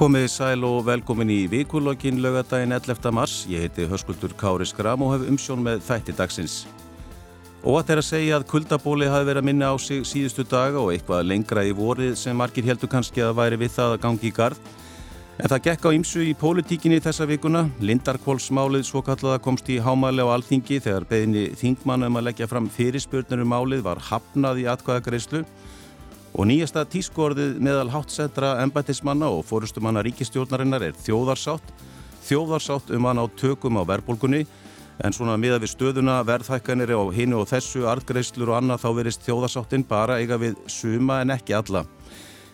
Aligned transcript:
Komið 0.00 0.30
sæl 0.32 0.62
og 0.64 0.86
velkomin 0.86 1.28
í 1.28 1.42
vikulokkin 1.52 2.22
lögadaginn 2.24 2.72
11. 2.72 3.10
mars. 3.12 3.42
Ég 3.52 3.66
heiti 3.66 3.84
Höskuldur 3.84 4.32
Kári 4.32 4.64
Skram 4.64 5.02
og 5.04 5.10
hef 5.12 5.26
umsjón 5.28 5.60
með 5.60 5.82
þætti 5.84 6.14
dagsins. 6.16 6.54
Óvært 7.60 7.90
er 7.92 8.00
að 8.00 8.06
segja 8.06 8.38
að 8.38 8.46
kuldabóli 8.48 9.10
hafi 9.12 9.26
verið 9.28 9.42
að 9.42 9.48
minna 9.50 9.68
á 9.68 9.76
sig 9.76 10.06
síðustu 10.08 10.46
daga 10.48 10.80
og 10.80 10.94
eitthvað 10.94 11.26
lengra 11.28 11.66
í 11.68 11.74
vorið 11.76 12.14
sem 12.16 12.32
margir 12.32 12.64
heldur 12.64 12.88
kannski 12.88 13.20
að 13.20 13.34
væri 13.42 13.58
við 13.60 13.74
það 13.74 13.92
að 13.98 14.00
gangi 14.06 14.30
í 14.30 14.32
gard. 14.38 14.70
En 15.36 15.52
það 15.52 15.64
gekk 15.68 15.84
á 15.84 15.96
ýmsu 15.98 16.24
í 16.24 16.32
pólitíkinni 16.44 17.02
þessa 17.04 17.28
vikuna. 17.28 17.66
Lindarkvólsmálið 17.84 18.86
svo 18.88 19.04
kallaða 19.04 19.42
komst 19.44 19.68
í 19.68 19.76
hámæli 19.84 20.24
á 20.24 20.32
alþingi 20.32 20.80
þegar 20.80 21.10
beðinni 21.12 21.44
þingmann 21.60 22.08
um 22.08 22.16
að 22.16 22.30
leggja 22.30 22.48
fram 22.48 22.72
fyrirspurnir 22.72 23.44
um 23.44 23.52
málið 23.52 23.84
var 23.84 24.00
hafnað 24.08 24.64
í 24.64 24.66
atkvæðagreyslu 24.72 25.44
og 26.34 26.46
nýjasta 26.46 26.84
tískorðið 26.86 27.58
meðal 27.62 27.90
háttsendra 27.90 28.54
embættismanna 28.64 29.30
og 29.34 29.44
fórustumanna 29.48 30.02
ríkistjórnarinnar 30.06 30.84
er 30.90 30.98
þjóðarsátt. 31.04 31.72
Þjóðarsátt 32.26 32.92
um 32.94 33.08
hann 33.08 33.22
á 33.22 33.26
tökum 33.34 33.80
á 33.80 33.84
verbulgunni 33.88 34.44
en 35.00 35.14
svona 35.16 35.38
miða 35.40 35.58
við 35.62 35.72
stöðuna, 35.74 36.20
verðhækkanir 36.28 36.92
á 36.92 37.02
hinu 37.14 37.40
og 37.40 37.48
þessu, 37.50 37.86
artgreislur 37.88 38.52
og 38.52 38.60
annað 38.60 38.84
þá 38.84 38.90
verist 38.98 39.24
þjóðarsáttin 39.24 39.86
bara 39.88 40.20
eiga 40.20 40.38
við 40.38 40.58
suma 40.68 41.22
en 41.24 41.32
ekki 41.34 41.56
alla. 41.56 41.86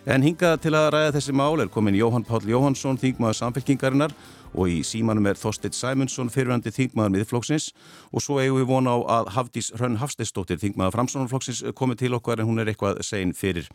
En 0.06 0.22
hingað 0.22 0.60
til 0.62 0.74
að 0.78 0.92
ræða 0.94 1.14
þessi 1.16 1.34
mál 1.34 1.58
er 1.60 1.70
komin 1.72 1.98
Jóhann 1.98 2.24
Pál 2.24 2.44
Jóhannsson, 2.46 2.98
þingmaður 3.02 3.40
samfélkingarinnar 3.40 4.14
og 4.56 4.70
í 4.72 4.80
símanum 4.86 5.28
er 5.28 5.38
Þorstitt 5.38 5.76
Sæmundsson, 5.76 6.30
fyrirvændi 6.32 6.72
þingmaður 6.74 7.14
miðflokksins 7.14 7.70
og 8.12 8.24
svo 8.24 8.38
eigum 8.40 8.62
við 8.62 8.70
vona 8.70 8.96
á 8.96 8.98
að 9.18 9.32
Hafdís 9.36 9.72
Hrönn 9.76 9.98
Hafsteinsdóttir, 10.00 10.60
þingmaður 10.62 10.96
framsónarflokksins, 10.96 11.64
komið 11.76 12.04
til 12.04 12.14
okkar 12.16 12.40
en 12.40 12.48
hún 12.48 12.62
er 12.62 12.72
eitthvað 12.72 13.02
segin 13.06 13.34
fyrir. 13.36 13.68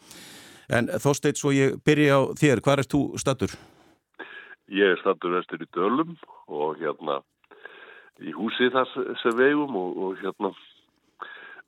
En 0.71 0.89
Þorstitt, 1.03 1.37
svo 1.37 1.53
ég 1.53 1.77
byrja 1.85 2.17
á 2.17 2.21
þér, 2.41 2.63
hvað 2.65 2.81
er 2.81 2.89
þú 2.93 3.01
stattur? 3.21 3.55
Ég 4.71 4.95
er 4.95 5.01
stattur 5.03 5.35
vestur 5.35 5.61
í 5.61 5.69
Dölum 5.75 6.15
og 6.47 6.79
hérna 6.81 7.21
í 8.21 8.33
húsi 8.35 8.69
þar 8.73 8.89
sem 9.21 9.37
vegum 9.37 9.75
og, 9.77 9.97
og 9.97 10.21
hérna 10.21 10.53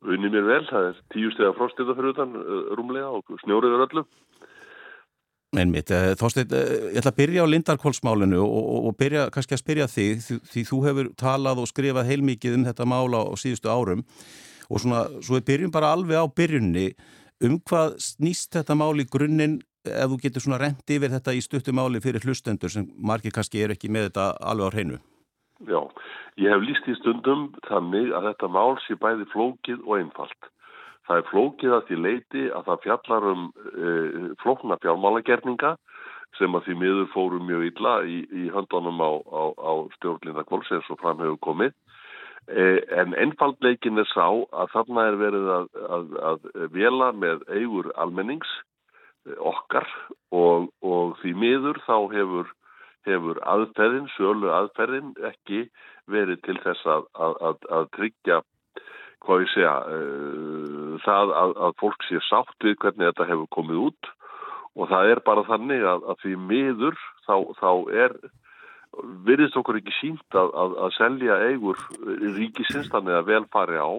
unni 0.04 0.30
mér 0.32 0.46
vel, 0.48 0.64
það 0.68 0.90
er 0.90 1.02
tíu 1.14 1.32
steg 1.32 1.48
af 1.48 1.58
frostið 1.60 1.94
fyrir 1.96 2.14
utan 2.14 2.36
rúmlega 2.78 3.12
og 3.16 3.44
snjóriður 3.44 3.86
öllum 3.88 4.08
Einmitt, 5.54 5.92
Þorstein, 6.18 6.50
ég 6.50 6.98
ætla 6.98 7.12
að 7.12 7.20
byrja 7.20 7.44
á 7.46 7.52
Lindarkvólsmálinu 7.52 8.40
og, 8.42 8.54
og, 8.58 8.88
og 8.90 8.96
byrja 8.98 9.28
kannski 9.34 9.54
að 9.54 9.62
spyrja 9.62 9.90
þig 9.92 10.24
því, 10.26 10.38
því 10.50 10.64
þú 10.70 10.80
hefur 10.88 11.12
talað 11.20 11.62
og 11.62 11.70
skrifað 11.70 12.10
heilmikið 12.10 12.58
um 12.58 12.66
þetta 12.66 12.88
mála 12.90 13.22
á, 13.22 13.32
síðustu 13.38 13.70
árum 13.70 14.02
og 14.70 14.82
svona, 14.82 15.04
svo 15.22 15.38
við 15.38 15.46
byrjum 15.52 15.76
bara 15.76 15.92
alveg 15.94 16.18
á 16.18 16.26
byrjunni 16.26 16.88
um 17.46 17.60
hvað 17.70 18.00
snýst 18.02 18.58
þetta 18.58 18.78
mál 18.80 18.98
í 18.98 19.06
grunninn 19.06 19.60
ef 19.84 20.10
þú 20.12 20.20
getur 20.24 20.44
svona 20.46 20.62
rendi 20.62 20.98
yfir 20.98 21.12
þetta 21.12 21.36
í 21.36 21.42
stuttumáli 21.44 22.02
fyrir 22.04 22.24
hlustendur 22.24 22.72
sem 22.72 22.88
margir 22.98 23.34
kannski 23.36 23.64
er 23.64 23.74
ekki 23.76 23.92
með 23.92 24.10
þetta 24.10 24.30
alveg 24.40 24.72
á 24.72 24.74
hreinu. 24.76 25.00
Já, 25.68 25.80
ég 26.40 26.54
hef 26.54 26.64
líst 26.64 26.88
í 26.88 26.96
stundum 27.02 27.50
þannig 27.68 28.14
að 28.16 28.30
þetta 28.32 28.52
mál 28.56 28.78
sé 28.88 28.98
bæði 29.00 29.28
flókið 29.34 29.84
og 29.84 29.98
einfalt. 30.00 30.52
Það 31.08 31.20
er 31.20 31.30
flókið 31.30 31.74
að 31.76 31.88
því 31.88 31.98
leiti 32.00 32.44
að 32.56 32.68
það 32.70 32.84
fjallar 32.86 33.26
um 33.34 33.48
e, 33.52 33.94
flókna 34.44 34.78
fjármálagerninga 34.84 35.74
sem 36.38 36.56
að 36.56 36.68
því 36.68 36.76
miður 36.80 37.10
fórum 37.14 37.48
mjög 37.48 37.66
illa 37.70 37.96
í, 38.08 38.22
í 38.32 38.44
höndunum 38.54 39.02
á, 39.04 39.12
á, 39.20 39.44
á 39.54 39.72
stjórnlinda 39.98 40.46
kvólsins 40.48 40.88
og 40.94 41.02
fram 41.02 41.20
hefur 41.22 41.40
komið. 41.44 41.76
E, 42.48 42.64
en 42.96 43.16
einfaldleikin 43.20 44.00
er 44.00 44.08
sá 44.12 44.26
að 44.32 44.72
þarna 44.74 45.06
er 45.10 45.20
verið 45.20 45.52
að, 45.58 45.68
að, 45.98 46.16
að 46.32 46.48
vela 46.74 47.12
með 47.16 47.44
eigur 47.52 47.92
almennings 48.00 48.50
e, 49.28 49.36
okkar 49.44 49.88
og, 50.32 50.72
og 50.84 51.18
því 51.20 51.36
miður 51.44 51.84
þá 51.84 51.98
hefur, 52.16 52.56
hefur 53.10 53.44
aðferðin, 53.44 54.08
sölu 54.16 54.56
aðferðin 54.56 55.14
ekki 55.34 55.66
verið 56.12 56.42
til 56.48 56.58
þess 56.64 56.88
að, 56.88 57.06
að 57.20 57.92
tryggja 57.96 58.42
hvað 59.24 59.44
ég 59.44 59.52
segja, 59.54 59.74
uh, 59.88 60.94
það 61.06 61.34
að, 61.42 61.56
að 61.68 61.76
fólk 61.82 62.06
sé 62.08 62.22
sátt 62.28 62.66
við 62.66 62.78
hvernig 62.82 63.10
þetta 63.12 63.30
hefur 63.32 63.50
komið 63.56 63.82
út 63.88 64.12
og 64.74 64.90
það 64.90 65.12
er 65.14 65.22
bara 65.26 65.46
þannig 65.48 65.86
að, 65.86 66.08
að 66.10 66.24
því 66.24 66.34
miður 66.50 66.98
þá, 67.28 67.36
þá 67.60 67.70
er, 68.04 68.18
virðist 69.28 69.58
okkur 69.60 69.80
ekki 69.80 69.96
sínt 70.00 70.38
að, 70.38 70.52
að 70.58 70.96
selja 70.98 71.40
eigur 71.50 71.80
ríkisins 72.38 72.92
þannig 72.94 73.20
að 73.20 73.30
vel 73.30 73.46
fari 73.54 73.80
á, 73.80 73.92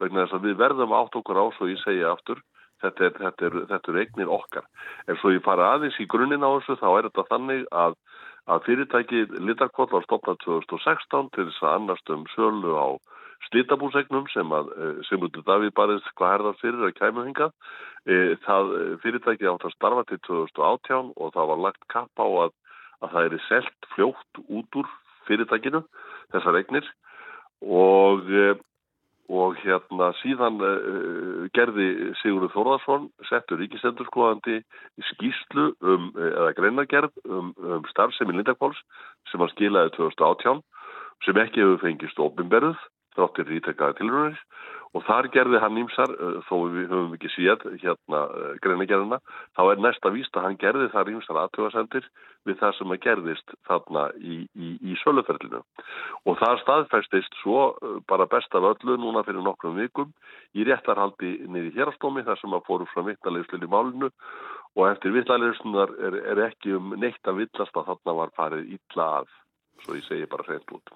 vegna 0.00 0.24
þess 0.24 0.38
að 0.38 0.46
við 0.48 0.60
verðum 0.60 0.96
átt 0.96 1.18
okkur 1.20 1.40
á, 1.40 1.44
svo 1.56 1.68
ég 1.70 1.80
segja 1.82 2.12
aftur, 2.12 2.40
þetta 2.84 3.08
er, 3.08 3.16
þetta 3.24 3.48
er, 3.48 3.58
þetta 3.72 3.92
er 3.92 4.00
eignir 4.04 4.32
okkar. 4.32 4.68
En 5.08 5.18
svo 5.20 5.32
ég 5.34 5.44
fara 5.44 5.74
aðeins 5.74 5.98
í 6.00 6.08
grunninn 6.08 6.44
á 6.44 6.50
þessu, 6.56 6.78
þá 6.80 6.88
er 6.92 7.08
þetta 7.10 7.28
þannig 7.32 7.66
að 7.72 7.98
að 8.50 8.64
fyrirtæki 8.66 9.26
Litarkvall 9.46 9.90
var 9.92 10.04
stopnað 10.06 10.40
2016 10.44 11.28
til 11.34 11.46
þess 11.48 11.62
að 11.62 11.74
annast 11.76 12.12
um 12.14 12.24
sölu 12.34 12.72
á 12.74 12.88
slitabúsegnum 13.48 14.26
sem 14.32 14.52
að 14.54 14.72
Sigmundur 15.08 15.44
Davíð 15.46 15.74
barist 15.76 16.08
hvað 16.18 16.34
herðar 16.34 16.58
fyrir 16.60 16.88
að 16.88 16.96
kæmu 16.98 17.26
hinga. 17.28 17.50
Það 18.46 18.72
fyrirtæki 19.02 19.48
átt 19.50 19.66
að 19.68 19.74
starfa 19.76 20.06
til 20.08 20.20
2018 20.28 21.12
og 21.16 21.34
það 21.34 21.50
var 21.52 21.62
lagt 21.66 21.86
kapp 21.92 22.22
á 22.22 22.26
að, 22.46 22.54
að 23.04 23.14
það 23.14 23.28
er 23.28 23.44
selt 23.48 23.88
fljótt 23.94 24.42
út 24.48 24.80
úr 24.80 24.90
fyrirtækinu, 25.28 25.82
þessar 26.32 26.58
eignir 26.60 26.86
og, 27.60 28.30
og 29.30 29.58
hérna 29.60 30.10
síðan 30.22 30.58
gerði 31.56 31.88
Sigurður 32.22 32.54
Þórðarsson 32.54 33.08
settur 33.28 33.60
ríkistendurskoðandi 33.60 34.60
skýslu 35.12 35.70
um, 35.80 36.08
eða 36.16 36.54
greinagerð 36.58 37.20
um, 37.28 37.52
um 37.60 37.84
starfsemi 37.92 38.36
Lindakváls 38.36 38.80
sem 39.30 39.42
var 39.42 39.52
skilaði 39.52 39.92
2018 39.98 40.64
sem 41.26 41.42
ekki 41.44 41.62
hefur 41.62 41.84
fengist 41.84 42.22
ofinberðuð 42.22 42.80
þáttir 43.16 43.50
rítekaða 43.50 43.98
tilröðunis 43.98 44.44
og 44.96 45.04
þar 45.06 45.28
gerði 45.30 45.60
hann 45.62 45.78
ímsar, 45.78 46.12
þó 46.48 46.54
við 46.74 46.90
höfum 46.90 47.12
ekki 47.14 47.30
séð 47.30 47.66
hérna 47.78 48.22
greinagerðina, 48.64 49.20
þá 49.54 49.62
er 49.70 49.82
næsta 49.84 50.10
víst 50.14 50.34
að 50.34 50.46
hann 50.48 50.58
gerði 50.58 50.88
þar 50.90 51.10
ímsar 51.12 51.38
aðtöðasendir 51.44 52.08
við 52.48 52.58
það 52.58 52.74
sem 52.78 52.94
að 52.94 53.02
gerðist 53.04 53.54
þarna 53.68 54.06
í, 54.18 54.38
í, 54.50 54.70
í 54.82 54.96
söluferlinu. 55.04 55.60
Og 56.26 56.38
það 56.40 56.62
staðfæstist 56.64 57.38
svo 57.42 57.68
bara 58.10 58.26
best 58.30 58.54
af 58.58 58.66
öllu 58.72 58.96
núna 58.98 59.22
fyrir 59.26 59.44
nokkrum 59.46 59.78
vikum 59.78 60.10
í 60.58 60.66
réttarhaldi 60.66 61.36
niður 61.46 61.76
hérastómi 61.78 62.26
þar 62.26 62.40
sem 62.42 62.56
að 62.56 62.66
fóru 62.66 62.88
frá 62.90 63.04
vittaleguslun 63.06 63.66
í 63.66 63.70
málinu 63.70 64.10
og 64.78 64.88
eftir 64.88 65.14
vittaleguslunnar 65.14 65.94
er, 66.02 66.18
er 66.34 66.42
ekki 66.48 66.74
um 66.78 66.96
neitt 66.98 67.30
að 67.30 67.44
villast 67.44 67.78
að 67.78 67.92
þarna 67.92 68.18
var 68.24 68.34
farið 68.38 68.74
illa 68.74 69.06
að, 69.20 69.30
svo 69.84 69.98
ég 69.98 70.06
segi 70.08 70.30
bara 70.30 70.46
hreint 70.48 70.74
út. 70.74 70.94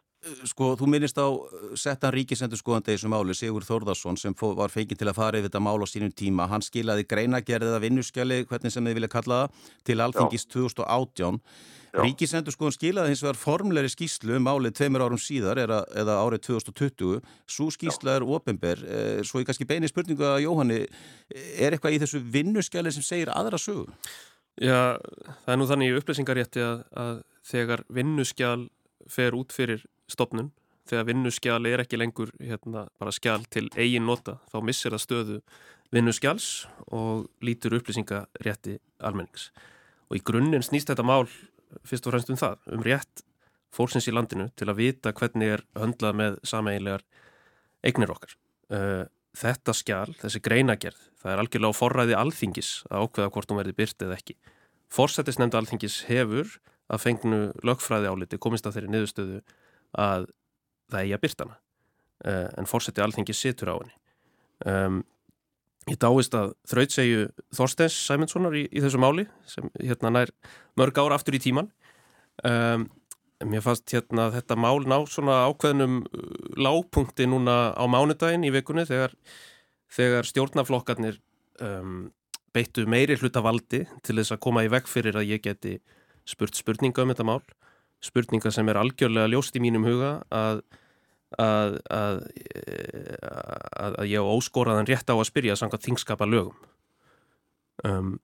Sko, 0.49 0.71
þú 0.81 0.87
minnist 0.89 1.19
á 1.21 1.29
settan 1.77 2.15
ríkisendur 2.15 2.57
skoðandi 2.57 2.95
þessu 2.95 3.11
máli, 3.13 3.35
Sigur 3.37 3.65
Þórðarsson 3.67 4.17
sem 4.17 4.33
var 4.41 4.73
feikin 4.73 4.97
til 4.97 5.11
að 5.11 5.19
fara 5.19 5.41
yfir 5.41 5.51
þetta 5.51 5.61
mál 5.61 5.85
á 5.85 5.87
sínum 5.89 6.13
tíma. 6.17 6.47
Hann 6.49 6.65
skilaði 6.65 7.05
greinagerðið 7.11 7.77
að 7.77 7.85
vinnuskjali 7.85 8.39
hvernig 8.49 8.73
sem 8.73 8.89
þið 8.89 8.97
vilja 8.99 9.11
kalla 9.13 9.41
það, 9.43 9.59
til 9.85 9.99
alþingis 10.01 10.47
2018. 10.55 11.41
Ríkisendur 11.95 12.57
skoðan 12.57 12.75
skilaði 12.75 13.13
hins 13.13 13.23
vegar 13.23 13.39
formleiri 13.39 13.91
skýslu 13.93 14.39
um 14.39 14.49
málið 14.49 14.79
tveimur 14.81 15.05
árum 15.05 15.21
síðar 15.21 15.61
eða, 15.63 15.83
eða 15.95 16.17
árið 16.25 16.43
2020 16.49 17.21
svo 17.47 17.69
skýsla 17.71 18.17
er 18.17 18.27
ofinber 18.27 18.83
svo 19.23 19.43
ég 19.43 19.47
kannski 19.47 19.69
beini 19.69 19.91
spurningu 19.91 20.27
að 20.27 20.43
Jóhanni 20.49 20.81
er 21.31 21.77
eitthvað 21.77 21.95
í 21.95 22.01
þessu 22.03 22.23
vinnuskjali 22.35 22.91
sem 22.97 23.05
segir 23.07 23.31
aðra 23.31 23.61
sögu? 23.63 23.87
Já, 24.59 24.99
það 25.45 25.55
er 25.55 25.61
nú 25.61 25.69
þannig 25.71 25.93
í 25.93 26.01
upplýsingarétti 26.01 26.67
að, 26.67 26.83
að 26.99 27.15
þegar 27.47 27.87
vinnuskjal 27.95 28.59
fer 29.15 29.39
út 29.39 29.55
fyrir 29.55 29.87
stopnun 30.15 30.53
þegar 30.89 31.09
vinnuskjali 31.09 31.73
er 31.73 31.85
ekki 31.85 32.01
lengur 32.01 32.33
hérna, 32.39 32.89
bara 33.01 33.15
skjal 33.15 33.45
til 33.51 33.69
eigin 33.77 34.07
nota 34.07 34.39
þá 34.53 34.59
missir 34.65 34.95
það 34.95 35.05
stöðu 35.05 35.39
vinnuskjals 35.95 36.49
og 36.93 37.29
lítur 37.45 37.79
upplýsingarétti 37.79 38.79
almennings 39.05 39.51
og 40.11 40.19
í 40.19 40.25
grunninn 40.25 40.65
snýst 40.65 40.91
þetta 40.93 41.07
mál 41.07 41.27
fyrst 41.83 42.07
og 42.07 42.15
fremst 42.15 42.31
um 42.31 42.39
það, 42.39 42.59
um 42.71 42.85
rétt 42.85 43.25
fólksins 43.75 44.07
í 44.09 44.15
landinu 44.15 44.49
til 44.59 44.69
að 44.71 44.81
vita 44.81 45.13
hvernig 45.17 45.57
er 45.57 45.65
höndlað 45.79 46.19
með 46.21 46.39
sameiginlegar 46.47 47.05
eignir 47.85 48.13
okkar. 48.15 48.37
Þetta 49.35 49.75
skjal, 49.75 50.15
þessi 50.21 50.41
greinagerð, 50.45 51.01
það 51.23 51.33
er 51.33 51.43
algjörlega 51.43 51.75
á 51.75 51.81
forræði 51.81 52.17
alþingis 52.19 52.71
að 52.87 53.09
ákveða 53.09 53.33
hvort 53.35 53.51
hún 53.51 53.61
verði 53.61 53.77
byrt 53.81 54.07
eða 54.07 54.19
ekki. 54.21 54.37
Forsættisnefndu 54.95 55.59
alþingis 55.59 56.05
hefur 56.07 56.55
að 56.93 57.03
fengnu 57.03 57.41
lögfræði 57.67 58.13
áliti 58.13 58.39
komist 58.39 58.69
að 58.69 58.79
þeirri 58.79 58.93
niðurstöðu 58.95 59.41
að 60.01 60.29
það 60.93 61.01
eigi 61.01 61.17
að 61.17 61.25
byrta 61.25 61.47
hana. 61.47 61.61
Uh, 62.25 62.49
en 62.61 62.71
fórseti 62.71 63.03
alþengi 63.05 63.37
situr 63.37 63.73
á 63.73 63.77
henni. 63.77 63.97
Um, 64.65 65.03
ég 65.91 65.99
dáist 66.01 66.35
að 66.37 66.55
þrautsegju 66.71 67.25
Þorstens 67.55 67.97
Sæmundssonar 68.07 68.55
í, 68.57 68.65
í 68.73 68.83
þessu 68.85 69.01
máli 69.03 69.27
sem 69.49 69.67
hérna 69.77 70.13
nær 70.15 70.33
mörg 70.81 71.01
ára 71.01 71.19
aftur 71.19 71.37
í 71.37 71.43
tíman 71.45 71.69
um, 72.47 72.87
mér 73.45 73.65
fannst 73.65 73.93
hérna 73.93 74.31
þetta 74.33 74.57
mál 74.57 74.87
ná 74.89 74.97
svona 75.11 75.43
ákveðnum 75.51 76.03
lágpunkti 76.57 77.27
núna 77.29 77.75
á 77.77 77.85
mánudaginn 77.91 78.47
í 78.47 78.53
vikunni 78.55 78.87
þegar, 78.89 79.13
þegar 79.93 80.29
stjórnaflokkarnir 80.31 81.19
um, 81.61 82.09
beittu 82.55 82.87
meiri 82.89 83.19
hlutavaldi 83.19 83.85
til 84.07 84.17
þess 84.17 84.37
að 84.37 84.43
koma 84.47 84.65
í 84.65 84.71
veg 84.73 84.89
fyrir 84.89 85.19
að 85.19 85.35
ég 85.35 85.45
geti 85.45 85.77
spurt 86.25 86.57
spurninga 86.57 87.05
um 87.05 87.13
þetta 87.13 87.27
mál, 87.29 87.43
spurninga 88.05 88.53
sem 88.55 88.69
er 88.69 88.81
algjörlega 88.81 89.33
ljóst 89.33 89.57
í 89.57 89.63
mínum 89.65 89.87
huga 89.89 90.19
að, 90.35 90.63
að, 91.41 91.79
að, 91.89 92.21
að 93.89 94.13
ég 94.13 94.21
á 94.21 94.33
óskoraðan 94.37 94.91
rétt 94.91 95.11
á 95.11 95.17
að 95.17 95.27
spyrja 95.31 95.59
samkvæmt 95.59 95.89
þingskapa 95.89 96.29
lögum. 96.29 96.71
Um, 97.85 98.15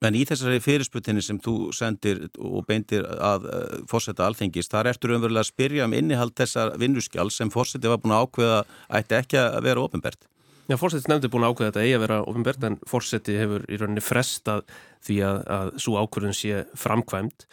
En 0.00 0.16
í 0.16 0.22
þessari 0.24 0.62
fyrirsputtinni 0.64 1.20
sem 1.20 1.36
þú 1.44 1.54
sendir 1.76 2.22
og 2.40 2.64
beintir 2.68 3.04
að 3.04 3.46
uh, 3.50 3.72
fórseta 3.88 4.24
alþengis, 4.24 4.70
þar 4.72 4.94
ertur 4.94 5.12
umverulega 5.12 5.44
að 5.44 5.50
spyrja 5.50 5.88
um 5.88 5.96
innihald 5.96 6.32
þessar 6.38 6.72
vinnuskjál 6.80 7.28
sem 7.34 7.52
fórseti 7.52 7.90
var 7.90 8.00
búin 8.00 8.14
að 8.16 8.24
ákveða 8.24 8.62
ætti 8.96 9.18
ekki 9.18 9.40
að 9.42 9.58
vera 9.68 9.82
ofinbært. 9.84 10.24
Já, 10.70 10.78
fórseti 10.80 11.12
nefndi 11.12 11.28
búin 11.28 11.44
að 11.44 11.52
ákveða 11.52 11.68
þetta 11.68 11.84
eigi 11.84 11.98
að 11.98 12.04
vera 12.06 12.18
ofinbært 12.32 12.64
en 12.70 12.78
fórseti 12.88 13.36
hefur 13.36 13.68
í 13.68 13.80
rauninni 13.82 14.04
frestað 14.06 14.64
því 15.04 15.18
að, 15.28 15.42
að 15.58 15.74
svo 15.84 16.00
ákveðun 16.00 16.38
sé 16.40 16.64
framkvæmt. 16.80 17.46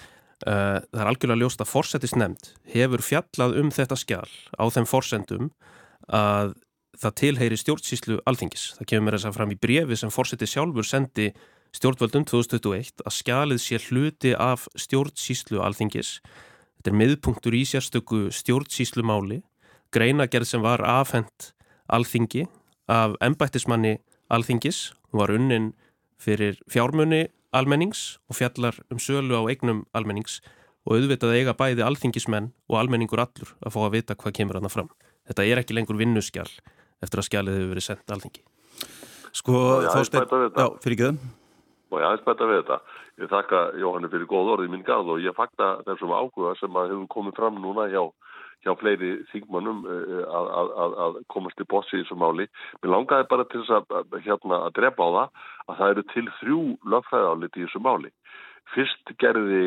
Uh, 0.45 0.77
það 0.93 1.01
er 1.01 1.09
algjörlega 1.09 1.41
ljóst 1.41 1.61
að 1.63 1.69
fórsetis 1.71 2.11
nefnd 2.13 2.51
hefur 2.69 3.01
fjallað 3.01 3.55
um 3.57 3.71
þetta 3.73 3.95
skjál 3.97 4.29
á 4.53 4.63
þeim 4.69 4.85
fórsendum 4.85 5.47
að 6.13 6.51
það 6.97 7.15
tilheyri 7.21 7.57
stjórnsýslu 7.57 8.19
alþengis. 8.29 8.67
Það 8.77 8.89
kemur 8.91 9.17
þess 9.17 9.29
að 9.29 9.37
fram 9.37 9.53
í 9.53 9.57
brefi 9.65 9.97
sem 9.97 10.13
fórseti 10.13 10.49
sjálfur 10.49 10.85
sendi 10.85 11.31
stjórnvöldum 11.75 12.25
2021 12.29 13.03
að 13.05 13.15
skjalið 13.17 13.61
sé 13.63 13.79
hluti 13.87 14.33
af 14.37 14.67
stjórnsíslu 14.77 15.61
alþingis. 15.65 16.17
Þetta 16.77 16.93
er 16.93 16.99
miðpunktur 17.01 17.57
í 17.57 17.63
sérstöku 17.67 18.27
stjórnsíslumáli, 18.33 19.41
greinagerð 19.93 20.51
sem 20.51 20.63
var 20.63 20.83
afhengt 20.85 21.51
alþingi 21.89 22.45
af 22.91 23.17
embættismanni 23.25 23.97
alþingis, 24.33 24.91
hún 25.09 25.21
var 25.21 25.33
unnin 25.33 25.71
fyrir 26.21 26.57
fjármunni 26.71 27.27
almennings 27.57 28.03
og 28.29 28.37
fjallar 28.39 28.77
um 28.93 29.01
sölu 29.01 29.37
á 29.37 29.43
eignum 29.49 29.85
almennings 29.97 30.39
og 30.87 30.97
auðvitað 30.97 31.35
eiga 31.35 31.55
bæði 31.57 31.83
alþingismenn 31.83 32.51
og 32.69 32.79
almenningur 32.79 33.23
allur 33.23 33.55
að 33.59 33.73
fá 33.75 33.79
að 33.83 33.95
vita 33.97 34.15
hvað 34.15 34.37
kemur 34.39 34.61
hana 34.61 34.71
fram. 34.71 34.91
Þetta 35.27 35.47
er 35.47 35.63
ekki 35.63 35.75
lengur 35.75 35.99
vinnuskjál 35.99 36.47
eftir 37.03 37.21
að 37.21 37.27
skjalið 37.27 37.59
hefur 37.59 37.73
verið 37.73 37.87
sendt 37.89 38.15
alþingi. 38.15 38.45
Sko, 39.35 39.57
þósteinn, 39.91 40.29
já, 40.55 40.67
fyrir 40.81 40.95
ekki 40.95 41.09
það 41.09 41.19
og 41.87 42.01
ég 42.01 42.07
aðeins 42.07 42.25
bæta 42.25 42.47
við 42.47 42.61
þetta. 42.61 42.77
Ég 43.17 43.29
þakka 43.31 43.59
Jóhanni 43.81 44.09
fyrir 44.11 44.29
góð 44.29 44.53
orðið 44.55 44.73
minn 44.73 44.85
gað 44.85 45.11
og 45.13 45.21
ég 45.23 45.35
fakta 45.37 45.69
þessum 45.87 46.13
áhuga 46.13 46.53
sem 46.59 46.75
að 46.77 46.91
hefur 46.91 47.07
komið 47.13 47.37
fram 47.39 47.61
núna 47.63 47.87
hjá, 47.91 48.03
hjá 48.65 48.73
fleiri 48.79 49.13
þingmannum 49.31 49.83
eh, 49.85 50.23
að, 50.25 50.49
að, 50.83 50.97
að 51.05 51.21
komast 51.33 51.61
í 51.61 51.67
bossi 51.69 51.97
í 51.97 52.03
þessu 52.03 52.17
máli. 52.19 52.47
Mér 52.81 52.93
langaði 52.95 53.29
bara 53.31 53.47
til 53.51 53.63
þess 53.63 53.77
að, 53.79 54.19
hérna, 54.25 54.63
að 54.67 54.75
drepa 54.79 55.07
á 55.07 55.09
það 55.17 55.25
að 55.67 55.79
það 55.79 55.93
eru 55.93 56.05
til 56.13 56.27
þrjú 56.41 56.61
lögfræðálit 56.93 57.57
í 57.57 57.65
þessu 57.65 57.83
máli. 57.85 58.13
Fyrst 58.73 59.13
gerði 59.21 59.61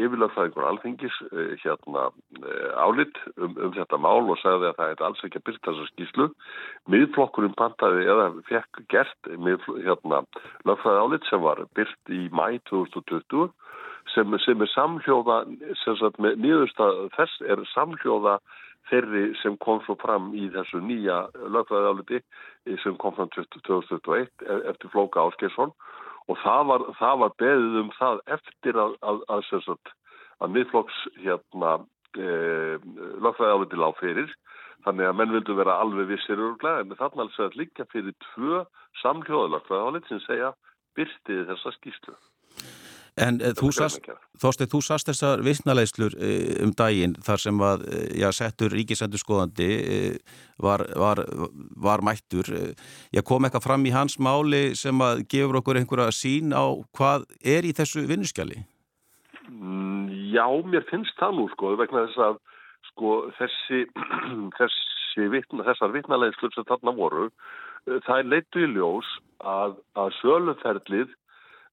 yfirlögfræðingur 0.00 0.64
alþingis 0.64 1.16
eh, 1.28 1.50
hérna 1.60 2.06
eh, 2.40 2.70
álit 2.80 3.18
um, 3.36 3.52
um 3.52 3.74
þetta 3.74 4.00
mál 4.00 4.30
og 4.32 4.40
sagði 4.40 4.70
að 4.70 4.78
það 4.78 4.94
er 4.94 5.04
alls 5.10 5.26
ekki 5.26 5.42
að 5.42 5.46
byrja 5.50 5.64
þessa 5.66 5.88
skýslu. 5.90 6.28
Miðflokkurinn 6.94 7.58
pantaði 7.58 8.08
eða 8.08 8.30
fekk 8.48 8.80
gert 8.92 9.32
hérna 9.84 10.22
lögfræði 10.68 11.04
álit 11.04 11.28
sem 11.28 11.44
var 11.44 11.60
byrt 11.76 12.16
í 12.16 12.22
mæ 12.32 12.46
2020 12.72 13.52
sem, 14.16 14.38
sem 14.44 14.62
er 14.64 14.70
samhljóða, 14.72 15.42
sem 15.82 15.98
sagt 16.00 16.20
með 16.22 16.40
nýðustaf 16.44 17.02
þess 17.16 17.42
er 17.52 17.62
samhljóða 17.74 18.38
þeirri 18.90 19.28
sem 19.42 19.56
kom 19.62 19.80
svo 19.84 19.96
fram 20.00 20.30
í 20.38 20.46
þessu 20.54 20.80
nýja 20.84 21.26
lögfræði 21.52 21.92
áliti 21.92 22.20
sem 22.84 22.96
kom 23.02 23.16
fram 23.16 23.30
2021 23.34 24.30
e, 24.46 24.58
eftir 24.70 24.92
Flóka 24.92 25.26
Áskesson 25.26 25.74
og 26.26 26.40
það 26.42 26.62
var, 26.70 26.86
það 27.00 27.20
var 27.22 27.36
beðið 27.42 27.78
um 27.82 27.92
það 27.98 28.22
eftir 28.38 28.80
að, 28.82 28.96
að, 29.10 29.22
að, 29.36 29.92
að 30.42 30.54
miðflokks 30.56 31.02
hérna, 31.22 31.74
e, 32.18 32.30
lögfræði 33.22 33.58
áliti 33.58 33.82
lág 33.82 33.98
fyrir. 34.00 34.36
Þannig 34.86 35.08
að 35.08 35.18
menn 35.18 35.34
vildu 35.34 35.56
vera 35.58 35.80
alveg 35.82 36.12
vissir 36.12 36.38
örglega 36.38 36.84
en 36.84 36.94
þannig 36.98 37.40
að 37.42 37.58
líka 37.58 37.88
fyrir 37.90 38.14
tvö 38.30 38.62
samljóða 39.02 39.56
lögfræði 39.56 39.90
áliti 39.90 40.14
sem 40.14 40.24
segja 40.28 40.54
byrtiði 40.98 41.48
þessa 41.50 41.74
skýslu 41.80 42.14
En 43.16 43.38
uh, 43.40 43.54
þú 43.56 43.70
sast, 43.72 44.04
Þorstein, 44.36 44.68
þú 44.68 44.82
sast 44.84 45.08
þessar 45.08 45.40
vissnalegslur 45.44 46.16
uh, 46.18 46.24
eh, 46.26 46.58
um 46.64 46.72
daginn 46.76 47.14
þar 47.24 47.40
sem 47.40 47.62
að, 47.64 47.86
uh, 47.88 48.02
já, 48.20 48.28
settur 48.36 48.74
ríkisendur 48.76 49.22
skoðandi 49.22 49.68
var, 50.60 50.84
var, 50.96 51.22
var 51.80 52.04
mættur. 52.04 52.48
Ég 53.16 53.24
kom 53.28 53.44
eitthvað 53.44 53.64
fram 53.64 53.88
í 53.88 53.94
hans 53.94 54.18
máli 54.20 54.76
sem 54.76 55.00
að 55.04 55.24
gefur 55.32 55.60
okkur 55.62 55.80
einhverja 55.80 56.12
sín 56.12 56.52
á 56.52 56.64
hvað 56.96 57.26
er 57.40 57.64
í 57.64 57.72
þessu 57.76 58.04
vinnuskjali? 58.08 58.62
Mm, 59.48 60.12
já, 60.34 60.46
mér 60.68 60.84
finnst 60.90 61.16
það 61.20 61.40
nú, 61.40 61.48
sko, 61.56 61.74
vegna 61.80 62.06
þess 62.06 62.24
að, 62.28 62.40
sko, 62.92 63.18
þessi, 63.40 63.84
þessi 64.60 65.28
vitna, 65.32 65.64
þessar 65.70 65.96
vittnalegslur 65.96 66.52
sem 66.52 66.68
þarna 66.68 66.96
voru, 66.96 67.30
það 67.86 68.18
er 68.18 68.32
leittu 68.32 68.64
í 68.64 68.72
ljós 68.74 69.08
að, 69.40 69.78
að 69.96 70.12
söluferlið 70.20 71.14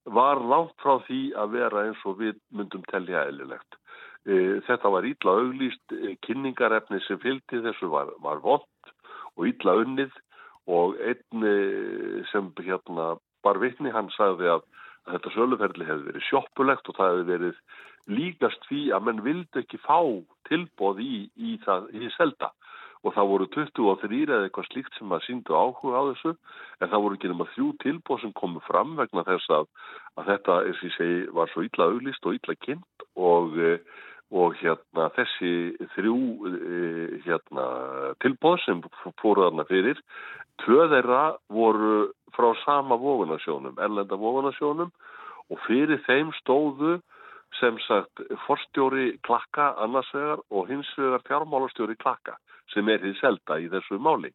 var 0.05 0.41
látt 0.41 0.75
frá 0.83 0.99
því 1.07 1.21
að 1.39 1.55
vera 1.55 1.85
eins 1.87 2.01
og 2.07 2.19
við 2.19 2.37
myndum 2.51 2.83
telja 2.91 3.25
eðlilegt. 3.29 3.77
E, 4.23 4.59
þetta 4.67 4.91
var 4.91 5.07
ítla 5.07 5.37
auglýst, 5.39 5.83
e, 5.91 6.15
kynningarefni 6.23 6.99
sem 7.07 7.19
fylgdi 7.19 7.63
þessu 7.63 7.89
var, 7.91 8.11
var 8.23 8.41
vond 8.43 8.93
og 9.35 9.47
ítla 9.47 9.77
unnið 9.83 10.11
og 10.71 10.99
einn 11.03 11.47
e, 11.47 11.55
sem 12.31 12.51
hérna 12.59 13.15
bar 13.43 13.59
vittni 13.59 13.91
hann 13.91 14.11
sagði 14.15 14.51
að, 14.55 14.67
að 15.07 15.17
þetta 15.17 15.33
söluferli 15.35 15.87
hefði 15.87 16.09
verið 16.11 16.27
sjoppulegt 16.29 16.89
og 16.89 16.99
það 16.99 17.11
hefði 17.11 17.29
verið 17.31 17.63
líkast 18.13 18.67
því 18.67 18.83
að 18.95 19.07
menn 19.07 19.23
vildi 19.23 19.63
ekki 19.63 19.79
fá 19.83 19.99
tilbóð 20.49 20.99
í, 21.03 21.15
í, 21.35 21.57
það, 21.63 21.89
í 21.95 22.11
selda 22.17 22.51
og 23.03 23.11
það 23.15 23.29
voru 23.31 23.47
23 23.51 24.21
eða 24.23 24.45
eitthvað 24.47 24.69
slíkt 24.69 24.95
sem 24.97 25.11
að 25.11 25.25
síndu 25.25 25.57
áhuga 25.57 25.99
á 25.99 26.03
þessu. 26.11 26.33
En 26.79 26.89
það 26.91 27.03
voru 27.03 27.17
ekki 27.17 27.31
nema 27.31 27.49
þrjú 27.51 27.67
tilbóð 27.83 28.23
sem 28.23 28.33
komu 28.39 28.63
fram 28.67 28.95
vegna 28.99 29.25
þess 29.27 29.51
að, 29.57 29.67
að 30.19 30.31
þetta, 30.31 30.57
segi, 30.95 31.19
var 31.35 31.51
svo 31.51 31.65
illa 31.67 31.89
auglist 31.91 32.27
og 32.29 32.39
illa 32.39 32.57
kynnt. 32.63 33.07
Og, 33.19 33.57
e, 33.59 33.73
og 34.33 34.55
hérna 34.61 35.09
þessi 35.17 35.53
þrjú 35.97 36.17
e, 36.47 36.83
hérna, 37.27 37.65
tilbóð 38.23 38.59
sem 38.63 38.83
fóru 39.19 39.49
þarna 39.49 39.67
fyrir, 39.67 39.99
tvö 40.63 40.87
þeirra 40.93 41.23
voru 41.51 41.97
frá 42.33 42.53
sama 42.63 42.95
vóðunarsjónum, 43.01 43.75
erlenda 43.83 44.17
vóðunarsjónum 44.17 44.93
og 45.51 45.59
fyrir 45.67 45.99
þeim 46.07 46.31
stóðu 46.39 47.01
sem 47.59 47.75
sagt 47.85 48.23
forstjóri 48.47 49.19
klakka 49.27 49.73
annarsvegar 49.83 50.41
og 50.49 50.71
hins 50.71 50.89
vegar 50.97 51.21
fjármálastjóri 51.27 51.99
klakka 52.01 52.39
sem 52.71 52.89
er 52.89 53.01
því 53.03 53.13
selta 53.19 53.59
í 53.59 53.69
þessu 53.71 53.99
máli. 53.99 54.31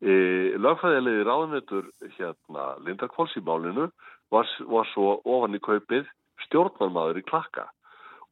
E, 0.00 0.12
Lögfræðilegi 0.56 1.26
ráðnötur 1.28 1.90
hérna 2.16 2.70
Linda 2.86 3.08
Kvols 3.10 3.36
í 3.36 3.42
málinu 3.44 3.90
var, 4.32 4.48
var 4.70 4.88
svo 4.94 5.18
ofan 5.28 5.58
í 5.58 5.60
kaupið 5.60 6.08
stjórnarmadur 6.46 7.20
í 7.20 7.26
klakka 7.28 7.66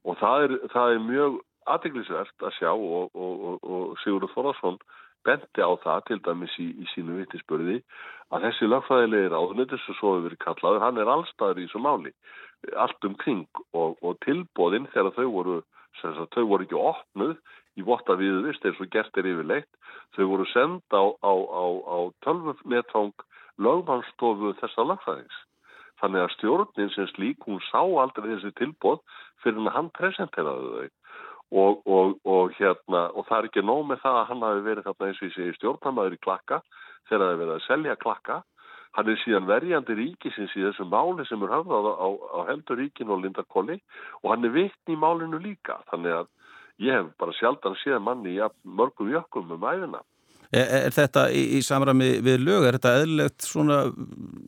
og 0.08 0.16
það 0.20 0.47
er, 0.47 0.54
það 0.73 0.94
er 0.94 1.04
mjög 1.04 1.37
aðeglisvert 1.68 2.47
að 2.47 2.54
sjá 2.56 2.70
og, 2.73 3.11
og, 3.12 3.35
og, 3.50 3.58
og 3.68 3.99
Sigurður 4.02 4.32
Þorðarsson 4.32 4.78
bendi 5.26 5.64
á 5.64 5.73
það 5.82 6.04
til 6.08 6.18
dæmis 6.25 6.54
í, 6.62 6.68
í 6.73 6.87
sínu 6.94 7.18
vittispörði 7.18 7.80
að 8.32 8.47
þessi 8.47 8.68
lögfræðilegi 8.68 9.32
ráðnötur 9.32 9.82
sem 9.82 9.97
svo 9.99 10.14
hefur 10.14 10.28
verið 10.28 10.42
kallaður, 10.44 10.85
hann 10.85 11.00
er 11.02 11.11
allstaður 11.12 11.61
í 11.61 11.66
þessu 11.66 11.82
máli, 11.85 12.12
allt 12.76 13.08
um 13.08 13.16
kring 13.20 13.62
og 13.76 14.16
tilbóðinn 14.25 14.88
þegar 14.94 15.16
þau 15.16 15.28
voru, 15.35 15.58
sagt, 16.00 16.37
þau 16.37 16.44
voru 16.52 16.66
ekki 16.66 16.80
opnuð 16.80 17.37
í 17.78 17.87
votta 17.87 18.16
viðvist 18.18 18.64
eins 18.66 18.80
og 18.82 18.90
gert 18.92 19.18
er 19.18 19.28
yfirleitt. 19.30 19.70
Þau 20.16 20.25
voru 20.32 20.47
senda 20.52 21.02
á, 21.02 21.06
á, 21.23 21.35
á, 21.35 21.64
á 21.87 21.99
tölvunetfang 22.25 23.14
lögmannstofu 23.62 24.54
þessa 24.61 24.87
lagfæðings. 24.87 25.38
Þannig 25.99 26.25
að 26.25 26.35
stjórnin 26.37 26.92
sem 26.94 27.08
slík, 27.14 27.47
hún 27.47 27.58
sá 27.70 27.80
aldrei 27.82 28.30
þessi 28.30 28.52
tilbóð 28.61 29.00
fyrir 29.42 29.64
að 29.66 29.75
hann 29.75 29.90
presenteraði 29.97 30.68
þau. 30.75 30.92
Og, 31.49 31.80
og, 31.88 32.14
og, 32.28 32.52
hérna, 32.58 33.06
og 33.16 33.25
það 33.25 33.38
er 33.38 33.47
ekki 33.49 33.64
nóg 33.64 33.87
með 33.88 34.02
það 34.02 34.18
að 34.20 34.26
hann 34.28 34.44
hafi 34.44 34.64
verið 34.66 34.87
þarna 34.87 35.08
eins 35.08 35.20
og 35.23 35.26
ég 35.26 35.35
segi 35.35 35.56
stjórnamaður 35.56 36.16
í 36.18 36.23
klakka 36.26 36.58
þegar 37.08 37.23
það 37.23 37.30
hefur 37.30 37.42
verið 37.42 37.54
að 37.54 37.66
selja 37.66 38.00
klakka. 38.04 38.37
Hann 38.99 39.11
er 39.12 39.20
síðan 39.23 39.49
verjandi 39.49 39.97
ríkisins 39.97 40.54
í 40.58 40.64
þessu 40.66 40.85
máli 40.88 41.25
sem 41.28 41.42
er 41.44 41.54
höfðað 41.54 41.88
á, 41.88 42.08
á 42.08 42.38
heldur 42.50 42.78
ríkin 42.80 43.12
og 43.14 43.23
Lindarkolli 43.25 43.78
og 44.23 44.28
hann 44.32 44.44
er 44.44 44.54
vittn 44.54 44.92
í 44.92 45.00
málinu 45.00 45.40
líka. 45.40 45.80
Þannig 45.90 46.20
að 46.20 46.30
ég 46.82 46.94
hef 46.94 47.11
bara 47.20 47.35
sjaldan 47.38 47.76
séð 47.82 48.00
manni 48.04 48.37
í 48.37 48.49
mörgum 48.64 49.11
jökkum 49.12 49.52
um 49.54 49.68
æfina. 49.68 50.02
Er, 50.49 50.66
er 50.87 50.94
þetta 50.97 51.28
í, 51.28 51.42
í 51.58 51.62
samræmi 51.64 52.11
við 52.25 52.40
lög, 52.40 52.64
er 52.64 52.78
þetta 52.78 52.94
eðlilegt 53.02 53.44
svona, 53.44 53.80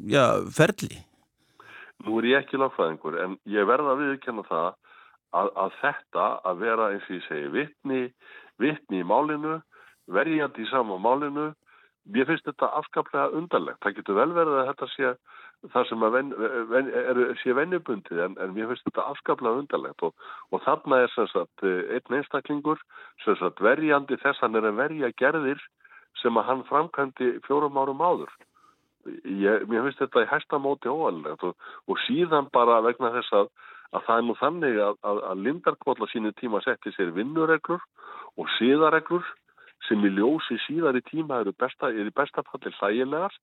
já, 0.09 0.25
ferli? 0.57 1.03
Nú 2.07 2.21
er 2.21 2.31
ég 2.31 2.45
ekki 2.45 2.61
lagfræðingur 2.61 3.19
en 3.21 3.37
ég 3.53 3.69
verða 3.69 3.93
að 3.93 4.05
viðkjanna 4.07 4.47
það 4.49 4.69
að, 5.37 5.51
að 5.65 5.75
þetta 5.83 6.29
að 6.49 6.63
vera 6.65 6.93
eins 6.95 7.09
og 7.11 7.19
ég 7.19 7.27
segi 7.27 7.51
vittni, 7.57 8.01
vittni 8.63 9.03
í 9.03 9.07
málinu, 9.07 9.59
verjandi 10.11 10.65
í 10.65 10.71
sama 10.71 10.97
málinu 10.97 11.51
mér 12.09 12.29
finnst 12.29 12.49
þetta 12.49 12.71
afskaplega 12.81 13.35
undarlegt. 13.37 13.81
Það 13.85 13.97
getur 13.99 14.19
vel 14.19 14.31
verið 14.37 14.59
að 14.61 14.71
þetta 14.71 14.89
sé 14.95 15.13
það 15.69 15.89
sem 15.91 16.05
ven, 16.15 16.31
ven, 16.71 16.89
er, 16.97 17.19
sé 17.43 17.55
vennibundið 17.57 18.23
en, 18.25 18.37
en 18.41 18.55
mér 18.57 18.71
finnst 18.71 18.87
þetta 18.89 19.07
afskaplega 19.13 19.61
undarlegt 19.61 20.05
og, 20.07 20.15
og 20.51 20.63
þarna 20.65 21.03
er 21.05 21.13
sagt, 21.19 21.65
einn 21.65 22.17
einstaklingur 22.17 22.81
sagt, 23.25 23.61
verjandi 23.61 24.17
þess 24.23 24.41
hann 24.41 24.57
er 24.57 24.71
að 24.71 24.81
verja 24.81 25.13
gerðir 25.21 25.61
sem 26.23 26.37
að 26.41 26.49
hann 26.49 26.63
framkvæmdi 26.69 27.33
fjórum 27.47 27.77
árum 27.79 28.01
áður. 28.01 28.33
Ég, 29.25 29.67
mér 29.69 29.87
finnst 29.87 30.01
þetta 30.03 30.25
í 30.25 30.31
hæsta 30.31 30.61
móti 30.61 30.89
óalegt 30.89 31.45
og, 31.47 31.69
og 31.89 32.01
síðan 32.07 32.51
bara 32.53 32.81
vegna 32.85 33.13
þess 33.15 33.37
að, 33.37 33.53
að 33.97 34.09
það 34.09 34.17
er 34.17 34.27
nú 34.27 34.37
þannig 34.41 34.81
að, 34.87 34.99
að, 35.13 35.23
að 35.31 35.45
Lindarkvall 35.47 36.01
á 36.05 36.07
sínu 36.13 36.33
tíma 36.41 36.61
setti 36.65 36.93
sér 36.97 37.13
vinnureglur 37.17 37.85
og 38.37 38.51
síðareglur 38.59 39.25
sem 39.91 40.05
í 40.07 40.13
ljósi 40.15 40.57
síðar 40.65 40.99
í 41.01 41.03
tíma 41.09 41.43
eru 41.43 41.53
besta, 41.59 41.91
er 41.91 42.07
í 42.07 42.15
bestafallir 42.15 42.77
hlægilegar. 42.79 43.35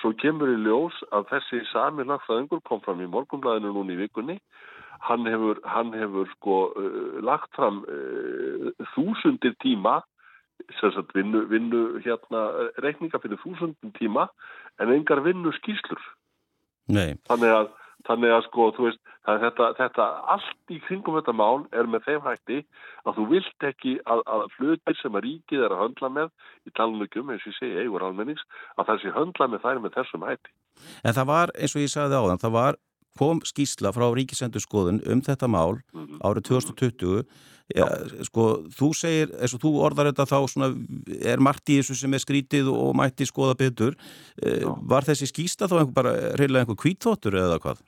Svo 0.00 0.10
kemur 0.20 0.50
í 0.52 0.58
ljós 0.60 0.98
að 1.14 1.30
þessi 1.30 1.62
sami 1.70 2.04
lagfræðingur 2.04 2.60
kom 2.66 2.82
fram 2.84 3.00
í 3.00 3.08
morgunblæðinu 3.12 3.72
núni 3.72 3.94
í 3.94 4.02
vikunni. 4.02 4.36
Hann 5.06 5.28
hefur, 5.28 5.62
hann 5.68 5.94
hefur 5.94 6.28
sko 6.34 6.58
uh, 6.74 7.16
lagt 7.24 7.52
fram 7.56 7.84
uh, 7.86 8.68
þúsundir 8.94 9.54
tíma 9.62 10.00
sagt, 10.80 11.14
vinnu, 11.14 11.44
vinnu 11.50 12.00
hérna 12.04 12.42
reikninga 12.82 13.20
fyrir 13.22 13.40
þúsundir 13.42 13.92
tíma 13.98 14.26
en 14.80 14.92
engar 14.94 15.22
vinnu 15.24 15.52
skýslur 15.60 16.00
Nei. 16.88 17.16
þannig 17.28 17.52
að 17.52 17.68
Þannig 18.06 18.32
að 18.36 18.42
sko, 18.46 18.68
þú 18.76 18.86
veist, 18.86 19.00
þetta, 19.26 19.68
þetta 19.80 20.06
allt 20.34 20.72
í 20.72 20.78
kringum 20.86 21.16
þetta 21.18 21.34
mál 21.34 21.64
er 21.74 21.88
með 21.90 22.06
þeim 22.06 22.26
hætti 22.26 22.60
að 23.06 23.18
þú 23.18 23.26
vilt 23.32 23.66
ekki 23.70 23.96
að, 24.06 24.22
að 24.30 24.44
hlutir 24.56 24.98
sem 25.00 25.18
að 25.18 25.26
ríkið 25.26 25.66
er 25.66 25.74
að 25.74 25.82
höndla 25.84 26.12
með 26.20 26.30
í 26.66 26.74
talunugum, 26.78 27.32
eins 27.34 27.46
og 27.46 27.52
ég 27.52 27.58
segi, 27.58 27.82
eigur 27.82 28.06
almennings, 28.06 28.46
að 28.76 28.92
það 28.92 29.02
sé 29.02 29.14
höndla 29.16 29.50
með 29.50 29.64
þær 29.66 29.82
með 29.82 29.98
þessum 29.98 30.28
hætti. 30.28 30.54
En 31.02 31.18
það 31.18 31.30
var, 31.32 31.54
eins 31.58 31.76
og 31.76 31.82
ég 31.82 31.92
sagði 31.92 32.20
áðan, 32.20 32.42
það 32.44 32.56
var, 32.60 32.80
kom 33.16 33.42
skýsla 33.48 33.92
frá 33.96 34.06
ríkisendurskoðun 34.12 35.02
um 35.08 35.22
þetta 35.24 35.48
mál 35.50 35.78
mm. 35.96 36.18
árið 36.22 36.50
2020 36.52 37.26
Ja, 37.74 37.86
sko, 38.22 38.60
þú 38.70 38.92
segir, 38.94 39.32
eins 39.42 39.56
og 39.56 39.60
þú 39.64 39.72
orðar 39.82 40.12
þetta 40.12 40.28
þá 40.30 40.36
svona, 40.52 40.68
er 41.18 41.40
margt 41.42 41.66
í 41.66 41.80
þessu 41.80 41.96
sem 41.98 42.12
er 42.14 42.22
skrítið 42.22 42.68
og 42.70 42.92
mætti 42.94 43.26
skoða 43.26 43.56
betur 43.58 43.96
eh, 44.38 44.60
Já. 44.62 44.68
var 44.86 45.06
þessi 45.08 45.26
skýsta 45.32 45.66
þá 45.66 45.80
einhver 45.80 45.96
bara 45.96 46.12
reyðilega 46.38 46.62
einhver 46.62 46.78
kvítþóttur 46.84 47.34
eða 47.40 47.58
hvað? 47.64 47.80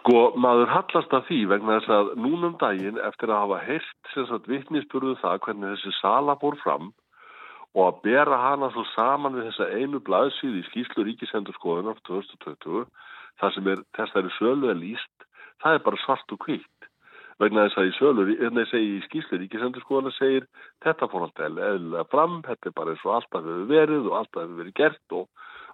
Sko, 0.00 0.30
maður 0.40 0.70
hallast 0.72 1.12
að 1.12 1.26
því 1.28 1.38
vegna 1.50 1.74
þess 1.76 1.92
að 1.92 2.10
núnum 2.24 2.54
daginn 2.56 3.00
eftir 3.04 3.28
að 3.28 3.42
hafa 3.42 3.58
heilt 3.66 4.46
vittnisspurðu 4.48 5.10
um 5.12 5.18
það 5.20 5.42
hvernig 5.44 5.74
þessi 5.74 5.92
sala 5.98 6.36
bór 6.40 6.56
fram 6.62 6.86
og 7.76 7.82
að 7.84 7.98
bera 8.06 8.38
hana 8.40 8.70
svo 8.72 8.86
saman 8.94 9.36
við 9.36 9.50
þessa 9.50 9.66
einu 9.76 10.00
blaðsíð 10.06 10.56
í 10.56 10.62
skýslu 10.70 11.04
ríkisendur 11.04 11.58
skoðunar 11.58 12.00
2020, 12.08 12.88
það 13.42 13.54
sem 13.58 13.68
er 13.74 13.84
þess 13.98 14.08
að 14.08 14.14
það 14.14 14.22
eru 14.22 14.32
sölu 14.38 14.72
að 14.72 14.80
líst, 14.86 15.28
það 15.60 15.76
er 15.76 15.84
bara 15.90 16.02
svart 16.06 16.34
og 16.34 16.42
kvítt 16.46 16.88
vegna 17.44 17.66
þess 17.68 17.82
að 17.82 17.90
í 17.90 17.94
sölu, 17.98 18.26
segir 18.72 18.96
í 18.96 19.04
skýslu 19.04 19.42
ríkisendur 19.44 19.84
skoðunar 19.84 20.16
segir 20.16 20.48
þetta 20.80 21.10
fór 21.12 21.28
alltaf 21.28 21.60
eða 21.60 22.08
fram, 22.08 22.40
þetta 22.48 22.72
er 22.72 22.78
bara 22.80 22.96
eins 22.96 23.04
og 23.04 23.18
alltaf 23.20 23.44
hefur 23.44 23.68
verið 23.68 24.08
og 24.08 24.18
alltaf 24.22 24.46
hefur 24.46 24.62
verið 24.64 24.78
gert 24.80 25.18
og 25.20 25.28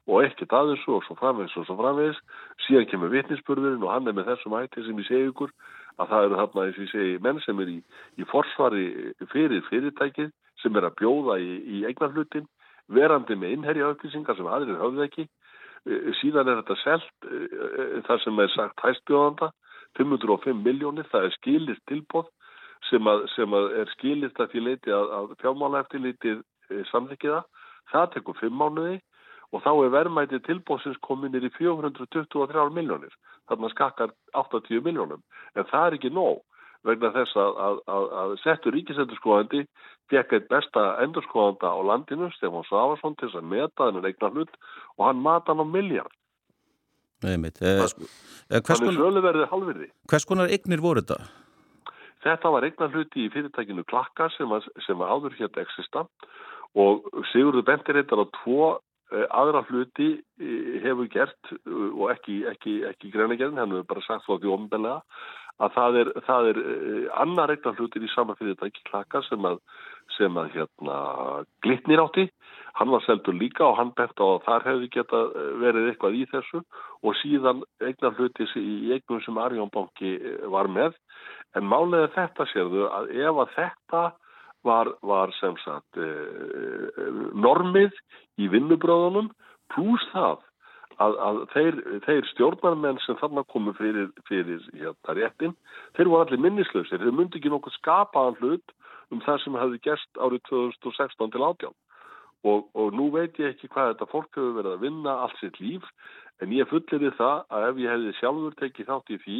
og 0.07 0.23
ekkert 0.23 0.55
að 0.55 0.73
þessu 0.73 0.97
og 0.97 1.05
svo 1.07 1.17
framvegs 1.19 1.57
og 1.59 1.67
svo 1.67 1.77
framvegs 1.81 2.19
síðan 2.67 2.89
kemur 2.91 3.11
vitninsburðurinn 3.15 3.83
og 3.83 3.91
hann 3.91 4.07
er 4.07 4.15
með 4.15 4.31
þessum 4.31 4.55
hætti 4.55 4.85
sem 4.87 5.01
ég 5.03 5.09
segi 5.09 5.31
ykkur 5.33 5.55
að 5.97 6.13
það 6.13 6.27
eru 6.27 6.39
þarna 6.41 6.67
eins 6.67 6.79
og 6.79 6.85
ég 6.85 6.93
segi 6.93 7.17
menn 7.25 7.41
sem 7.43 7.63
er 7.63 7.73
í, 7.73 7.79
í 8.21 8.29
forsvari 8.31 8.85
fyrir 9.33 9.65
fyrirtækið 9.71 10.31
sem 10.63 10.79
er 10.79 10.87
að 10.89 10.97
bjóða 11.01 11.39
í, 11.43 11.51
í 11.75 11.83
eignarhlutin 11.89 12.47
verandi 12.93 13.37
með 13.37 13.57
innherja 13.57 13.91
upplýsingar 13.95 14.39
sem 14.39 14.47
aðrir 14.47 14.79
höfðu 14.79 15.05
ekki. 15.07 15.27
E, 15.87 15.99
síðan 16.21 16.53
er 16.53 16.61
þetta 16.63 16.77
selt 16.85 17.27
e, 17.27 17.41
e, 17.43 17.87
það 18.07 18.23
sem 18.25 18.43
er 18.45 18.53
sagt 18.55 18.85
hæstbjóðanda 18.87 19.51
505 19.99 20.63
miljónir, 20.63 21.09
það 21.11 21.27
er 21.27 21.37
skilist 21.39 21.83
tilbóð 21.91 22.31
sem, 22.91 23.11
að, 23.11 23.27
sem 23.35 23.59
að 23.59 23.69
er 23.83 23.93
skilist 23.97 24.41
að 24.41 24.53
því 24.53 24.65
leiti 24.69 24.95
að, 24.95 25.13
að 25.19 25.37
fjármála 25.43 25.83
eftir 25.83 26.05
leitið 26.05 26.43
samþykkiða 26.93 27.43
það 27.93 28.11
tekur 28.15 28.39
5 28.43 28.59
mánuði 28.61 28.97
og 29.53 29.62
þá 29.65 29.71
er 29.73 29.95
verðmætið 29.95 30.45
tilbóðsins 30.49 31.00
kominir 31.07 31.47
í 31.47 31.53
423 31.59 32.69
miljónir. 32.75 33.15
Þannig 33.47 33.71
að 33.71 33.75
skakkar 33.76 34.15
80 34.35 34.85
miljónum. 34.87 35.23
En 35.55 35.69
það 35.71 35.87
er 35.87 35.99
ekki 35.99 36.12
nóg 36.15 36.43
vegna 36.87 37.11
þess 37.15 37.38
að, 37.41 37.57
að, 37.67 37.79
að, 37.91 38.05
að 38.21 38.35
settur 38.43 38.75
ríkisendurskóðandi 38.76 39.62
fekk 40.11 40.37
eitt 40.37 40.47
besta 40.50 40.85
endurskóðanda 41.03 41.73
á 41.73 41.79
landinu, 41.83 42.29
Stefán 42.37 42.67
Savarsson, 42.69 43.17
til 43.19 43.29
þess 43.29 43.41
að 43.41 43.50
meta 43.55 43.88
þennan 43.88 44.07
eignar 44.07 44.37
hlut 44.37 44.55
og 44.99 45.09
hann 45.09 45.25
mata 45.25 45.53
hann 45.53 45.67
á 45.67 45.67
miljard. 45.67 46.15
Eh, 47.25 47.87
sko, 47.88 48.07
eh, 48.50 48.61
Þannig 48.61 48.99
sölu 49.00 49.23
verði 49.25 49.49
halvirði. 49.50 49.91
Hvers 50.11 50.29
konar 50.29 50.53
eignir 50.53 50.83
voru 50.85 51.03
þetta? 51.03 51.25
Þetta 52.26 52.53
var 52.53 52.67
eignar 52.67 52.93
hluti 52.93 53.25
í 53.25 53.31
fyrirtækinu 53.33 53.87
Klakka 53.88 54.29
sem, 54.37 54.50
sem 54.87 55.00
áður 55.00 55.35
hérna 55.38 55.65
exista 55.65 56.07
og 56.76 57.07
Sigurður 57.33 57.65
bentir 57.67 57.97
þetta 57.97 58.21
á 58.21 58.26
tvo 58.43 58.61
aðra 59.15 59.63
hluti 59.69 60.09
eh, 60.19 60.79
hefur 60.83 61.09
gert 61.13 61.53
eh, 61.55 61.91
og 61.95 62.11
ekki, 62.11 62.41
ekki, 62.51 62.81
ekki 62.89 63.13
greinagerðin, 63.15 63.61
hann 63.63 63.75
hefur 63.77 63.91
bara 63.93 64.07
sagt 64.07 64.27
þá 64.27 64.39
því 64.43 64.55
ombelega 64.55 64.97
að 65.57 65.73
það 65.73 65.99
er, 66.01 66.09
það 66.27 66.47
er 66.51 66.59
annar 67.23 67.53
eignar 67.55 67.79
hlutir 67.79 68.03
í 68.05 68.11
sama 68.13 68.35
fyrirtæki 68.37 68.83
klaka 68.91 69.23
sem 69.25 69.47
að, 69.49 69.63
sem 70.19 70.35
að 70.37 70.51
hérna, 70.53 70.97
glitnir 71.65 72.03
átti. 72.03 72.27
Hann 72.77 72.93
var 72.93 73.01
seldur 73.07 73.39
líka 73.39 73.65
og 73.65 73.79
hann 73.79 73.95
bent 73.97 74.21
á 74.21 74.27
að 74.27 74.43
þar 74.45 74.67
hefði 74.67 74.91
geta 74.99 75.23
verið 75.63 75.89
eitthvað 75.89 76.19
í 76.19 76.27
þessu 76.29 76.61
og 77.01 77.17
síðan 77.23 77.63
eignar 77.81 78.19
hluti 78.19 78.45
í 78.61 78.93
eignum 78.93 79.23
sem 79.25 79.41
Arjónbanki 79.41 80.13
var 80.53 80.69
með. 80.69 80.93
En 81.57 81.65
málega 81.65 82.13
þetta 82.19 82.51
sérðu 82.53 82.91
að 82.93 83.15
ef 83.17 83.41
að 83.47 83.57
þetta 83.57 84.05
var, 84.67 84.91
var 85.07 85.33
sem 85.41 85.57
sagt 85.63 86.01
eh, 86.01 87.09
normið 87.35 87.95
í 88.43 88.51
vinnubráðunum 88.53 89.31
pluss 89.73 90.05
það 90.13 90.43
að, 91.03 91.17
að 91.29 91.41
þeir, 91.53 91.81
þeir 92.07 92.29
stjórnarmenn 92.33 93.01
sem 93.05 93.19
þarna 93.21 93.45
komu 93.53 93.75
fyrir, 93.77 94.11
fyrir 94.29 94.63
hérna 94.73 95.17
réttin, 95.19 95.57
þeir 95.97 96.13
voru 96.13 96.27
allir 96.27 96.45
minnislausir, 96.45 97.03
þeir 97.03 97.17
myndi 97.17 97.41
ekki 97.41 97.53
nokkuð 97.53 97.77
skapaðan 97.81 98.39
hlut 98.41 98.77
um 99.15 99.23
það 99.25 99.43
sem 99.43 99.59
hefði 99.61 99.83
gerst 99.85 100.23
árið 100.23 100.47
2016 100.51 101.35
til 101.35 101.45
18 101.47 101.75
og, 102.47 102.67
og 102.75 102.95
nú 102.95 103.11
veit 103.15 103.39
ég 103.43 103.55
ekki 103.55 103.71
hvað 103.73 103.93
þetta 103.93 104.11
fólk 104.13 104.39
hefur 104.39 104.57
verið 104.59 104.77
að 104.77 104.87
vinna 104.87 105.19
allt 105.25 105.39
sitt 105.41 105.61
líf 105.63 105.87
en 106.43 106.53
ég 106.55 106.69
fullir 106.71 107.03
því 107.03 107.13
það 107.19 107.45
að 107.57 107.69
ef 107.69 107.81
ég 107.83 107.95
hefði 107.95 108.17
sjálfur 108.21 108.59
tekið 108.61 108.91
þátt 108.91 109.15
í 109.15 109.21
því 109.25 109.39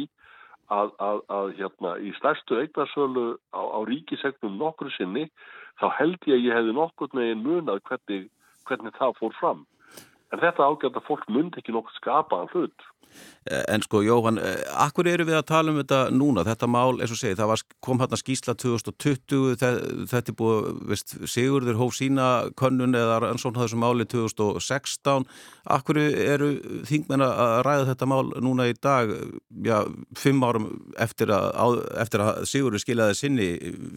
að, 0.73 0.91
að, 0.99 1.21
að 1.31 1.53
hérna 1.59 1.93
í 2.03 2.11
stærstu 2.17 2.59
eignarsölu 2.61 3.27
á, 3.55 3.61
á 3.61 3.79
ríkisegnum 3.87 4.57
nokkru 4.59 4.91
sinni 4.95 5.27
þá 5.79 5.87
held 5.99 6.19
ég 6.27 6.37
að 6.37 6.45
ég 6.47 6.57
hefði 6.57 6.75
nokkur 6.77 7.13
með 7.15 7.31
einn 7.31 7.43
munað 7.45 7.81
hvernig, 7.87 8.27
hvernig 8.67 8.95
það 8.97 9.17
fór 9.19 9.35
fram. 9.39 9.65
En 10.33 10.43
þetta 10.43 10.67
ágjörð 10.67 10.99
að 10.99 11.07
fólk 11.07 11.27
myndi 11.31 11.61
ekki 11.61 11.75
nokkur 11.75 11.95
skapaðan 11.99 12.53
hlut. 12.53 12.87
Eh, 13.47 13.63
en 13.71 13.81
sko 13.81 14.01
Jóhann, 14.03 14.37
eh, 14.37 14.59
akkur 14.83 15.07
eru 15.07 15.23
við 15.25 15.37
að 15.39 15.45
tala 15.47 15.71
um 15.71 15.77
þetta 15.79 15.99
núna? 16.11 16.43
Þetta 16.43 16.67
mál, 16.67 16.99
eins 16.99 17.13
og 17.15 17.19
segi, 17.21 17.37
það 17.39 17.51
var, 17.53 17.61
kom 17.81 18.01
hérna 18.01 18.19
skísla 18.19 18.55
2020, 18.59 19.55
þetta 20.11 20.33
er 20.33 20.37
búið, 20.41 20.67
veist, 20.91 21.15
Sigurður 21.31 21.79
hóf 21.79 21.95
sína 21.95 22.51
könnun 22.59 22.97
eða 22.99 23.31
ansvon 23.31 23.55
þessu 23.55 23.79
máli 23.79 24.05
2016. 24.05 25.25
Akkur 25.77 25.97
eru 25.97 26.51
þingmenn 26.83 27.23
að 27.23 27.63
ræða 27.63 27.89
þetta 27.93 28.11
mál 28.11 28.33
núna 28.43 28.67
í 28.67 28.75
dag, 28.75 29.15
já, 29.63 29.85
fimm 30.19 30.43
árum 30.43 30.71
eftir 30.99 31.31
að, 31.31 31.85
eftir 31.95 32.27
að 32.27 32.43
Sigurður 32.51 32.83
skiljaði 32.83 33.15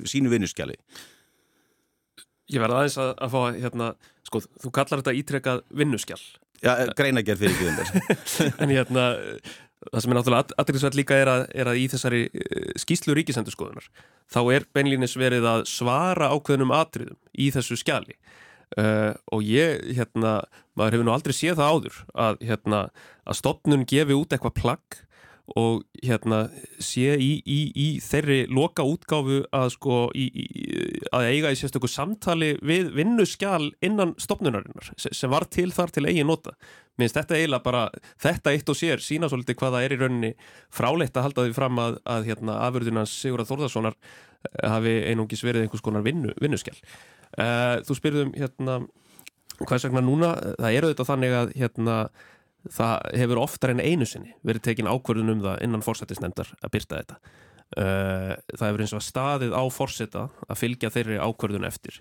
sínu 0.06 0.30
vinnuskjali? 0.30 0.78
Ég 2.50 2.62
verði 2.62 2.78
aðeins 2.80 2.98
að, 3.00 3.10
að 3.16 3.34
fá 3.34 3.40
hérna, 3.56 3.90
sko, 4.26 4.42
þú 4.62 4.72
kallar 4.74 5.02
þetta 5.02 5.16
ítrekkað 5.20 5.64
vinnuskjall. 5.80 6.22
Já, 6.60 6.72
greina 6.96 7.22
gerð 7.24 7.46
fyrir 7.46 7.54
ekki 7.56 8.50
En 8.62 8.72
hérna, 8.72 9.04
það 9.86 10.02
sem 10.04 10.12
er 10.12 10.18
náttúrulega 10.18 10.58
aðriðsvært 10.60 10.98
líka 10.98 11.16
er 11.16 11.30
að, 11.32 11.44
er 11.56 11.70
að 11.70 11.80
í 11.80 11.86
þessari 11.92 12.20
eh, 12.28 12.72
skýslu 12.80 13.14
ríkisendurskoðunar 13.16 13.86
þá 14.30 14.40
er 14.52 14.66
beinlínis 14.76 15.16
verið 15.18 15.46
að 15.48 15.64
svara 15.70 16.30
ákveðnum 16.34 16.74
atriðum 16.76 17.16
í 17.32 17.48
þessu 17.54 17.78
skjali 17.80 18.18
uh, 18.78 19.16
og 19.32 19.46
ég, 19.46 19.80
hérna, 19.96 20.40
maður 20.78 20.98
hefur 20.98 21.08
nú 21.08 21.14
aldrei 21.14 21.36
séð 21.36 21.60
það 21.62 21.72
áður 21.72 22.00
að, 22.26 22.42
hérna, 22.50 22.82
að 23.24 23.40
stopnun 23.40 23.86
gefi 23.88 24.18
út 24.18 24.36
eitthvað 24.36 24.58
plagg 24.60 25.00
og 25.58 25.82
hérna 26.04 26.44
sé 26.82 27.16
í, 27.18 27.30
í, 27.42 27.58
í 27.74 27.86
þeirri 28.04 28.44
loka 28.52 28.84
útgáfu 28.86 29.40
að 29.56 29.72
sko 29.74 29.96
í, 30.14 30.28
að 31.14 31.26
eiga 31.32 31.50
í 31.50 31.58
sérstökur 31.58 31.90
samtali 31.90 32.52
við 32.62 32.92
vinnuskjál 32.94 33.72
innan 33.84 34.14
stopnunarinnar 34.20 34.92
sem 34.98 35.32
var 35.32 35.48
til 35.50 35.70
þar 35.74 35.94
til 35.94 36.06
eigin 36.06 36.30
nota. 36.30 36.54
Minnst 37.00 37.16
þetta 37.18 37.38
eiginlega 37.38 37.64
bara, 37.64 37.84
þetta 38.20 38.54
eitt 38.54 38.70
og 38.70 38.78
sér 38.78 39.02
sína 39.02 39.30
svolítið 39.32 39.58
hvaða 39.62 39.84
er 39.84 39.96
í 39.96 40.00
rauninni 40.00 40.32
fráleitt 40.74 41.16
að 41.16 41.28
halda 41.28 41.46
því 41.48 41.56
fram 41.56 41.82
að, 41.82 42.00
að 42.04 42.30
hérna 42.30 42.58
afurðunans 42.68 43.14
Sigurðar 43.22 43.50
Þórðarssonar 43.50 43.96
eh, 43.96 44.68
hafi 44.68 44.96
einungis 45.10 45.44
verið 45.46 45.66
einhvers 45.66 45.84
konar 45.84 46.06
vinnu, 46.06 46.34
vinnuskjál 46.42 46.76
uh, 46.78 47.80
þú 47.86 47.98
spyrðum 47.98 48.34
hérna 48.38 48.82
Hvers 49.60 49.84
vegna 49.84 50.00
núna, 50.00 50.30
það 50.56 50.76
eru 50.78 50.88
þetta 50.88 51.04
þannig 51.04 51.34
að 51.36 51.50
hérna, 51.60 51.96
það 52.68 53.06
hefur 53.22 53.42
oftar 53.42 53.72
en 53.74 53.82
einu 53.82 54.08
sinni 54.08 54.34
verið 54.46 54.66
tekin 54.68 54.90
ákvörðun 54.90 55.34
um 55.34 55.44
það 55.44 55.62
innan 55.66 55.84
fórsættisnefndar 55.84 56.52
að 56.60 56.74
byrta 56.74 57.00
þetta. 57.00 57.20
Uh, 57.70 58.32
það 58.50 58.66
hefur 58.66 58.82
eins 58.82 58.96
og 58.98 59.04
staðið 59.06 59.52
á 59.54 59.62
fórsætta 59.70 60.24
að 60.48 60.58
fylgja 60.58 60.90
þeirri 60.90 61.20
ákvörðun 61.22 61.68
eftir. 61.68 62.00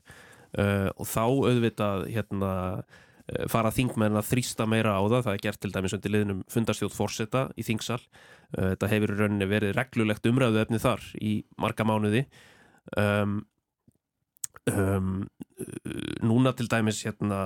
Uh, 0.58 0.90
og 0.98 1.06
þá 1.06 1.24
auðvitað 1.30 2.08
hérna 2.10 2.54
uh, 2.82 3.46
fara 3.54 3.72
þingmenn 3.74 4.18
að 4.18 4.32
þrýsta 4.32 4.66
meira 4.70 4.98
á 4.98 5.04
það. 5.06 5.26
Það 5.28 5.36
er 5.36 5.44
gert 5.46 5.62
til 5.62 5.74
dæmis 5.76 5.96
undir 5.96 6.16
liðnum 6.16 6.44
fundarstjóð 6.50 6.96
fórsætta 6.98 7.46
í 7.56 7.66
þingsal. 7.68 8.02
Þetta 8.50 8.88
hefur 8.90 9.12
í 9.14 9.18
rauninni 9.20 9.46
verið 9.46 9.76
reglulegt 9.78 10.26
umræðu 10.26 10.64
efni 10.64 10.80
þar 10.82 11.04
í 11.22 11.36
marga 11.62 11.86
mánuði. 11.86 12.24
Um, 12.98 13.44
Um, 14.70 15.14
núna 16.24 16.54
til 16.56 16.70
dæmis 16.72 17.02
hérna 17.04 17.40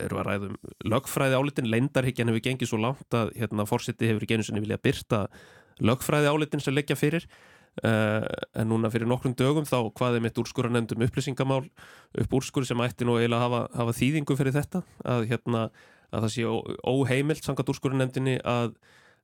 eru 0.00 0.20
að 0.20 0.28
ræðum 0.28 0.54
lögfræði 0.88 1.38
álitin, 1.38 1.70
leindarhyggjan 1.72 2.30
hefur 2.32 2.44
gengið 2.46 2.70
svo 2.70 2.80
langt 2.80 3.16
að 3.16 3.32
hérna 3.38 3.66
fórseti 3.68 4.08
hefur 4.08 4.24
ekki 4.24 4.38
einu 4.38 4.46
sinni 4.46 4.62
vilja 4.64 4.80
byrta 4.82 5.26
lögfræði 5.82 6.30
álitin 6.32 6.62
sem 6.64 6.76
leggja 6.76 6.98
fyrir. 6.98 7.26
Uh, 7.80 8.20
en 8.60 8.68
núna 8.68 8.90
fyrir 8.92 9.08
nokkrum 9.08 9.32
dögum 9.32 9.64
þá 9.64 9.78
hvaðið 9.96 10.26
mitt 10.26 10.38
úrskuranendum 10.42 11.04
upplýsingamál 11.06 11.62
upp 12.20 12.34
úrskur 12.36 12.66
sem 12.68 12.82
ætti 12.84 13.06
nú 13.08 13.14
eiginlega 13.16 13.38
að 13.38 13.46
hafa, 13.46 13.60
hafa 13.80 13.94
þýðingu 13.96 14.36
fyrir 14.36 14.56
þetta 14.58 14.82
að 15.08 15.24
hérna 15.30 15.62
að 16.12 16.26
það 16.26 16.32
sé 16.34 16.44
óheimilt 16.92 17.46
sangat 17.46 17.72
úrskuranendinni 17.72 18.34
að, 18.44 18.74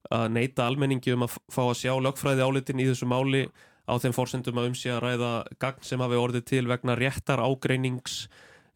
að 0.09 0.25
neyta 0.33 0.65
almenningi 0.65 1.13
um 1.13 1.27
að 1.27 1.37
fá 1.53 1.61
að 1.67 1.77
sjá 1.83 1.93
lögfræði 2.01 2.47
álitin 2.47 2.81
í 2.81 2.89
þessu 2.89 3.09
máli 3.11 3.45
á 3.89 3.95
þeim 3.99 4.15
fórsendum 4.17 4.61
að 4.61 4.71
umsí 4.71 4.93
að 4.93 5.03
ræða 5.05 5.33
gagn 5.63 5.83
sem 5.87 6.05
hafi 6.05 6.21
orðið 6.21 6.47
til 6.53 6.65
vegna 6.69 6.97
réttar 6.99 7.43
ágreinings 7.43 8.27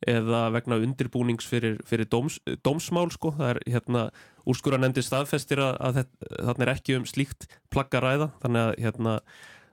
eða 0.09 0.49
vegna 0.51 0.81
undirbúnings 0.83 1.47
fyrir, 1.47 1.77
fyrir 1.87 2.09
dóms, 2.11 2.41
dómsmál 2.65 3.13
sko. 3.15 3.31
það 3.37 3.53
er 3.53 3.61
hérna 3.77 4.05
úrskuranendir 4.49 5.05
staðfestir 5.07 5.63
að, 5.63 5.77
að 5.79 6.01
þarna 6.49 6.67
er 6.67 6.73
ekki 6.75 6.97
um 6.99 7.07
slíkt 7.07 7.47
plagga 7.71 8.03
ræða 8.03 8.33
þannig 8.43 8.65
að 8.65 8.73
hérna 8.83 9.17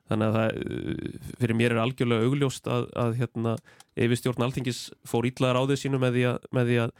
þannig 0.10 0.27
að 0.27 0.36
það 0.36 1.31
fyrir 1.41 1.58
mér 1.58 1.75
er 1.75 1.81
algjörlega 1.84 2.27
augljóst 2.29 2.69
að, 2.69 2.89
að 2.98 3.15
hérna 3.22 3.55
yfirstjórn 4.00 4.46
alþingis 4.46 4.84
fór 5.08 5.27
ítlaðar 5.29 5.62
á 5.62 5.63
þau 5.69 5.81
sínu 5.81 6.01
með 6.01 6.17
því 6.17 6.27
að, 6.31 6.46
með 6.58 6.69
því 6.72 6.77
að 6.86 6.93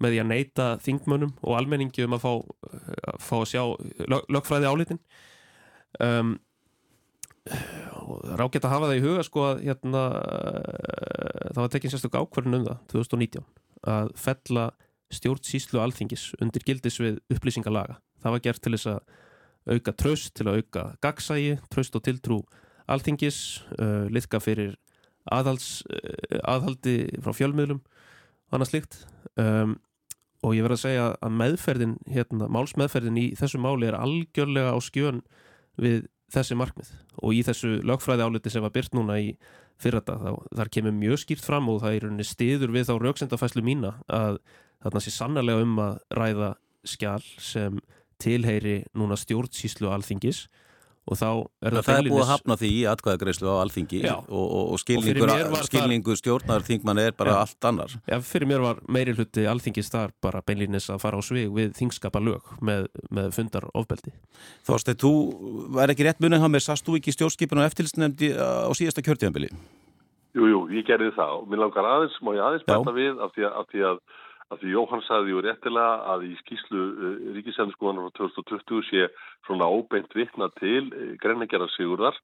með 0.00 0.14
því 0.14 0.20
að 0.22 0.30
neyta 0.30 0.66
þingmönnum 0.80 1.32
og 1.44 1.56
almenningi 1.58 2.06
um 2.06 2.14
að 2.16 2.22
fá 2.22 2.30
að, 2.32 3.18
fá 3.20 3.34
að 3.36 3.48
sjá 3.50 3.62
lög, 4.08 4.22
lögfræði 4.32 4.70
álitin 4.70 5.00
um, 6.00 6.38
ágætt 7.48 8.66
að 8.66 8.72
hafa 8.74 8.90
það 8.90 8.98
í 8.98 9.02
huga 9.04 9.24
sko 9.24 9.46
að 9.48 9.64
hérna, 9.64 10.04
það 11.54 11.60
var 11.62 11.72
tekinn 11.72 11.92
sérstök 11.94 12.18
ákverðin 12.20 12.58
um 12.58 12.66
það 12.68 12.78
2019 12.92 13.46
að 13.90 14.12
fella 14.20 14.66
stjórnsýslu 15.14 15.80
alþingis 15.82 16.30
undir 16.42 16.64
gildis 16.66 17.00
við 17.00 17.18
upplýsingalaga. 17.32 17.98
Það 18.22 18.34
var 18.36 18.44
gert 18.44 18.62
til 18.62 18.74
þess 18.76 18.90
að 18.92 19.00
auka 19.70 19.94
tröst, 19.98 20.32
til 20.36 20.46
að 20.48 20.60
auka 20.60 20.84
gagsægi, 21.04 21.56
tröst 21.72 21.96
og 21.98 22.04
tiltrú 22.06 22.40
alþingis, 22.90 23.40
uh, 23.78 24.06
liðka 24.12 24.40
fyrir 24.42 24.76
aðhalds, 25.30 25.82
uh, 25.90 26.40
aðhaldi 26.48 26.96
frá 27.22 27.34
fjölmiðlum 27.36 27.80
og 27.80 28.56
annað 28.56 28.72
slikt 28.72 29.00
um, 29.38 29.76
og 30.40 30.56
ég 30.56 30.64
verð 30.64 30.78
að 30.78 30.84
segja 30.86 31.08
að 31.20 31.36
meðferðin, 31.42 31.98
hérna, 32.08 32.48
málsmeðferðin 32.52 33.20
í 33.20 33.26
þessu 33.38 33.60
máli 33.60 33.90
er 33.90 33.98
algjörlega 33.98 34.72
á 34.72 34.78
skjön 34.82 35.20
við 35.80 36.06
þessi 36.32 36.56
markmið. 36.58 36.92
Og 37.20 37.36
í 37.36 37.42
þessu 37.46 37.76
lögfræði 37.86 38.26
áliti 38.26 38.52
sem 38.52 38.64
var 38.64 38.74
byrt 38.74 38.96
núna 38.96 39.18
í 39.20 39.34
fyrrata 39.80 40.16
þá 40.20 40.30
þar 40.60 40.72
kemur 40.76 40.96
mjög 40.96 41.22
skýrt 41.22 41.44
fram 41.44 41.70
og 41.72 41.80
það 41.84 41.96
er 41.96 42.06
rauninni 42.06 42.26
stiður 42.28 42.74
við 42.74 42.88
þá 42.90 42.94
rauksendafæslu 43.00 43.64
mína 43.64 43.94
að 44.12 44.40
þarna 44.84 45.04
sé 45.04 45.12
sannlega 45.14 45.64
um 45.64 45.78
að 45.80 46.00
ræða 46.16 46.50
skjál 46.88 47.24
sem 47.40 47.80
tilheyri 48.20 48.82
núna 48.96 49.16
stjórnsýslu 49.20 49.88
alþingis 49.92 50.46
og 51.08 51.16
þá 51.18 51.28
er 51.64 51.74
það 51.76 51.86
það 51.86 51.98
er 51.98 52.08
búið 52.10 52.22
að 52.22 52.30
hafna 52.30 52.56
því 52.60 52.70
í 52.70 52.80
atkvæðagreyslu 52.90 53.48
á 53.48 53.56
alþingi 53.62 54.00
Já. 54.04 54.12
og, 54.20 54.44
og, 54.44 54.64
og 54.74 54.80
skilningur, 54.82 55.32
Og 55.50 55.64
skilningur 55.66 56.20
stjórnar 56.20 56.66
þingmann 56.66 57.00
er 57.02 57.16
bara 57.16 57.34
Já. 57.34 57.40
allt 57.46 57.68
annar 57.70 57.96
Já, 58.04 58.16
fyrir 58.24 58.50
mér 58.50 58.64
var 58.64 58.82
meiri 58.86 59.16
hluti 59.16 59.46
alþingis 59.48 59.90
þar 59.92 60.14
bara 60.22 60.44
beinlýnis 60.46 60.90
að 60.92 61.02
fara 61.02 61.18
á 61.18 61.22
svig 61.24 61.50
við 61.56 61.74
þingskapa 61.80 62.22
lög 62.22 62.52
með, 62.60 62.88
með 63.10 63.30
fundar 63.36 63.66
ofbeldi. 63.72 64.12
Þorstein, 64.68 65.00
þú 65.00 65.12
er 65.82 65.94
ekki 65.94 66.06
rétt 66.06 66.22
munið 66.22 66.44
hann 66.44 66.54
með 66.54 66.66
sast 66.68 66.86
þú 66.86 67.00
ekki 67.00 67.16
stjórnskipin 67.16 67.62
og 67.62 67.70
eftirlitsnefndi 67.70 68.34
á 68.36 68.70
síðasta 68.76 69.04
kjörtíðanbili 69.06 69.50
Jú, 70.30 70.44
jú, 70.46 70.58
ég 70.70 70.86
gerði 70.86 71.10
það 71.16 71.32
og 71.40 71.46
mér 71.50 71.64
langar 71.64 71.86
aðeins, 71.90 72.16
má 72.22 72.30
ég 72.36 72.44
aðeins 72.44 72.66
bæta 72.68 72.92
við 72.94 73.16
af 73.24 73.32
því 73.34 73.46
að, 73.48 73.54
af 73.58 73.72
því 73.72 73.80
að, 73.88 73.96
af 74.50 74.60
því 74.60 74.74
Jóhann 74.74 75.04
sagði 75.06 75.34
jú 75.34 75.42
réttilega 75.44 76.12
að 76.14 76.26
í 76.26 76.32
skýslu 76.42 76.84
uh, 76.90 77.18
Ríkisendurskoðanar 77.36 78.10
frá 78.10 78.30
2020 78.38 78.86
sé 78.90 79.08
svona 79.46 79.68
óbeint 79.70 80.10
vitna 80.16 80.50
til 80.58 80.88
uh, 80.90 81.12
greinagerða 81.22 81.70
sigurðar 81.76 82.18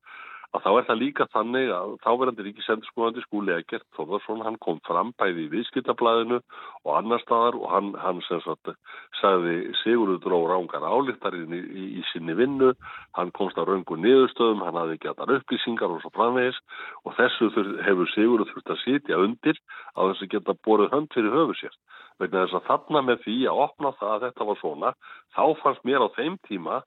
að 0.57 0.65
þá 0.65 0.71
er 0.73 0.87
það 0.89 1.01
líka 1.01 1.27
þannig 1.33 1.71
að 1.75 1.93
þáverandi 2.05 2.45
Ríkisendurskoðandi 2.47 3.23
skúli 3.25 3.53
Egert 3.55 3.85
Þórðarsson, 3.97 4.45
hann 4.47 4.59
kom 4.65 4.79
fram 4.87 5.13
bæði 5.21 5.45
í 5.45 5.51
viðskiptablaðinu 5.53 6.39
og 6.85 6.91
annar 6.97 7.23
staðar 7.23 7.59
og 7.61 7.67
hann, 7.73 7.91
hann 8.01 8.23
sem 8.29 8.41
sagt 8.45 8.73
sagði 9.21 9.57
Sigurður 9.83 10.23
dró 10.25 10.39
rángar 10.51 10.87
álíktarinn 10.87 11.53
í, 11.57 11.61
í, 11.61 11.85
í 12.01 12.05
sinni 12.13 12.37
vinnu, 12.39 12.73
hann 13.19 13.33
komst 13.37 13.61
að 13.61 13.73
röngu 13.73 13.99
niðurstöðum, 14.01 14.65
hann 14.65 14.81
hafði 14.81 14.99
það 15.07 15.37
upplýsingar 15.39 15.95
og 15.95 16.03
svo 16.05 16.13
framvegis 16.17 16.61
og 17.05 17.17
þessu 17.21 17.51
hefur 17.87 18.13
Sigurður 18.15 18.53
þurft 18.53 18.75
að 18.75 18.83
sitja 18.85 19.21
undir 19.23 19.61
á 19.93 20.01
þess 20.09 20.27
að 20.27 20.33
geta 20.35 20.59
borðið 20.67 20.93
hönd 20.97 21.15
fyrir 21.15 21.37
höfu 21.37 21.61
sér. 21.61 21.81
Vegna 22.17 22.47
þess 22.47 22.61
að 22.61 22.69
þarna 22.71 23.07
með 23.11 23.25
því 23.27 23.39
að 23.51 23.65
opna 23.67 23.97
það 24.01 24.13
að 24.15 24.23
þetta 24.27 24.51
var 24.51 24.61
svona, 24.63 24.93
þá 25.37 25.45
fannst 25.63 25.85
mér 25.85 26.07
á 26.07 26.09
þeim 26.17 26.39
tíma 26.49 26.81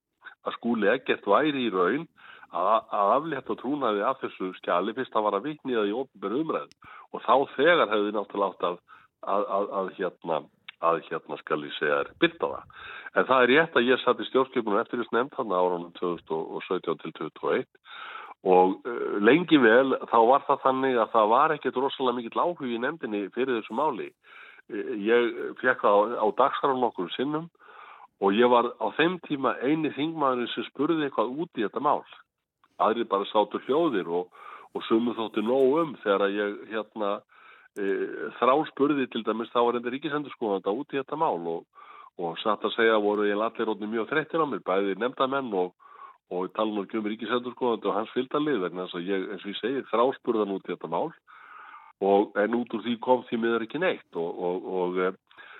að 0.48 0.56
skúli 0.56 0.90
ekkert 0.90 1.28
væri 1.28 1.68
í 1.68 1.74
raun 1.74 2.08
að, 2.50 2.70
aflétta 3.18 3.58
trúnaði 3.60 4.06
af 4.06 4.22
þessu 4.24 4.54
skjali 4.58 4.96
fyrst 4.98 5.16
að 5.16 5.26
var 5.28 5.38
að 5.38 5.50
vikniða 5.50 5.88
í 5.90 5.98
ofnbjörn 6.02 6.40
umræð 6.44 6.72
og 7.14 7.26
þá 7.26 7.36
þegar 7.56 7.92
hefði 7.94 8.16
náttúrulega 8.16 8.50
átt 8.50 8.70
að, 8.70 8.80
að, 9.22 9.44
að, 9.58 9.70
að 9.80 9.92
hérna 10.00 10.40
að 10.80 11.02
hérna 11.10 11.38
skal 11.42 11.60
ég 11.66 11.76
segja 11.76 11.98
er 12.04 12.12
byrta 12.24 12.50
það. 12.54 12.86
En 13.20 13.26
það 13.28 13.44
er 13.44 13.52
rétt 13.52 13.76
að 13.76 13.90
ég 13.90 14.02
satt 14.04 14.22
í 14.22 14.28
stjórnskipunum 14.30 14.80
eftir 14.80 15.02
þess 15.02 15.16
nefnd 15.16 15.36
hann 15.36 15.56
árunum 15.56 15.92
2017 16.00 17.02
til 17.04 17.14
2021 17.20 17.66
og 18.48 18.78
uh, 18.88 19.18
lengi 19.20 19.60
vel 19.60 19.98
þá 20.08 20.20
var 20.30 20.46
það 20.48 20.62
þannig 20.64 21.00
að 21.02 21.10
það 21.16 21.32
var 21.34 21.54
ekkert 21.56 21.80
rosalega 21.84 22.16
mikill 22.16 22.44
áhug 22.46 22.70
í 22.70 22.78
nefndinni 22.80 23.26
fyrir 23.36 23.58
þessu 23.58 23.76
máli. 23.76 24.08
Uh, 24.72 24.94
ég 25.04 25.34
fekk 25.60 25.84
það 25.84 26.16
á, 26.16 26.24
á 26.24 26.28
dagskrán 26.40 26.88
okkur 26.88 27.12
sinnum 27.18 27.50
og 28.24 28.36
ég 28.36 28.52
var 28.52 28.72
á 28.80 28.88
þeim 28.96 29.20
tíma 29.28 29.58
eini 29.60 29.92
þingmaðurinn 29.96 30.52
sem 30.54 30.68
spurði 30.70 31.10
eitthvað 31.10 31.36
út 31.44 31.60
í 31.60 31.66
þetta 31.68 31.84
mál. 31.84 32.04
Aðrið 32.80 33.10
bara 33.12 33.28
sátu 33.30 33.62
hljóðir 33.66 34.08
og, 34.20 34.30
og 34.76 34.86
sumu 34.88 35.16
þótti 35.18 35.44
nóg 35.46 35.76
um 35.84 35.92
þegar 36.04 36.26
að 36.28 36.38
ég 36.38 36.56
hérna 36.72 37.12
e, 37.76 37.86
þrá 38.40 38.54
spurði 38.72 39.10
til 39.12 39.24
dæmis 39.28 39.52
þá 39.54 39.60
var 39.66 39.80
enda 39.80 39.94
ríkisendurskóðanda 39.94 40.76
út 40.76 40.96
í 40.96 41.00
þetta 41.02 41.20
mál 41.20 41.40
og, 41.56 41.66
og 42.20 42.40
satt 42.44 42.66
að 42.66 42.76
segja 42.78 43.02
voru 43.04 43.28
ég 43.28 43.40
allir 43.40 43.70
rótni 43.70 43.90
mjög 43.92 44.10
þreyttir 44.12 44.44
á 44.44 44.48
mér, 44.48 44.64
bæði 44.66 44.98
nefndamenn 45.00 45.52
og, 45.56 45.74
og 46.32 46.52
tala 46.56 46.76
nú 46.76 46.86
ekki 46.86 47.02
um 47.02 47.10
ríkisendurskóðanda 47.12 47.92
og 47.92 48.00
hans 48.00 48.16
fylgdalið 48.16 48.64
vegna 48.68 48.88
þess 48.88 49.00
að 49.02 49.12
ég, 49.12 49.28
eins 49.34 49.46
og 49.46 49.54
ég 49.54 49.62
segi, 49.62 49.86
þrá 49.92 50.06
spurðan 50.20 50.56
út 50.56 50.68
í 50.68 50.76
þetta 50.76 50.92
mál 50.92 51.10
og 52.00 52.38
en 52.40 52.56
út 52.56 52.78
úr 52.78 52.86
því 52.86 52.96
kom 53.04 53.26
því 53.28 53.42
miður 53.42 53.66
ekki 53.66 53.82
neitt 53.82 54.20
og, 54.20 54.40
og, 54.40 55.02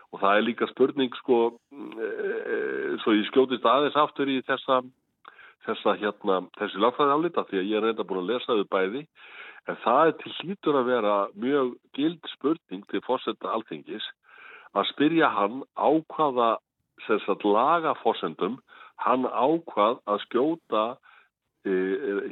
og 0.10 0.22
það 0.22 0.38
er 0.38 0.46
líka 0.48 0.70
spurning 0.72 1.16
sko 1.20 1.40
e, 1.76 2.08
svo 3.04 3.16
ég 3.18 3.28
skjótist 3.28 3.68
aðeins 3.68 3.98
aftur 4.00 4.32
í 4.32 4.40
þessa 4.48 4.80
þessa 5.66 5.96
hérna, 6.00 6.40
þessi 6.60 6.82
lagfræði 6.82 7.18
álita 7.18 7.46
því 7.50 7.60
að 7.60 7.70
ég 7.70 7.78
er 7.78 7.86
reynda 7.88 8.06
búin 8.08 8.24
að 8.24 8.32
lesa 8.32 8.56
þau 8.56 8.68
bæði 8.76 9.04
en 9.68 9.78
það 9.84 10.02
er 10.06 10.16
til 10.22 10.34
hlýtur 10.38 10.80
að 10.80 10.90
vera 10.90 11.16
mjög 11.36 11.76
gild 11.98 12.32
spurning 12.34 12.86
til 12.90 13.04
fórsetta 13.06 13.52
alþingis 13.54 14.08
að 14.78 14.90
spyrja 14.94 15.30
hann 15.36 15.62
á 15.76 15.90
hvaða 16.14 16.50
sem 17.08 17.22
sagt 17.26 17.46
laga 17.46 17.96
fórsendum 18.04 18.60
hann 19.04 19.26
ákvað 19.28 20.02
að 20.10 20.24
skjóta 20.28 20.84
e, 21.66 21.74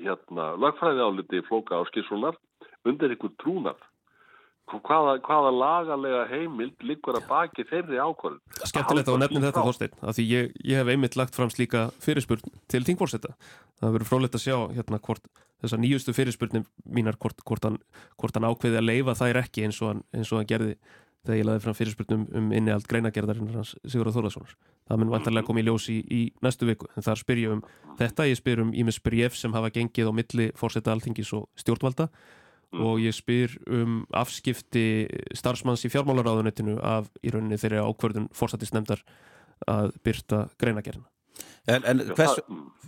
hérna 0.03 0.53
lagfræði 0.59 1.05
áliti 1.05 1.43
flóka 1.47 1.79
á 1.79 1.83
skissunar 1.91 2.37
undir 2.87 3.13
ykkur 3.15 3.33
trúnað 3.43 3.79
hvaða, 4.67 5.15
hvaða 5.23 5.51
lagalega 5.55 6.23
heimild 6.31 6.83
liggur 6.83 7.17
að 7.19 7.27
baki 7.29 7.65
þeirri 7.69 7.99
ákvörð 8.01 8.67
Skemmtilegt 8.67 9.09
að 9.11 9.19
nefnir 9.23 9.45
þetta 9.47 9.63
Þorstein 9.63 9.97
af 10.01 10.17
því 10.17 10.25
ég, 10.27 10.53
ég 10.67 10.81
hef 10.81 10.91
einmitt 10.91 11.17
lagt 11.19 11.37
fram 11.37 11.51
slíka 11.53 11.87
fyrirspurn 12.03 12.55
til 12.71 12.83
þingfórseta. 12.87 13.33
Það 13.79 13.95
verður 13.95 14.09
frólægt 14.11 14.37
að 14.37 14.43
sjá 14.43 14.57
hérna 14.75 14.99
hvort 14.99 15.27
þessar 15.63 15.81
nýjustu 15.81 16.13
fyrirspurnir 16.13 16.65
mínar 16.83 17.17
hvort, 17.21 17.41
hvort, 17.47 17.65
hann, 17.65 17.81
hvort 18.19 18.37
hann 18.37 18.47
ákveði 18.47 18.81
að 18.81 18.89
leifa 18.89 19.17
þær 19.17 19.41
ekki 19.43 19.67
eins 19.67 19.81
og 19.81 19.93
hann, 19.93 20.01
eins 20.13 20.31
og 20.33 20.41
hann 20.41 20.49
gerði 20.49 20.77
þegar 21.27 21.39
ég 21.39 21.47
laði 21.47 21.63
fram 21.63 21.77
fyrirspurnum 21.77 22.25
um 22.39 22.49
inniald 22.55 22.87
greinagerðarinn 22.87 23.55
hans 23.55 23.73
Sigurður 23.83 24.15
Þórðarssonar. 24.15 24.55
Það 24.87 25.01
mun 25.01 25.13
vantarlega 25.15 25.47
komið 25.47 25.65
í 25.65 25.67
ljós 25.67 25.87
í, 25.91 25.97
í 26.07 26.21
næstu 26.45 26.69
viku 26.69 26.87
en 26.93 27.05
þar 27.07 27.19
spyr 27.19 27.41
ég 27.41 27.55
um 27.57 27.63
þetta, 27.99 28.27
ég 28.29 28.39
spyr 28.39 28.61
um 28.63 28.73
ímis 28.75 28.99
bref 29.03 29.35
sem 29.35 29.55
hafa 29.55 29.71
gengið 29.75 30.11
á 30.11 30.13
milli 30.15 30.49
fórseta 30.59 30.93
alþingis 30.93 31.33
og 31.35 31.49
stjórnvalda 31.59 32.07
mm. 32.73 32.83
og 32.83 33.03
ég 33.03 33.15
spyr 33.15 33.57
um 33.67 33.99
afskipti 34.15 35.07
starfsmanns 35.37 35.85
í 35.87 35.91
fjármálaráðunetinu 35.93 36.79
af 36.81 37.11
í 37.23 37.33
rauninni 37.33 37.59
þeirri 37.59 37.83
ákvörðun 37.83 38.31
fórsættisnefndar 38.35 39.03
að 39.67 39.93
byrta 40.05 40.47
greinagerna. 40.61 41.07
En, 41.67 41.83
en 41.83 41.99
hvers, 42.15 42.39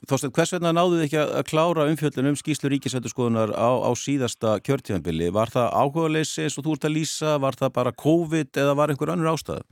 Þorstein, 0.08 0.32
hvers 0.34 0.54
vegna 0.56 0.72
náðuð 0.72 1.04
ekki 1.04 1.18
að 1.20 1.42
klára 1.50 1.88
umfjöldin 1.92 2.30
um 2.32 2.38
skýslu 2.40 2.72
ríkisættuskoðunar 2.72 3.52
á, 3.52 3.70
á 3.84 3.92
síðasta 4.00 4.56
kjörtíðanbili? 4.64 5.28
Var 5.36 5.52
það 5.52 5.76
áhugaðleysi 5.76 6.46
eins 6.46 6.56
og 6.58 6.66
þú 6.66 6.78
ert 6.78 6.88
að 6.88 6.96
lýsa? 6.96 7.36
Var 7.44 7.60
það 7.60 7.74
bara 7.76 7.96
COVID 8.06 8.62
eða 8.64 8.78
var 8.80 8.94
einhver 8.94 9.12
önnur 9.14 9.34
ástæðu? 9.34 9.68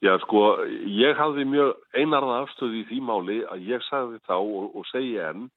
Já, 0.00 0.14
sko, 0.22 0.46
ég 0.88 1.18
hafði 1.20 1.44
mjög 1.52 1.74
einarða 1.92 2.38
afstöði 2.46 2.80
í 2.80 2.86
því 2.88 3.00
máli 3.04 3.38
að 3.44 3.66
ég 3.68 3.84
sagði 3.84 4.16
þá 4.24 4.36
og, 4.38 4.70
og 4.72 4.86
segi 4.88 5.18
enn 5.20 5.50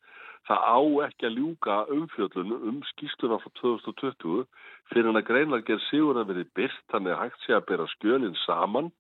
það 0.48 0.60
á 0.60 0.80
ekki 1.08 1.28
að 1.28 1.38
ljúka 1.40 1.76
umfjöldun 1.96 2.52
um 2.58 2.82
skýsluna 2.92 3.40
frá 3.40 3.52
2020 3.62 4.44
fyrir 4.92 5.08
hann 5.08 5.20
að 5.20 5.30
greinar 5.30 5.64
gerð 5.68 5.84
sigur 5.88 6.20
að 6.20 6.34
verið 6.34 6.50
byrt, 6.60 6.82
þannig 6.92 7.14
að 7.14 7.22
hægt 7.22 7.46
sé 7.46 7.56
að 7.56 7.68
bera 7.70 7.88
skjölinn 7.96 8.40
saman 8.44 8.92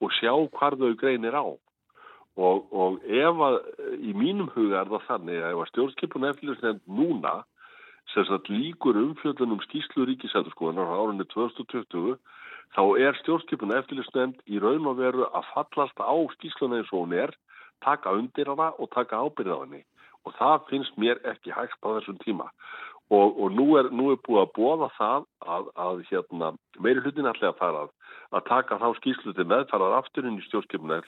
og 0.00 0.12
sjá 0.18 0.32
hvar 0.56 0.76
þau 0.76 0.92
greinir 1.00 1.36
á. 1.36 1.46
Og, 2.40 2.68
og 2.72 3.00
ef 3.04 3.40
að 3.46 3.56
í 4.00 4.12
mínum 4.16 4.50
huga 4.54 4.82
er 4.82 4.92
það 4.92 5.06
þannig 5.08 5.40
að 5.40 5.54
ef 5.54 5.62
að 5.62 5.70
stjórnskipun 5.72 6.28
eftirljósnefnd 6.28 6.84
núna 7.00 7.34
sem 8.12 8.26
sagt 8.28 8.50
líkur 8.52 8.98
umfjöldunum 9.00 9.60
skýslu 9.64 10.06
ríkisæturskoðunar 10.08 10.88
á 10.88 10.94
árunni 11.00 11.26
2020 11.32 12.16
þá 12.76 12.82
er 13.02 13.18
stjórnskipun 13.22 13.74
eftirljósnefnd 13.80 14.44
í 14.46 14.60
raun 14.62 14.88
og 14.88 15.00
veru 15.00 15.26
að 15.32 15.48
fallast 15.54 16.00
á 16.00 16.14
skýsluna 16.36 16.80
eins 16.80 16.92
og 16.92 17.06
hún 17.06 17.16
er, 17.24 17.34
taka 17.84 18.12
undir 18.14 18.52
hana 18.52 18.70
og 18.78 18.92
taka 18.94 19.20
ábyrða 19.24 19.58
á 19.58 19.62
henni 19.64 19.82
og 20.26 20.36
það 20.38 20.68
finnst 20.70 20.98
mér 21.00 21.20
ekki 21.32 21.54
hægt 21.54 21.80
á 21.84 21.88
þessum 21.96 22.18
tíma 22.24 22.50
og, 23.10 23.40
og 23.42 23.54
nú, 23.54 23.66
er, 23.80 23.88
nú 23.90 24.12
er 24.12 24.20
búið 24.26 24.42
að 24.44 24.52
bóða 24.56 24.88
það 24.96 25.24
að, 25.56 25.70
að 25.84 26.02
hérna, 26.10 26.50
meiri 26.78 27.02
hlutin 27.02 27.30
allega 27.30 27.56
fara 27.58 27.86
að, 27.86 27.90
að 28.38 28.44
taka 28.50 28.78
þá 28.78 28.86
skýslu 29.00 29.34
til 29.34 29.46
meðfarað 29.50 29.96
afturinn 29.98 30.38
í 30.38 30.44
stjórnskipuna. 30.46 31.00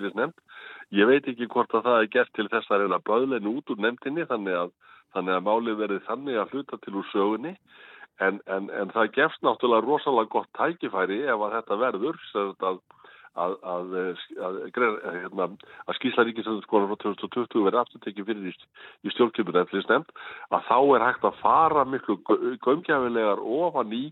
Ég 0.92 1.08
veit 1.08 1.28
ekki 1.30 1.48
hvort 1.52 1.74
að 1.78 1.86
það 1.86 2.00
er 2.00 2.10
gert 2.16 2.34
til 2.34 2.48
þess 2.50 2.72
að 2.74 2.82
reyna 2.82 2.98
böðleinu 3.06 3.54
út 3.54 3.70
úr 3.70 3.84
nefndinni 3.84 4.26
þannig 4.30 4.58
að, 4.64 4.74
þannig 5.14 5.38
að 5.38 5.46
málið 5.46 5.80
verið 5.84 6.04
þannig 6.08 6.40
að 6.42 6.56
hluta 6.56 6.80
til 6.82 6.96
úr 6.98 7.08
sögunni 7.12 7.54
en, 8.20 8.40
en, 8.50 8.68
en 8.70 8.90
það 8.92 9.14
gefst 9.16 9.46
náttúrulega 9.46 9.86
rosalega 9.86 10.32
gott 10.34 10.50
tækifæri 10.58 11.22
ef 11.30 11.46
að 11.46 11.54
þetta 11.58 11.78
verður 11.86 12.18
að 12.66 12.82
að, 13.40 13.54
að, 13.64 13.94
að, 14.44 14.58
hérna, 14.68 15.46
að 15.88 15.98
skýrsla 15.98 16.24
ríkisöndarskoðan 16.28 16.90
frá 16.90 16.98
2020 17.04 17.66
verði 17.66 17.80
afturtekið 17.80 18.28
fyrir 18.28 18.50
í, 18.50 18.54
í 19.08 19.12
stjórnkjöpun 19.14 19.60
eftir 19.62 19.86
nefnd 19.88 20.12
að 20.52 20.66
þá 20.68 20.78
er 20.96 21.06
hægt 21.06 21.24
að 21.28 21.38
fara 21.40 21.84
miklu 21.88 22.18
gömgjafilegar 22.64 23.40
ofan 23.40 23.94
í 23.96 24.04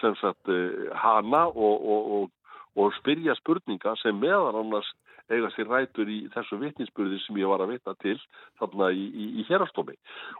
sem 0.00 0.16
sagt 0.20 0.50
eh, 0.50 0.88
hana 0.98 1.46
og, 1.52 1.74
og, 1.76 2.12
og, 2.16 2.54
og 2.80 2.94
spyrja 3.00 3.36
spurninga 3.38 3.94
sem 4.00 4.16
meðan 4.18 4.62
annars 4.64 4.88
eiga 5.32 5.48
sér 5.54 5.70
rætur 5.70 6.08
í 6.10 6.24
þessu 6.34 6.58
vittninsbyrði 6.60 7.20
sem 7.24 7.38
ég 7.40 7.48
var 7.48 7.62
að 7.64 7.76
vita 7.76 7.94
til 8.04 8.16
þarna 8.60 8.90
í, 8.92 9.04
í, 9.08 9.28
í 9.40 9.46
hérastómi 9.48 9.96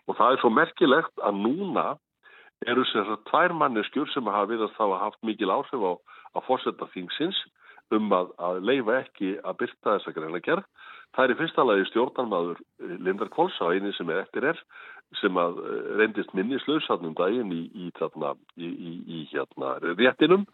og 0.08 0.18
það 0.18 0.34
er 0.34 0.42
svo 0.42 0.50
merkilegt 0.52 1.24
að 1.24 1.40
núna 1.44 1.86
eru 2.68 2.84
það 2.88 3.16
tvær 3.28 3.54
manneskjur 3.60 4.10
sem 4.12 4.28
hafa 4.32 4.68
þá 4.76 4.84
að 4.86 5.00
haft 5.02 5.20
mikil 5.26 5.52
áhrif 5.52 5.84
á 5.84 5.92
að 6.34 6.46
fórsetta 6.48 6.88
þingsins 6.92 7.40
um 7.96 8.10
að, 8.14 8.34
að 8.38 8.64
leifa 8.68 8.98
ekki 9.02 9.36
að 9.42 9.60
byrta 9.62 9.98
þessa 9.98 10.40
gerð. 10.44 10.66
Það 11.14 11.24
er 11.24 11.32
í 11.32 11.38
fyrsta 11.38 11.64
lagi 11.64 11.86
stjórnarmadur 11.90 12.58
eh, 12.58 12.96
Lindar 13.06 13.30
Kolsa, 13.30 13.70
eini 13.70 13.92
sem 13.94 14.10
er 14.10 14.24
eftir 14.24 14.48
er, 14.50 14.58
sem 15.20 15.38
að 15.38 15.60
eh, 15.62 15.88
reyndist 16.00 16.34
minni 16.34 16.58
slöðsatnum 16.64 17.14
daginn 17.18 17.52
í, 17.54 17.62
í, 17.70 17.90
þarna, 17.98 18.34
í, 18.58 18.70
í 19.06 19.20
hérna 19.30 19.76
réttinum 19.84 20.46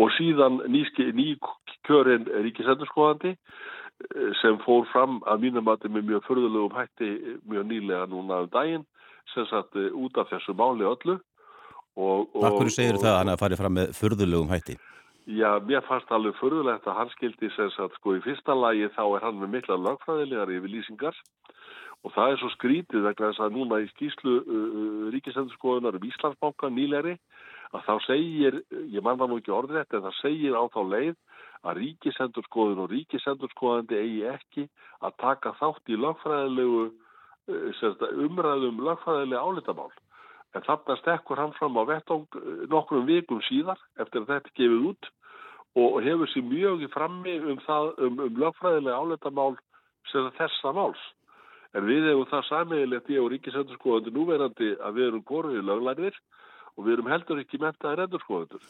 og 0.00 0.12
síðan 0.16 0.62
nýkjörin 0.72 2.28
ríkisendurskóðandi 2.48 3.34
eh, 3.36 4.32
sem 4.40 4.56
fór 4.64 4.88
fram 4.94 5.20
að 5.28 5.48
mínum 5.48 5.68
að 5.68 5.82
þetta 5.82 5.94
með 5.98 6.10
mjög 6.12 6.28
förðulegum 6.30 6.76
hætti 6.80 7.12
mjög 7.44 7.70
nýlega 7.72 8.10
núna 8.12 8.42
um 8.46 8.52
daginn 8.56 8.88
sem 9.34 9.44
satt 9.50 9.76
út 9.76 10.16
af 10.22 10.30
þessu 10.32 10.54
máli 10.56 10.86
öllu. 10.86 11.20
Akkur 11.96 12.68
segir 12.72 13.00
það 13.00 13.10
að 13.10 13.18
hann 13.18 13.32
að 13.32 13.40
fari 13.40 13.56
fram 13.58 13.74
með 13.76 13.96
förðulegum 13.96 14.52
hætti? 14.52 14.76
Já, 15.26 15.58
mér 15.58 15.82
fannst 15.82 16.10
alveg 16.14 16.36
förðulegt 16.38 16.84
að 16.86 16.98
hann 17.00 17.08
skildi 17.10 17.48
sem 17.50 17.70
sagt, 17.74 17.96
sko, 17.98 18.12
í 18.14 18.20
fyrsta 18.22 18.54
lagi 18.54 18.86
þá 18.94 19.02
er 19.16 19.24
hann 19.26 19.40
með 19.40 19.56
mikla 19.56 19.76
lagfræðilegar 19.82 20.52
yfirlýsingar 20.54 21.18
og 22.06 22.12
það 22.14 22.30
er 22.30 22.38
svo 22.38 22.50
skrítið 22.52 23.06
vegna 23.08 23.32
þess 23.32 23.42
að 23.42 23.56
núna 23.56 23.80
í 23.82 23.88
skýslu 23.90 24.34
uh, 24.36 24.52
uh 24.52 25.08
ríkisendurskoðunar 25.16 25.98
um 25.98 26.06
Íslandsbanka 26.06 26.70
nýleri 26.70 27.16
að 27.74 27.82
þá 27.88 27.94
segir, 28.06 28.60
ég 28.94 29.02
manna 29.02 29.26
nú 29.26 29.40
ekki 29.40 29.50
orðrætt, 29.50 29.98
en 29.98 30.06
það 30.06 30.18
segir 30.20 30.54
á 30.54 30.62
þá 30.70 30.80
leið 30.94 31.18
að 31.66 31.82
ríkisendurskoðun 31.82 32.84
og 32.84 32.90
ríkisendurskoðandi 32.94 33.98
eigi 33.98 34.24
ekki 34.30 34.68
að 35.02 35.18
taka 35.24 35.56
þátt 35.58 35.90
í 35.90 35.98
lagfræðilegu 36.06 36.84
uh, 36.86 38.06
umræðum 38.28 38.78
lagfræðilega 38.86 39.42
álitamál. 39.42 39.90
En 40.56 40.64
þarna 40.64 40.96
stekkur 41.02 41.40
hann 41.40 41.54
fram 41.58 41.76
á 41.76 41.84
vettong 41.88 42.26
uh, 42.38 42.64
nokkrum 42.72 43.06
vikum 43.08 43.42
síðar 43.48 43.80
eftir 44.00 44.24
að 44.24 44.32
þetta 44.32 44.54
gefið 44.56 44.88
út 44.92 45.10
og 45.76 45.98
hefur 46.00 46.30
sér 46.32 46.46
mjög 46.48 46.86
í 46.86 46.88
frammi 46.94 47.34
um, 47.42 47.60
það, 47.66 47.90
um, 48.06 48.20
um 48.24 48.40
lögfræðilega 48.40 48.96
áletamál 48.96 49.58
sem 50.12 50.30
þessa 50.38 50.72
máls. 50.72 51.02
En 51.76 51.84
við 51.84 52.08
hefum 52.08 52.30
það 52.30 52.46
samiðilegt 52.48 53.12
ég 53.12 53.20
og 53.20 53.30
Ríkisendurskóðandi 53.34 54.14
núverandi 54.14 54.70
að 54.80 54.96
við 54.96 55.08
erum 55.10 55.26
korfið 55.28 55.66
löglærið 55.68 56.20
og 56.76 56.84
við 56.84 56.96
erum 56.96 57.08
heldur 57.08 57.40
ekki 57.40 57.60
mentaðir 57.60 58.04
endurskóðundur. 58.04 58.64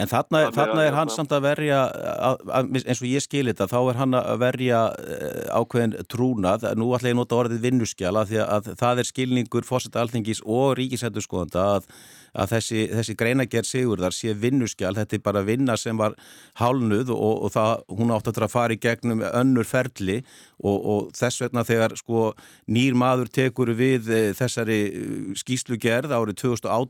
En 0.00 0.10
þarna, 0.10 0.40
þarna 0.56 0.86
er 0.88 0.96
hann 0.96 1.12
samt 1.12 1.34
að 1.36 1.44
verja, 1.44 1.82
að, 1.84 2.40
að, 2.48 2.70
eins 2.80 3.02
og 3.02 3.08
ég 3.10 3.24
skilir 3.24 3.52
þetta, 3.52 3.68
þá 3.70 3.78
er 3.82 4.00
hann 4.00 4.18
að 4.18 4.40
verja 4.40 4.80
eh, 5.04 5.44
ákveðin 5.52 5.96
trúnað, 6.10 6.66
nú 6.80 6.88
ætla 6.96 7.12
ég 7.12 7.16
að 7.16 7.20
nota 7.20 7.40
orðið 7.42 7.68
vinnuskjala 7.68 8.24
því 8.30 8.42
að 8.46 8.72
það 8.80 9.02
er 9.02 9.10
skilningur 9.10 9.68
fórsetta 9.68 10.00
alþingis 10.02 10.42
og 10.48 10.76
ríkisendurskóðanda 10.80 11.68
að 11.76 11.90
að 12.34 12.54
þessi, 12.54 12.80
þessi 12.90 13.14
greinagerð 13.18 13.68
sigurðar 13.68 14.14
sé 14.14 14.34
vinnuskjál, 14.38 14.94
þetta 14.96 15.16
er 15.16 15.22
bara 15.24 15.44
vinna 15.46 15.76
sem 15.78 15.98
var 15.98 16.16
hálnuð 16.58 17.12
og, 17.14 17.44
og 17.46 17.52
það, 17.54 17.84
hún 17.98 18.14
átt 18.14 18.30
að 18.32 18.50
fara 18.50 18.74
í 18.74 18.80
gegnum 18.82 19.22
önnur 19.30 19.68
ferli 19.68 20.20
og, 20.58 20.74
og 20.74 21.12
þess 21.14 21.44
vegna 21.44 21.64
þegar 21.66 21.94
sko 21.98 22.32
nýr 22.74 22.98
maður 22.98 23.30
tekur 23.34 23.70
við 23.78 24.10
eh, 24.10 24.30
þessari 24.36 24.80
eh, 24.88 25.12
skýslugerð 25.38 26.14
árið 26.16 26.40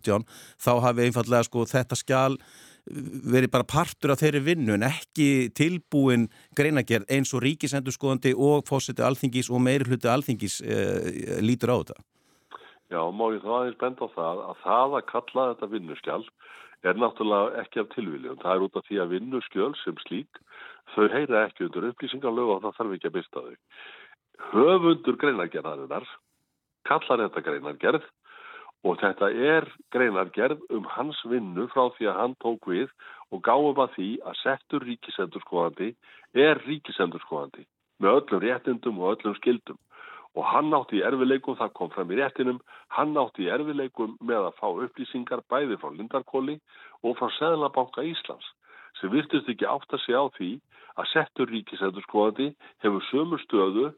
2018 0.05 0.29
þá 0.67 0.73
hafi 0.87 1.09
einfallega 1.09 1.49
sko 1.49 1.67
þetta 1.69 1.99
skjál 1.99 2.39
verið 2.85 3.51
bara 3.53 3.65
partur 3.65 4.13
af 4.13 4.21
þeirri 4.21 4.43
vinnu 4.45 4.75
en 4.77 4.85
ekki 4.87 5.51
tilbúin 5.57 6.27
greinagerð 6.57 7.09
eins 7.13 7.33
og 7.33 7.45
ríkisendurskoðandi 7.45 8.35
og 8.37 8.67
fósiti 8.69 9.05
alþingis 9.05 9.49
og 9.51 9.63
meiri 9.65 9.89
hluti 9.89 10.11
alþingis 10.11 10.61
e, 10.61 10.77
lítur 11.41 11.73
á 11.73 11.77
þetta. 11.81 11.97
Já, 12.93 13.01
má 13.09 13.25
ég 13.33 13.41
þá 13.41 13.53
aðeins 13.57 13.81
benda 13.81 14.05
á 14.05 14.09
það 14.15 14.43
að 14.45 14.59
það 14.67 14.97
að 14.99 15.07
kalla 15.13 15.47
þetta 15.53 15.71
vinnuskjál 15.73 16.25
er 16.85 17.01
náttúrulega 17.01 17.63
ekki 17.63 17.81
af 17.81 17.89
tilvíljum. 17.95 18.41
Það 18.43 18.55
er 18.55 18.67
út 18.67 18.77
af 18.77 18.87
því 18.89 19.01
að 19.01 19.15
vinnuskjöl 19.15 19.73
sem 19.81 20.01
slík 20.05 20.41
þau 20.93 21.09
heyra 21.09 21.47
ekki 21.49 21.65
undir 21.65 21.89
upplýsingarlög 21.89 22.53
og 22.53 22.61
það 22.67 22.77
þarf 22.79 22.97
ekki 22.99 23.09
að 23.09 23.17
byrsta 23.17 23.45
þau. 23.47 23.57
Höfundur 24.53 25.19
greinargerðarinnar 25.23 26.07
kallar 26.85 27.25
þetta 27.25 27.45
greinargerð 27.49 28.05
og 28.85 28.99
þetta 29.01 29.31
er 29.33 29.67
greinargerð 29.95 30.65
um 30.77 30.85
hans 30.97 31.21
vinnu 31.31 31.67
frá 31.73 31.89
því 31.97 32.11
að 32.11 32.19
hann 32.21 32.35
tók 32.45 32.69
við 32.69 32.91
og 33.33 33.41
gáum 33.47 33.81
að 33.81 33.95
því 33.97 34.09
að 34.29 34.41
settur 34.43 34.85
ríkisendurskóðandi 34.89 35.95
er 36.47 36.61
ríkisendurskóðandi 36.67 37.65
með 38.03 38.19
öllum 38.19 38.45
réttindum 38.45 39.01
og 39.01 39.15
öllum 39.15 39.37
skildum 39.41 39.81
og 40.35 40.47
hann 40.51 40.75
átti 40.75 40.99
í 40.99 41.05
erfileikum, 41.07 41.55
það 41.55 41.73
kom 41.79 41.91
fram 41.95 42.11
í 42.11 42.19
réttinum, 42.19 42.59
hann 42.91 43.15
átti 43.17 43.47
í 43.47 43.51
erfileikum 43.55 44.17
með 44.21 44.49
að 44.51 44.57
fá 44.59 44.67
upplýsingar 44.69 45.45
bæði 45.51 45.79
frá 45.79 45.93
Lindarkóli 45.95 46.57
og 47.07 47.19
frá 47.21 47.31
Sæðlabanka 47.39 48.03
Íslands 48.03 48.49
sem 48.99 49.13
virtist 49.15 49.49
ekki 49.51 49.67
átt 49.67 49.95
að 49.95 50.03
segja 50.05 50.25
á 50.27 50.29
því 50.37 50.51
að 50.99 51.11
settur 51.13 51.51
ríkisendurskóðandi 51.51 52.51
hefur 52.83 53.07
sömu 53.11 53.39
stöðu, 53.43 53.93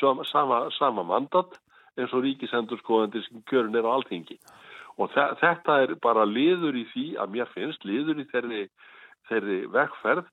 sama, 0.00 0.24
sama 0.78 1.04
mandat 1.04 1.58
eins 1.98 2.14
og 2.14 2.24
ríkisendurskóðandi 2.24 3.22
sem 3.26 3.44
kjörin 3.50 3.76
er 3.78 3.86
á 3.88 3.92
alltingi. 3.92 4.38
Og 4.98 5.12
þetta 5.14 5.78
er 5.84 5.94
bara 6.02 6.26
liður 6.26 6.78
í 6.78 6.84
því 6.92 7.06
að 7.22 7.34
mér 7.36 7.50
finnst, 7.54 7.84
liður 7.86 8.22
í 8.22 8.26
þeirri, 8.32 8.64
þeirri 9.30 9.60
vekkferð 9.74 10.26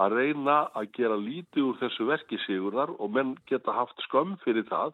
að 0.00 0.16
reyna 0.16 0.56
að 0.76 0.90
gera 0.96 1.16
lítið 1.20 1.70
úr 1.70 1.78
þessu 1.80 2.06
verki 2.08 2.38
sigurðar 2.44 2.92
og 2.96 3.12
menn 3.12 3.34
geta 3.48 3.72
haft 3.72 4.00
skömm 4.04 4.36
fyrir 4.44 4.66
það 4.68 4.92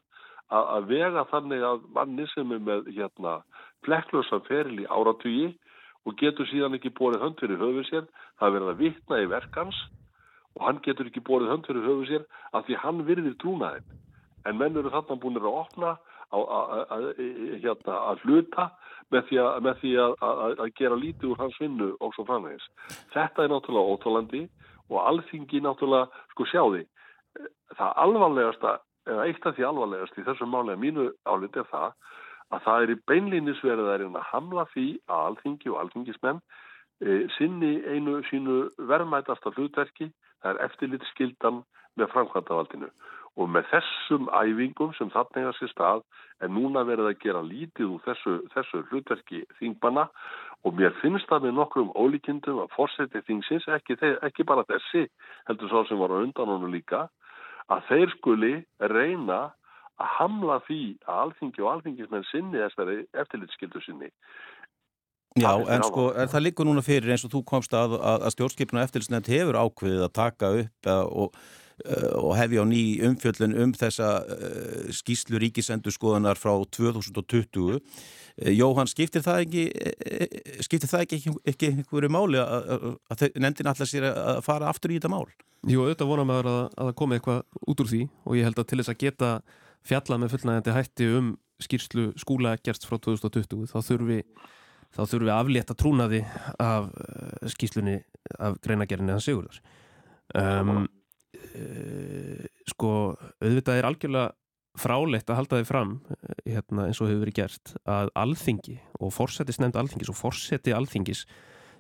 að, 0.53 0.65
að 0.77 0.87
vega 0.91 1.25
þannig 1.31 1.65
að 1.67 1.89
manni 1.97 2.27
sem 2.35 2.55
er 2.55 2.63
með 2.63 2.91
hérna 2.95 3.41
flekklösa 3.87 4.39
feril 4.47 4.85
í 4.85 4.87
áratugi 4.87 5.49
og 6.07 6.17
getur 6.19 6.47
síðan 6.51 6.79
ekki 6.79 6.95
bórið 6.99 7.25
hönd 7.25 7.43
fyrir 7.43 7.61
höfuð 7.63 7.89
sér, 7.89 8.07
það 8.39 8.55
verður 8.57 8.73
að 8.75 8.81
vittna 8.85 9.21
í 9.23 9.29
verkans 9.31 9.83
og 10.55 10.65
hann 10.67 10.81
getur 10.87 11.11
ekki 11.11 11.25
bórið 11.27 11.53
hönd 11.53 11.69
fyrir 11.69 11.87
höfuð 11.87 12.09
sér 12.11 12.25
að 12.53 12.67
því 12.69 12.79
hann 12.85 13.05
virðir 13.09 13.37
trúnaðin. 13.43 14.01
En 14.47 14.59
menn 14.59 14.79
eru 14.79 14.91
þarna 14.91 15.19
búinir 15.23 15.47
að 15.47 15.59
opna 15.63 15.93
hérna, 16.33 17.99
að 18.11 18.25
hluta 18.27 18.69
með 19.13 19.27
því, 19.29 19.39
að, 19.43 19.59
með 19.67 19.81
því 19.83 19.93
að, 20.05 20.15
að 20.65 20.73
gera 20.79 20.99
lítið 20.99 21.33
úr 21.33 21.43
hans 21.43 21.59
vinnu 21.61 21.91
og 22.01 22.15
svo 22.17 22.25
framvegis. 22.29 22.65
Þetta 23.13 23.45
er 23.45 23.53
náttúrulega 23.53 23.97
ótólandi 23.97 24.43
og 24.89 24.99
alþingi 25.03 25.61
náttúrulega, 25.65 26.25
sko 26.33 26.49
sjáði, 26.49 26.83
það 27.77 27.95
alvarlegasta, 28.07 28.75
eða 29.09 29.29
eitt 29.29 29.47
af 29.47 29.57
því 29.57 29.69
alvarlegast 29.69 30.19
í 30.19 30.27
þessum 30.27 30.53
máli 30.53 30.75
að 30.75 30.83
mínu 30.85 31.09
álit 31.29 31.57
er 31.59 31.69
það 31.71 31.95
að 32.53 32.67
það 32.67 32.83
er 32.83 32.93
í 32.93 32.99
beinlýnisverðarinn 33.09 34.19
að 34.19 34.29
hamla 34.29 34.67
því 34.73 34.87
að 35.09 35.23
alþingi 35.29 35.73
og 35.73 35.79
alþingismenn 35.83 36.41
e, 37.01 37.23
sinni 37.39 37.73
einu 37.89 38.19
sínu 38.29 38.59
verðmætasta 38.91 39.55
hlutverki, 39.57 40.11
það 40.45 40.53
er 40.53 40.65
eftirlit 40.67 41.07
skildan 41.13 41.63
með 41.97 42.13
framkvæmtavaldinu 42.13 42.91
og 43.41 43.49
með 43.49 43.69
þessum 43.71 44.29
æfingum 44.37 44.93
sem 44.99 45.11
þarna 45.13 45.43
eiga 45.43 45.53
sér 45.57 45.71
stað 45.73 46.03
er 46.45 46.51
núna 46.53 46.83
verið 46.85 47.09
að 47.09 47.21
gera 47.23 47.43
lítið 47.47 47.95
úr 47.95 48.03
þessu, 48.05 48.35
þessu 48.53 48.83
hlutverki 48.91 49.43
þingbanna 49.61 50.09
og 50.67 50.77
mér 50.79 50.95
finnst 51.01 51.31
það 51.31 51.49
með 51.49 51.57
nokkrum 51.59 51.95
ólíkindum 51.97 52.61
að 52.63 52.75
fórsetið 52.77 53.25
þingsins, 53.29 53.67
ekki, 53.79 53.97
ekki 54.23 54.47
bara 54.47 54.67
þessi 54.69 55.07
heldur 55.49 55.73
svo 55.73 55.85
sem 55.89 56.01
var 56.03 56.15
á 56.15 56.23
undan 56.23 56.53
honum 56.53 56.75
líka, 56.75 57.07
að 57.73 57.89
þeir 57.89 58.15
skuli 58.19 58.55
reyna 58.93 59.41
að 60.03 60.13
hamla 60.19 60.59
því 60.67 60.83
að 61.07 61.23
alþingi 61.25 61.65
og 61.65 61.71
alþingismenn 61.77 62.29
sinni 62.31 62.61
þessari 62.61 62.99
eftirlitskildu 63.23 63.83
sinni. 63.87 64.11
Já, 65.41 65.57
en 65.73 65.81
sko, 65.87 66.11
er 66.13 66.29
það 66.29 66.45
líka 66.45 66.65
núna 66.69 66.83
fyrir 66.85 67.15
eins 67.15 67.25
og 67.25 67.33
þú 67.33 67.41
komst 67.49 67.73
að, 67.73 67.95
að, 67.97 68.27
að 68.27 68.35
stjórnskipinu 68.35 68.83
eftirlitsnefnd 68.83 69.31
hefur 69.33 69.59
ákveðið 69.63 70.03
að 70.05 70.15
taka 70.19 70.51
upp 70.61 70.91
og, 70.93 71.39
og 72.19 72.35
hefja 72.39 72.63
á 72.63 72.67
ný 72.69 72.83
umfjöllin 73.09 73.57
um 73.59 73.73
þessa 73.77 74.11
uh, 74.23 74.91
skýslu 74.95 75.41
ríkisendurskoðanar 75.43 76.41
frá 76.41 76.55
2020. 76.77 77.81
Jóhann, 78.57 78.89
skiptir 78.89 79.25
það 79.25 79.43
ekki, 79.45 79.65
skiptir 80.65 80.89
það 80.89 81.03
ekki, 81.05 81.17
ekki, 81.19 81.33
ekki 81.53 81.71
einhverju 81.73 82.13
máli 82.13 82.41
að, 82.41 82.87
að 83.13 83.25
nefndin 83.37 83.69
alltaf 83.69 83.91
sér 83.91 84.09
að 84.09 84.41
fara 84.47 84.71
aftur 84.73 84.95
í 84.95 84.97
þetta 84.97 85.13
mál? 85.13 85.27
Jú, 85.69 85.85
auðvitað 85.85 86.09
vonar 86.11 86.27
maður 86.27 86.49
að, 86.51 86.63
að 86.73 86.89
það 86.89 86.97
komi 86.99 87.19
eitthvað 87.19 87.69
út 87.71 87.83
úr 87.85 87.91
því 87.91 88.01
og 88.25 88.39
ég 88.39 88.49
held 88.49 88.63
að 88.63 88.71
til 88.71 88.79
þess 88.81 88.93
að 88.95 89.03
geta 89.03 89.29
fjallað 89.87 90.23
með 90.23 90.33
fullnægandi 90.33 90.75
hætti 90.79 91.11
um 91.19 91.29
skýrslu 91.63 92.09
skúla 92.19 92.57
gerst 92.65 92.87
frá 92.89 92.99
2020 92.99 93.69
þá 93.71 93.79
þurfi 93.87 94.19
þá 94.93 95.03
þurfum 95.05 95.27
við 95.27 95.33
að 95.33 95.39
aflétta 95.39 95.77
trúnaði 95.79 96.23
af 96.63 96.91
skýslunni 97.55 98.01
af 98.39 98.59
greinagerinni 98.65 99.15
hans 99.15 99.29
Sigurðar 99.29 99.61
um, 100.35 100.89
sko 102.71 102.93
auðvitað 103.43 103.79
er 103.79 103.89
algjörlega 103.89 104.31
frálegt 104.79 105.29
að 105.29 105.37
halda 105.37 105.59
þið 105.61 105.69
fram 105.69 105.91
hérna, 106.47 106.87
eins 106.89 107.01
og 107.03 107.11
hefur 107.11 107.25
verið 107.27 107.39
gert 107.43 107.73
að 107.85 108.13
alþingi 108.17 108.79
og 109.05 109.13
fórseti 109.13 109.53
snemnd 109.53 109.77
alþingis 109.77 110.13
og 110.13 110.17
fórseti 110.17 110.73
alþingis 110.73 111.27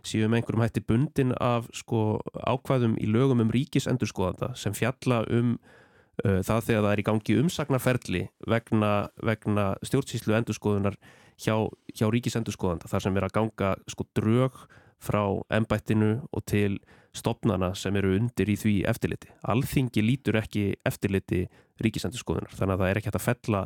séu 0.06 0.26
með 0.26 0.42
einhverjum 0.42 0.64
hætti 0.64 0.82
bundin 0.84 1.32
af 1.40 1.70
sko 1.76 2.20
ákvæðum 2.34 2.98
í 3.00 3.08
lögum 3.08 3.44
um 3.44 3.52
ríkisendurskoðanda 3.54 4.52
sem 4.58 4.74
fjalla 4.76 5.22
um 5.30 5.54
uh, 5.56 6.40
það 6.44 6.68
þegar 6.68 6.84
það 6.84 6.92
er 6.92 7.02
í 7.02 7.06
gangi 7.08 7.38
umsagnarferli 7.40 8.22
vegna, 8.50 8.92
vegna 9.22 9.66
stjórnsýslu 9.86 10.36
endurskoðunar 10.40 10.98
hjá, 11.40 11.54
hjá 11.94 12.06
ríkisendurskoðanda 12.12 12.90
þar 12.90 13.06
sem 13.06 13.16
er 13.16 13.28
að 13.28 13.36
ganga 13.38 13.74
sko 13.90 14.08
drög 14.18 14.58
frá 15.02 15.22
ennbættinu 15.52 16.12
og 16.30 16.44
til 16.48 16.78
stopnana 17.16 17.72
sem 17.76 17.96
eru 17.98 18.14
undir 18.16 18.48
í 18.48 18.56
því 18.56 18.74
eftirliti. 18.88 19.32
Alþingi 19.50 20.04
lítur 20.04 20.38
ekki 20.40 20.70
eftirliti 20.88 21.44
ríkisendurskoðunar 21.82 22.54
þannig 22.56 22.76
að 22.76 22.84
það 22.84 22.92
er 22.92 23.00
ekki 23.00 23.10
hægt 23.10 23.20
að 23.20 23.26
fella 23.26 23.62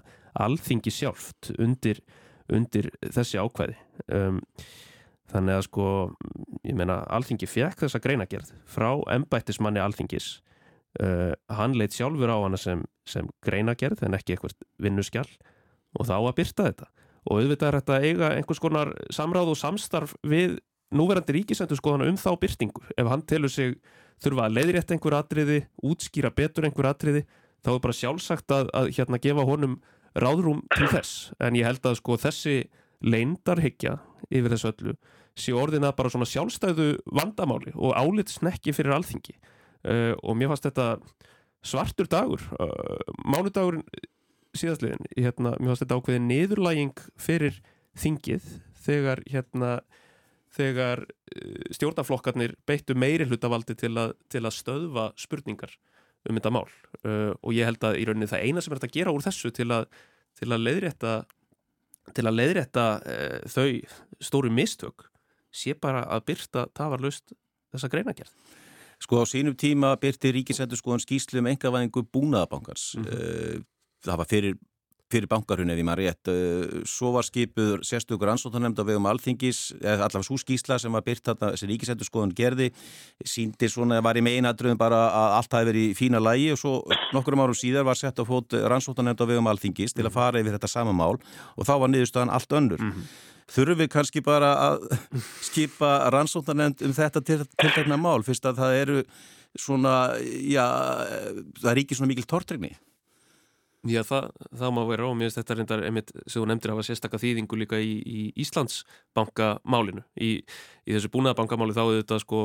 alþingi 0.47 0.93
sjálft 0.95 1.53
undir, 1.63 2.01
undir 2.53 2.91
þessi 3.05 3.39
ákvæði. 3.39 3.77
Um, 4.09 4.41
þannig 5.31 5.59
að 5.59 5.65
sko, 5.69 5.87
ég 6.67 6.79
meina, 6.79 7.01
alþingi 7.13 7.49
fekk 7.51 7.85
þessa 7.85 8.03
greinagerð 8.03 8.51
frá 8.71 8.91
ennbættismanni 9.15 9.83
alþingis 9.83 10.37
Uh, 10.97 11.35
hann 11.53 11.75
leitt 11.77 11.93
sjálfur 11.93 12.31
á 12.33 12.41
hana 12.41 12.57
sem, 12.57 12.81
sem 13.05 13.27
greinagerð 13.45 14.01
en 14.07 14.17
ekki 14.17 14.33
eitthvað 14.33 14.55
vinnuskjall 14.81 15.29
og 15.99 16.07
þá 16.09 16.15
að 16.15 16.37
byrta 16.39 16.69
þetta 16.71 16.87
og 17.27 17.41
auðvitað 17.43 17.67
er 17.69 17.77
þetta 17.77 17.99
eiga 18.07 18.31
einhvers 18.33 18.63
konar 18.63 18.93
samráð 19.13 19.51
og 19.53 19.59
samstarf 19.61 20.15
við 20.25 20.55
núverandi 20.95 21.35
ríkisendurskoðana 21.41 22.09
um 22.11 22.19
þá 22.21 22.31
byrtingu 22.43 22.85
ef 22.97 23.11
hann 23.11 23.25
telur 23.27 23.53
sig 23.53 23.77
þurfa 24.23 24.47
að 24.47 24.57
leiðrétta 24.57 24.97
einhver 24.97 25.19
atriði, 25.19 25.59
útskýra 25.85 26.31
betur 26.35 26.67
einhver 26.69 26.89
atriði, 26.89 27.27
þá 27.65 27.71
er 27.75 27.83
bara 27.85 27.99
sjálfsagt 27.99 28.55
að, 28.55 28.71
að 28.73 28.91
hérna 28.97 29.21
gefa 29.21 29.45
honum 29.49 29.77
ráðrúm 30.17 30.63
til 30.73 30.89
þess, 30.89 31.31
en 31.43 31.59
ég 31.59 31.67
held 31.69 31.85
að 31.85 31.99
sko 31.99 32.17
þessi 32.21 32.57
leindarhyggja 33.05 33.99
yfir 34.31 34.55
þessu 34.55 34.73
öllu 34.73 34.97
sé 35.37 35.53
orðina 35.53 35.93
bara 35.93 36.11
svona 36.13 36.29
sjálfstæðu 36.29 36.95
vandamáli 37.13 37.75
og 37.77 37.93
álitsnekki 37.93 38.73
fyrir 38.73 38.97
alþingi. 38.97 39.37
Uh, 39.87 40.15
og 40.25 40.39
mér 40.39 40.51
fannst 40.51 40.67
þetta 40.67 40.87
svartur 41.67 42.09
dagur 42.11 42.43
uh, 42.57 42.97
mánudagurinn 43.29 43.85
síðastliðin 44.57 45.05
hérna, 45.13 45.53
mér 45.61 45.75
fannst 45.75 45.85
þetta 45.85 45.99
ákveðin 46.01 46.31
niðurlæging 46.31 47.05
fyrir 47.21 47.61
þingið 48.01 48.49
þegar 48.87 49.23
hérna 49.29 49.77
þegar 50.57 51.05
uh, 51.07 51.69
stjórnaflokkarnir 51.77 52.57
beittu 52.69 52.97
meiri 52.99 53.29
hlutavaldi 53.29 53.77
til, 53.79 53.95
a, 54.01 54.11
til 54.33 54.45
að 54.45 54.57
stöðva 54.59 55.11
spurningar 55.21 55.77
um 56.27 56.35
þetta 56.35 56.51
mál 56.51 56.67
og 57.07 57.53
ég 57.55 57.69
held 57.69 57.85
að 57.87 58.01
í 58.01 58.07
rauninni 58.09 58.27
það 58.27 58.47
eina 58.49 58.63
sem 58.65 58.73
er 58.75 58.81
að 58.83 58.95
gera 58.97 59.13
úr 59.15 59.23
þessu 59.23 59.53
til 59.55 59.69
að, 59.71 59.85
til 60.35 60.49
að 60.51 60.65
leiðrétta 60.65 61.13
til 62.17 62.25
að 62.27 62.35
leiðrétta 62.41 62.87
þau 63.47 63.69
stóru 64.27 64.51
mistök 64.51 65.05
sé 65.55 65.77
bara 65.79 66.03
að 66.11 66.25
byrta 66.33 66.65
tafarlust 66.75 67.31
þessa 67.71 67.93
greinagerð 67.93 68.35
Sko 69.03 69.21
á 69.21 69.25
sínum 69.29 69.57
tíma 69.57 69.93
byrti 70.01 70.33
Ríkisendur 70.33 70.79
skoðan 70.81 71.03
skýslu 71.05 71.43
um 71.43 71.51
engavæðingu 71.51 72.03
búnaðabankars. 72.13 72.95
Mm 72.97 73.05
-hmm. 73.05 73.65
Það 74.07 74.17
var 74.17 74.27
fyrir, 74.31 74.55
fyrir 75.13 75.29
bankarhun 75.31 75.71
ef 75.71 75.79
ég 75.79 75.87
maður 75.87 76.03
rétt. 76.03 76.31
Eh, 76.33 76.81
svo 76.89 77.13
var 77.15 77.27
skipuður 77.27 77.85
sérstökur 77.87 78.33
ansóttanemnd 78.33 78.81
á 78.81 78.85
vegum 78.89 79.07
alþingis, 79.11 79.61
allavega 79.83 80.25
svo 80.27 80.39
skýsla 80.41 80.81
sem 80.83 80.93
var 80.93 81.05
byrt 81.07 81.25
þarna 81.31 81.53
sem 81.57 81.71
Ríkisendur 81.71 82.09
skoðan 82.09 82.35
gerði. 82.35 82.73
Sýndi 83.25 83.71
svona, 83.71 84.01
var 84.03 84.19
í 84.19 84.25
meinadröðum 84.27 84.81
bara 84.81 85.05
að 85.11 85.37
allt 85.39 85.57
hafi 85.59 85.71
verið 85.71 85.87
í 85.91 85.95
fína 85.99 86.23
lægi 86.23 86.51
og 86.57 86.61
svo 86.63 86.75
nokkurum 87.15 87.45
árum 87.47 87.59
síðar 87.59 87.87
var 87.87 87.99
sett 87.99 88.19
á 88.19 88.25
fót 88.27 88.57
rannsóttanemnd 88.57 89.23
á 89.23 89.27
vegum 89.31 89.47
alþingis 89.53 89.95
til 89.95 90.05
að 90.05 90.13
mhm. 90.13 90.19
fara 90.19 90.43
yfir 90.43 90.59
þetta 90.59 90.75
sama 90.75 90.93
mál 90.97 91.17
og 91.17 91.63
þá 91.65 91.75
var 91.79 91.91
niðurstöðan 91.95 92.35
allt 92.35 92.53
önnur. 92.53 92.83
Mm 92.83 92.93
-hmm 92.93 93.33
þurfum 93.47 93.83
við 93.83 93.91
kannski 93.93 94.23
bara 94.25 94.53
að 94.59 94.87
skipa 95.47 96.11
rannsóknarnefnd 96.15 96.83
um 96.87 96.95
þetta 96.97 97.23
til, 97.23 97.39
til 97.55 97.71
þetta 97.71 97.99
mál, 98.01 98.25
fyrst 98.27 98.49
að 98.49 98.63
það 98.63 98.79
eru 98.81 99.05
svona, 99.57 99.95
já, 100.45 100.67
það 101.61 101.71
er 101.73 101.83
ekki 101.83 101.99
svona 101.99 102.11
mikil 102.13 102.27
tortregni. 102.29 102.75
Já, 103.87 104.01
það, 104.07 104.29
það 104.61 104.75
má 104.77 104.81
vera 104.89 105.09
og 105.09 105.17
mér 105.17 105.29
finnst 105.29 105.41
þetta 105.41 105.57
reyndar 105.59 105.83
einmitt 105.87 106.13
sem 106.25 106.41
þú 106.41 106.47
nefndir 106.51 106.73
að 106.73 106.79
hafa 106.79 106.87
sérstakka 106.89 107.21
þýðingu 107.23 107.59
líka 107.61 107.81
í, 107.83 107.97
í 108.03 108.21
Íslandsbankamálinu. 108.45 110.05
Í, 110.19 110.31
í 110.87 110.97
þessu 110.97 111.13
búnaðabankamáli 111.15 111.77
þá 111.77 111.83
þetta, 111.85 112.21
sko, 112.23 112.45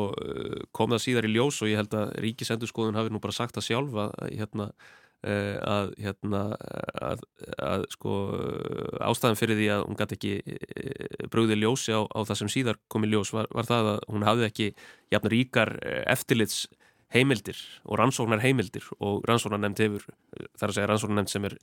kom 0.75 0.95
það 0.95 1.05
síðar 1.05 1.29
í 1.29 1.35
ljós 1.35 1.61
og 1.63 1.71
ég 1.71 1.81
held 1.81 1.95
að 1.97 2.15
Ríkisendurskoðun 2.25 2.99
hafi 2.99 3.13
nú 3.13 3.23
bara 3.23 3.37
sagt 3.37 3.57
það 3.57 3.69
sjálf 3.69 4.01
að 4.05 4.35
hérna 4.35 4.71
Eh, 5.21 5.57
að, 5.69 5.91
hérna, 6.01 6.39
að, 6.97 7.19
að 7.61 7.83
sko, 7.93 8.13
ástæðan 9.05 9.37
fyrir 9.37 9.59
því 9.59 9.67
að 9.69 9.83
hún 9.85 9.97
gæti 9.99 10.15
ekki 10.17 10.31
eh, 10.41 11.27
brúði 11.29 11.59
ljósi 11.59 11.93
á, 11.93 12.01
á 12.09 12.25
það 12.25 12.39
sem 12.39 12.49
síðar 12.49 12.79
komi 12.89 13.11
ljós 13.11 13.29
var, 13.35 13.45
var 13.53 13.69
það 13.69 13.89
að 13.91 13.99
hún 14.15 14.25
hafði 14.25 14.47
ekki 14.47 14.67
jafn 15.13 15.31
ríkar 15.35 15.75
eh, 15.85 16.01
eftirlits 16.09 16.63
heimildir 17.13 17.59
og 17.85 17.99
rannsóknar 17.99 18.43
heimildir 18.43 18.85
og 18.99 19.25
rannsóknar 19.27 19.61
nefnd 19.61 19.83
hefur 19.83 20.05
þar 20.59 20.69
að 20.71 20.75
segja 20.77 20.89
rannsóknar 20.89 21.19
nefnd 21.19 21.33
sem 21.33 21.47
er, 21.49 21.55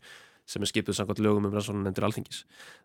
er 0.60 0.70
skipuð 0.70 0.98
samkvæmt 0.98 1.22
lögum 1.24 1.48
um 1.48 1.54
rannsóknar 1.54 1.86
nefndir 1.88 2.08
alþingis. 2.08 2.42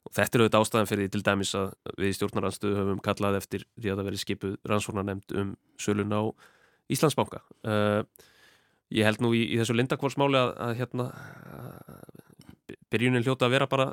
Og 0.07 0.15
þetta 0.15 0.37
er 0.37 0.43
auðvitað 0.43 0.67
ástæðan 0.67 0.91
fyrir 0.91 1.13
til 1.13 1.23
dæmis 1.25 1.55
að 1.59 1.73
við 1.97 2.11
í 2.11 2.17
stjórnaranstöðu 2.19 2.79
höfum 2.81 3.01
kallað 3.03 3.39
eftir 3.41 3.65
því 3.77 3.93
að 3.93 4.01
það 4.01 4.09
veri 4.09 4.21
skipuð 4.23 4.55
rannsóknar 4.71 5.09
nefnd 5.09 5.35
um 5.41 5.55
sölun 5.79 6.15
á 6.15 6.21
Íslandsbanka. 6.91 7.39
Uh, 7.63 8.03
ég 8.93 9.07
held 9.07 9.23
nú 9.23 9.33
í, 9.35 9.43
í 9.53 9.59
þessu 9.59 9.75
lindakválsmáli 9.77 10.39
að, 10.39 10.53
að 10.67 10.77
hérna 10.81 11.09
byrjunin 12.93 13.25
hljóta 13.25 13.47
að 13.47 13.55
vera 13.55 13.69
bara 13.69 13.89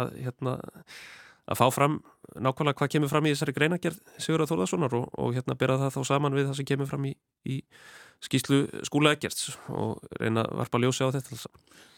að 0.00 0.14
hérna 0.20 0.56
að 1.50 1.58
fá 1.58 1.66
fram 1.74 1.98
nákvæmlega 2.38 2.78
hvað 2.78 2.92
kemur 2.94 3.10
fram 3.10 3.26
í 3.26 3.32
þessari 3.34 3.54
greinagerð 3.56 3.98
Sigurðar 4.22 4.50
Þórðarssonar 4.50 4.94
og, 4.98 5.08
og 5.18 5.34
hérna 5.36 5.56
bera 5.58 5.78
það 5.80 5.96
þá 5.96 6.00
saman 6.10 6.36
við 6.36 6.48
það 6.48 6.58
sem 6.60 6.68
kemur 6.70 6.90
fram 6.90 7.08
í, 7.08 7.12
í 7.48 7.58
skýslu 8.22 8.64
skúla 8.86 9.16
ekkerts 9.16 9.56
og 9.72 9.98
reyna 10.20 10.46
að 10.46 10.62
varpa 10.62 10.82
ljósi 10.82 11.06
á 11.06 11.14
þetta. 11.14 11.42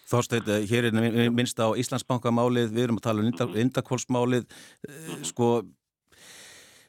Þorsteit, 0.05 0.49
eh, 0.49 0.67
hér 0.69 0.91
er 0.91 1.31
minnst 1.33 1.61
á 1.61 1.73
Íslandsbankamálið, 1.73 2.73
við 2.73 2.85
erum 2.85 2.99
að 3.01 3.07
tala 3.07 3.23
um 3.25 3.55
lindakválsmálið, 3.55 4.45
eh, 4.89 5.23
sko 5.25 5.65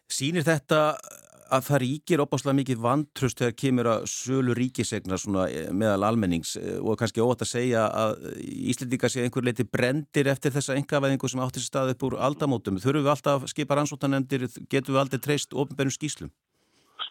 sínir 0.09 0.43
þetta 0.43 0.97
að 1.45 1.61
það 1.61 1.79
ríkir 1.81 2.21
opáslega 2.23 2.57
mikið 2.57 2.81
vantrust 2.81 3.37
þegar 3.37 3.55
kemur 3.55 3.85
að 3.85 4.05
sölu 4.09 4.53
ríkisegna 4.57 5.15
eh, 5.47 5.71
meðal 5.71 6.03
almennings 6.09 6.57
og 6.81 6.97
kannski 6.97 7.21
ótt 7.21 7.45
að 7.45 7.53
segja 7.53 7.85
að 7.87 8.17
Íslendinga 8.41 9.09
sé 9.09 9.23
einhver 9.23 9.45
leiti 9.45 9.63
brendir 9.63 10.27
eftir 10.27 10.51
þessa 10.51 10.75
engavæðingu 10.75 11.29
sem 11.29 11.39
átti 11.39 11.61
sér 11.61 11.69
stað 11.69 11.93
upp 11.93 12.03
úr 12.03 12.17
aldamótum. 12.19 12.81
Þurfum 12.81 13.05
við 13.05 13.13
alltaf 13.13 13.45
að 13.45 13.53
skipa 13.53 13.75
rannsótanemndir, 13.75 14.49
getum 14.67 14.95
við 14.95 14.99
aldrei 15.05 15.21
treyst 15.21 15.53
ofnbænum 15.53 15.93
skýslum? 15.93 16.33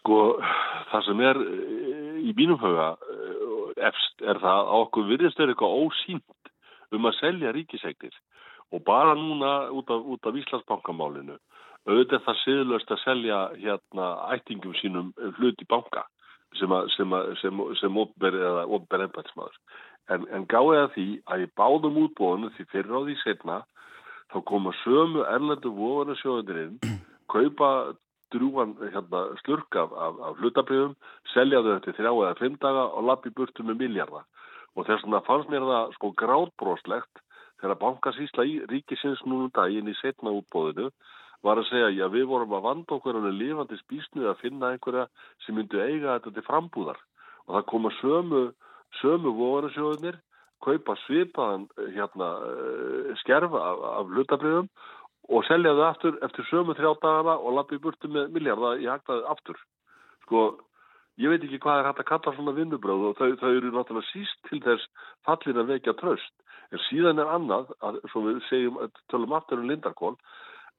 Sko, 0.01 0.37
það 0.91 1.07
sem 1.07 1.19
er 1.25 1.41
í 2.25 2.33
mínum 2.37 2.59
höga 2.61 2.93
efst 3.89 4.23
er 4.23 4.39
það 4.41 4.61
að 4.61 4.79
okkur 4.79 5.09
virðist 5.11 5.39
er 5.39 5.51
eitthvað 5.51 5.77
ósýnt 5.85 6.51
um 6.95 7.09
að 7.09 7.19
selja 7.19 7.53
ríkisegnir 7.55 8.15
og 8.73 8.83
bara 8.87 9.13
núna 9.17 9.53
út 9.71 9.91
af, 9.93 10.05
af 10.29 10.39
Íslandsbankamálinu 10.41 11.37
auðvitað 11.85 12.23
það 12.25 12.41
siðlust 12.41 12.91
að 12.91 13.01
selja 13.03 13.39
hérna 13.61 14.11
ættingum 14.33 14.73
sínum 14.79 15.11
hlut 15.37 15.61
í 15.61 15.67
banka 15.69 16.05
sem, 16.57 16.71
sem, 16.95 17.15
sem, 17.41 17.61
sem 17.81 17.99
ofber 17.99 18.37
eða 18.39 18.65
ofber 18.77 19.05
ennbætsmaður. 19.05 19.59
En, 20.13 20.25
en 20.33 20.45
gáði 20.49 20.79
að 20.81 20.91
því 20.95 21.07
að 21.33 21.43
í 21.45 21.49
báðum 21.59 21.99
útbóðinu 22.05 22.51
því 22.55 22.67
fyrir 22.71 22.95
á 22.95 22.99
því 23.05 23.17
setna 23.21 23.59
þá 24.33 24.37
koma 24.49 24.73
sömu 24.83 25.25
erlendu 25.29 25.71
voðunarsjóðunirinn, 25.75 26.79
kaupa 27.31 27.69
drúan 28.33 28.75
hérna, 28.79 29.25
slurk 29.43 29.75
af, 29.81 29.91
af, 29.93 30.21
af 30.29 30.39
hlutabriðum, 30.39 30.95
selja 31.33 31.61
þau 31.65 31.77
til 31.83 31.95
þrjá 31.97 32.11
eða 32.13 32.39
fimm 32.39 32.57
daga 32.61 32.87
og 32.97 33.07
lappi 33.09 33.33
burtu 33.35 33.65
með 33.65 33.83
miljardar. 33.83 34.25
Og 34.75 34.87
þess 34.87 35.05
vegna 35.05 35.21
fannst 35.27 35.51
mér 35.51 35.67
það 35.69 35.93
sko 35.95 36.11
grátbróslegt 36.21 37.21
þegar 37.61 37.79
bankasísla 37.81 38.45
í 38.45 38.57
ríkisins 38.71 39.23
núnum 39.25 39.51
daginn 39.55 39.89
í 39.91 39.95
setna 40.01 40.33
útbóðinu 40.35 40.89
var 41.45 41.61
að 41.61 41.69
segja, 41.69 41.89
já 41.93 42.05
við 42.11 42.27
vorum 42.29 42.53
að 42.57 42.65
vanda 42.65 42.95
okkur 42.97 43.19
alveg 43.19 43.35
lifandi 43.37 43.77
spísnið 43.79 44.29
að 44.31 44.39
finna 44.41 44.71
einhverja 44.73 45.05
sem 45.45 45.57
myndi 45.57 45.81
eiga 45.81 46.15
þetta 46.17 46.33
til 46.35 46.45
frambúðar 46.47 47.01
og 47.45 47.57
það 47.57 47.67
koma 47.71 47.91
sömu, 47.99 48.43
sömu 49.01 49.33
vorasjóðunir, 49.37 50.17
kaupa 50.65 50.95
svipaðan 51.03 51.67
hérna 51.93 52.29
skerfa 53.21 53.61
af, 53.61 53.83
af 54.01 54.13
hlutabriðum 54.13 54.69
og 55.29 55.45
selja 55.47 55.73
þau 55.73 55.85
aftur 55.87 56.17
eftir 56.25 56.47
sömu 56.49 56.75
þrjá 56.77 56.93
dagana 57.01 57.35
og 57.39 57.57
lappi 57.57 57.79
burtu 57.81 58.09
með 58.11 58.31
miljardar 58.35 58.81
í 58.81 58.87
hagtaði 58.89 59.25
aftur. 59.31 59.59
Sko, 60.25 60.45
ég 61.21 61.31
veit 61.31 61.45
ekki 61.45 61.61
hvað 61.63 61.81
er 61.81 61.89
hægt 61.89 62.01
að 62.03 62.09
kalla 62.11 62.33
svona 62.35 62.55
vinnubröð 62.57 63.05
og 63.09 63.19
þau, 63.19 63.29
þau 63.41 63.51
eru 63.51 63.73
náttúrulega 63.73 64.11
síst 64.11 64.41
til 64.49 64.61
þess 64.65 64.89
fallin 65.25 65.61
að 65.61 65.71
vekja 65.73 65.95
tröst. 66.01 66.33
En 66.73 66.81
síðan 66.89 67.21
er 67.21 67.29
annað, 67.31 67.71
að, 67.85 68.01
svo 68.11 68.25
við 68.25 68.41
segjum, 68.49 68.79
tölum 69.13 69.35
aftur 69.37 69.61
um 69.61 69.69
Lindarkól, 69.69 70.15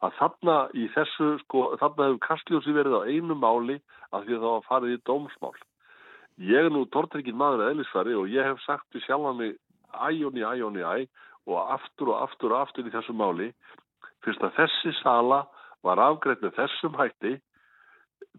að 0.04 0.16
þarna 0.18 0.56
í 0.76 0.88
þessu, 0.94 1.30
sko, 1.44 1.68
þarna 1.80 2.10
hefur 2.10 2.24
kastljósi 2.26 2.74
verið 2.76 2.98
á 3.00 3.08
einu 3.08 3.38
máli 3.38 3.78
að 4.12 4.26
því 4.26 4.36
að 4.36 4.42
það 4.42 4.52
var 4.54 4.66
farið 4.66 4.96
í 4.96 5.02
dómsmál. 5.08 5.54
Ég 6.46 6.66
er 6.66 6.74
nú 6.74 6.82
tortrikinn 6.92 7.38
maður 7.38 7.64
að 7.64 7.70
eðlisfæri 7.72 8.18
og 8.18 8.28
ég 8.28 8.44
hef 8.44 8.60
sagt 8.66 8.92
við 8.92 9.06
sjálfa 9.06 9.32
mig 9.38 9.54
æjóni, 9.96 10.44
æjóni, 10.44 10.84
æ 10.84 11.06
og 11.46 11.70
aftur 11.76 12.10
og 12.12 12.26
aftur 12.26 12.52
og 12.52 12.66
aftur 12.66 12.88
í 12.88 12.92
þessu 12.92 13.14
máli 13.16 13.52
fyrst 14.26 14.42
að 14.42 14.56
þessi 14.58 14.94
sala 15.00 15.44
var 15.86 16.02
afgreitt 16.02 16.42
með 16.42 16.56
þessum 16.58 16.98
hætti 16.98 17.36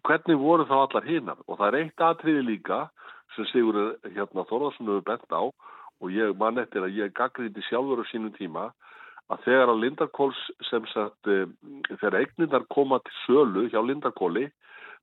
hvernig 0.06 0.40
voru 0.42 0.68
þá 0.68 0.76
allar 0.82 1.08
hinnar 1.08 1.40
og 1.48 1.60
það 1.60 1.68
er 1.70 1.80
eitt 1.82 2.06
atriði 2.10 2.44
líka 2.52 2.84
sem 3.36 3.48
Sigur 3.52 3.80
hérna 4.04 4.46
Þorðarsson 4.50 4.90
hefur 4.92 5.08
bent 5.08 5.34
á 5.34 5.44
og 5.48 6.14
ég 6.14 6.36
mann 6.38 6.60
eftir 6.62 6.86
að 6.86 6.98
ég 7.00 7.16
gaggrindi 7.18 7.64
sjálfur 7.68 8.04
á 8.04 8.06
sínum 8.12 8.34
tíma 8.36 8.70
að 9.34 9.44
þegar 9.44 9.72
að 9.72 9.82
Lindarkóls 9.84 10.42
sem 10.70 10.86
sagt, 10.94 11.28
eh, 11.28 11.48
þegar 12.00 12.20
eignindar 12.22 12.68
koma 12.72 13.00
til 13.04 13.16
sölu 13.26 13.66
hjá 13.72 13.82
Lindarkóli, 13.84 14.48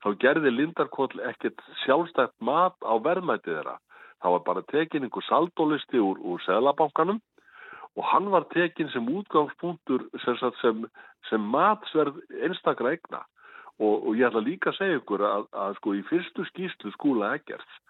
þá 0.03 0.09
gerði 0.21 0.51
Lindarkól 0.55 1.11
ekkert 1.29 1.61
sjálfstætt 1.85 2.33
mat 2.41 2.77
á 2.81 2.95
verðmæti 2.97 3.53
þeirra. 3.53 3.77
Það 4.23 4.33
var 4.35 4.45
bara 4.47 4.63
tekin 4.73 5.05
einhver 5.05 5.27
saldólisti 5.29 6.01
úr, 6.01 6.17
úr 6.25 6.41
selabankanum 6.47 7.21
og 7.97 8.05
hann 8.11 8.31
var 8.31 8.49
tekin 8.53 8.91
sem 8.91 9.07
útgangspunktur 9.09 10.09
sem, 10.25 10.39
sem, 10.61 10.85
sem 11.31 11.41
matsverð 11.55 12.19
einstakra 12.43 12.95
eigna. 12.95 13.23
Og, 13.79 14.07
og 14.07 14.13
ég 14.19 14.29
ætla 14.29 14.43
líka 14.43 14.71
að 14.71 14.79
segja 14.79 15.01
ykkur 15.01 15.25
að, 15.27 15.49
að 15.51 15.77
sko 15.81 15.95
í 15.99 16.03
fyrstu 16.11 16.47
skýslu 16.51 16.93
skúla 16.95 17.35
ekkert 17.39 17.81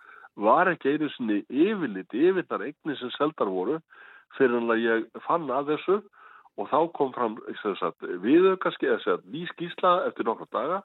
var 0.41 0.69
ekki 0.71 0.95
einu 0.95 1.09
sinni 1.15 1.43
yfirlit, 1.49 2.11
yfirnar 2.11 2.65
eigni 2.67 2.97
sem 2.99 3.13
seldar 3.15 3.51
voru 3.53 3.79
fyrir 4.39 4.57
hann 4.59 4.73
að 4.73 4.85
ég 4.85 5.25
fann 5.27 5.51
að 5.53 5.75
þessu. 5.75 6.03
Og 6.55 6.69
þá 6.71 6.79
kom 6.95 7.11
fram 7.11 7.33
viðaukarski, 8.23 8.87
eða 8.87 9.17
ný 9.27 9.43
skísla 9.51 10.05
eftir 10.07 10.29
nokkra 10.29 10.47
daga. 10.55 10.77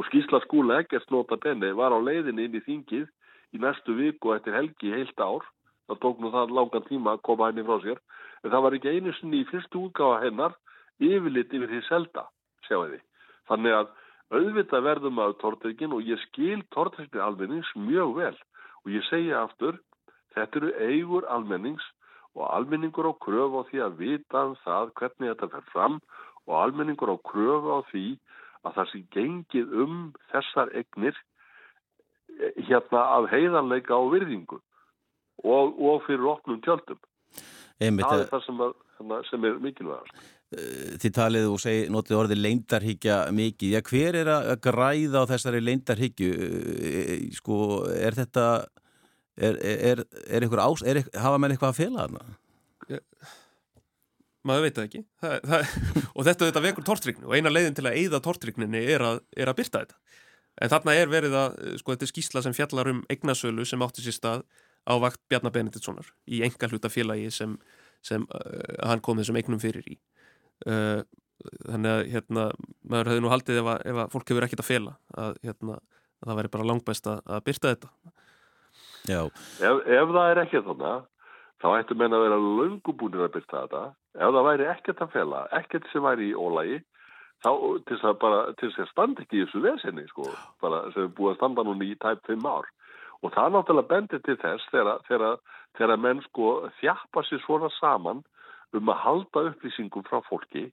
Og 0.00 0.06
skísla 0.08 0.40
skúla 0.46 0.78
ekkert 0.80 1.10
nota 1.12 1.36
benni 1.36 1.68
var 1.76 1.92
á 1.92 1.98
leiðinni 2.00 2.46
inn 2.48 2.56
í 2.56 2.62
þingið 2.64 3.04
í 3.52 3.60
næstu 3.60 3.96
viku 3.96 4.32
eftir 4.34 4.56
helgi 4.56 4.92
heilt 4.92 5.20
ár, 5.20 5.44
það 5.88 6.00
tók 6.04 6.22
nú 6.22 6.32
það 6.32 6.54
langan 6.56 6.86
tíma 6.88 7.16
að 7.16 7.22
koma 7.28 7.50
henni 7.50 7.64
frá 7.64 7.76
sér, 7.84 8.00
en 8.44 8.50
það 8.52 8.64
var 8.64 8.76
ekki 8.78 8.94
einu 8.94 9.14
sinni 9.18 9.42
í 9.42 9.48
fyrstu 9.50 9.84
útgáfa 9.88 10.22
hennar 10.24 10.56
yfirlit 10.98 11.54
yfir 11.54 11.72
því 11.72 11.82
selda, 11.88 12.26
sjáu 12.66 12.86
þið. 12.92 13.02
Þannig 13.48 13.76
að 13.78 13.92
auðvitað 14.38 14.86
verðum 14.88 15.20
að 15.24 15.36
tortrykkin 15.42 15.94
og 15.96 16.08
ég 16.08 16.20
skil 16.26 16.60
tortrykkin 16.74 17.24
almennings 17.24 17.70
mjög 17.76 18.16
vel 18.18 18.34
og 18.84 18.90
ég 18.92 19.06
segja 19.08 19.44
aftur, 19.46 19.78
þetta 20.36 20.60
eru 20.60 20.72
eigur 20.88 21.28
almennings 21.32 21.84
og 22.36 22.46
almenningur 22.52 23.08
á 23.08 23.14
kröfu 23.24 23.64
á 23.64 23.68
því 23.70 23.82
að 23.84 23.98
vita 24.02 24.44
um 24.50 24.56
það 24.64 24.92
hvernig 25.00 25.32
þetta 25.32 25.50
fer 25.54 25.66
fram 25.72 25.98
og 26.46 26.54
almenningur 26.60 27.14
á 27.14 27.16
kröfu 27.30 27.72
á 27.74 27.80
því 27.90 28.06
að 28.66 28.76
það 28.76 28.90
sé 28.92 29.02
gengið 29.16 29.74
um 29.84 29.98
þessar 30.32 30.72
egnir 30.76 31.16
eh, 32.38 32.54
hérna 32.68 33.04
af 33.16 33.28
heiðanleika 33.32 33.96
á 33.96 34.02
virðingu 34.12 34.60
og, 35.44 35.78
og 35.78 36.02
fyrir 36.06 36.26
opnum 36.34 36.60
tjöldum. 36.62 36.98
Einmitt, 37.78 38.08
það 38.08 38.24
er 38.24 38.30
það 38.32 38.44
sem, 38.46 38.64
að, 38.66 38.74
sem 39.28 39.46
er 39.46 39.62
mikilvægast. 39.62 40.26
Eh, 40.48 40.96
þið 41.02 41.14
talið 41.18 41.48
og 41.52 41.60
segi, 41.62 41.86
notið 41.94 42.18
orðið 42.18 42.42
leindarhyggja 42.42 43.18
mikið. 43.38 43.76
Já, 43.76 43.82
hver 43.90 44.18
er 44.22 44.32
að 44.34 44.52
græða 44.64 45.22
á 45.22 45.30
þessari 45.30 45.62
leindarhyggju? 45.62 46.30
Eh, 46.88 47.28
sko, 47.38 47.58
er 47.94 48.18
þetta 48.18 48.46
er, 49.38 49.60
er, 49.62 50.04
er 50.26 50.46
einhver 50.46 50.64
ás, 50.64 50.82
er, 50.82 51.04
hafa 51.14 51.38
menn 51.38 51.54
eitthvað 51.54 51.74
að 51.76 51.82
fela 51.84 52.06
þarna? 52.06 52.38
maður 54.48 54.66
veit 54.66 54.78
það 54.78 54.86
ekki 54.88 55.02
það, 55.22 55.36
það, 55.50 55.74
og 56.16 56.28
þetta, 56.28 56.48
þetta 56.48 56.64
vekur 56.64 56.86
tortrykni 56.86 57.28
og 57.28 57.34
eina 57.36 57.52
leiðin 57.52 57.76
til 57.76 57.86
að 57.88 57.98
eigða 58.00 58.22
tortrykninni 58.24 58.82
er 58.94 59.04
að, 59.04 59.20
er 59.36 59.50
að 59.50 59.58
byrta 59.60 59.82
þetta 59.84 59.98
en 60.58 60.72
þarna 60.72 60.94
er 60.98 61.12
verið 61.12 61.36
að, 61.38 61.58
sko 61.80 61.94
þetta 61.94 62.06
er 62.06 62.12
skísla 62.12 62.44
sem 62.44 62.56
fjallar 62.56 62.92
um 62.94 63.04
eignasölu 63.12 63.66
sem 63.68 63.84
átti 63.84 64.04
sér 64.04 64.16
stað 64.16 64.46
á 64.88 64.94
vakt 65.02 65.20
Bjarnar 65.28 65.52
Benediktssonar 65.54 66.08
í 66.26 66.42
enga 66.46 66.70
hluta 66.70 66.90
félagi 66.92 67.30
sem, 67.34 67.56
sem 68.04 68.24
uh, 68.24 68.76
hann 68.88 69.02
kom 69.04 69.20
þessum 69.20 69.38
eignum 69.40 69.62
fyrir 69.62 69.86
í. 69.86 69.98
Uh, 70.66 71.04
þannig 71.68 71.92
að 71.92 72.02
hérna, 72.14 72.48
maður 72.82 73.12
hefði 73.12 73.24
nú 73.24 73.32
haldið 73.32 73.60
ef 73.60 73.70
að, 73.74 73.84
ef 73.92 74.00
að 74.02 74.14
fólk 74.14 74.32
hefur 74.32 74.48
ekkit 74.48 74.64
að 74.64 74.70
fela 74.70 74.96
að, 75.14 75.38
hérna, 75.44 75.78
að 76.18 76.30
það 76.30 76.40
væri 76.40 76.54
bara 76.56 76.68
langbæst 76.72 77.12
að 77.12 77.44
byrta 77.46 77.74
þetta. 77.74 77.92
Ef, 79.62 79.78
ef 79.86 80.12
það 80.16 80.32
er 80.32 80.42
ekki 80.42 80.64
þannig 80.66 81.06
þá 81.58 81.68
ættu 81.74 81.96
menn 81.98 82.14
að 82.14 82.24
vera 82.26 82.38
löngubúnir 82.42 83.26
að 83.26 83.34
byrta 83.38 83.62
þetta. 83.62 83.82
Ef 84.18 84.34
það 84.34 84.48
væri 84.48 84.70
ekkert 84.72 85.02
að 85.04 85.14
fela 85.14 85.44
ekkert 85.58 85.92
sem 85.92 86.04
væri 86.04 86.32
í 86.32 86.38
ólægi 86.38 86.80
þá 87.44 87.50
til 87.86 87.94
þess 87.94 88.08
að 88.08 88.18
bara 88.24 88.40
til 88.58 88.70
þess 88.70 88.82
að 88.82 88.90
standa 88.92 89.24
ekki 89.24 89.38
í 89.38 89.44
þessu 89.44 89.62
vesenni 89.62 90.04
sko, 90.10 90.26
bara 90.62 90.82
sem 90.94 91.06
er 91.06 91.14
búið 91.14 91.34
að 91.34 91.38
standa 91.38 91.64
núna 91.66 91.86
í 91.86 91.94
tæp 92.02 92.24
5 92.26 92.48
ár 92.50 92.66
og 93.22 93.32
það 93.34 93.54
náttúrulega 93.54 93.92
bendið 93.92 94.24
til 94.26 94.36
þess 94.42 94.68
þegar 95.78 96.02
menn 96.02 96.20
sko 96.28 96.68
þjappa 96.80 97.24
sér 97.26 97.42
svona 97.44 97.70
saman 97.78 98.22
um 98.76 98.92
að 98.92 99.02
halda 99.04 99.46
upplýsingum 99.52 100.06
frá 100.06 100.20
fólki 100.28 100.68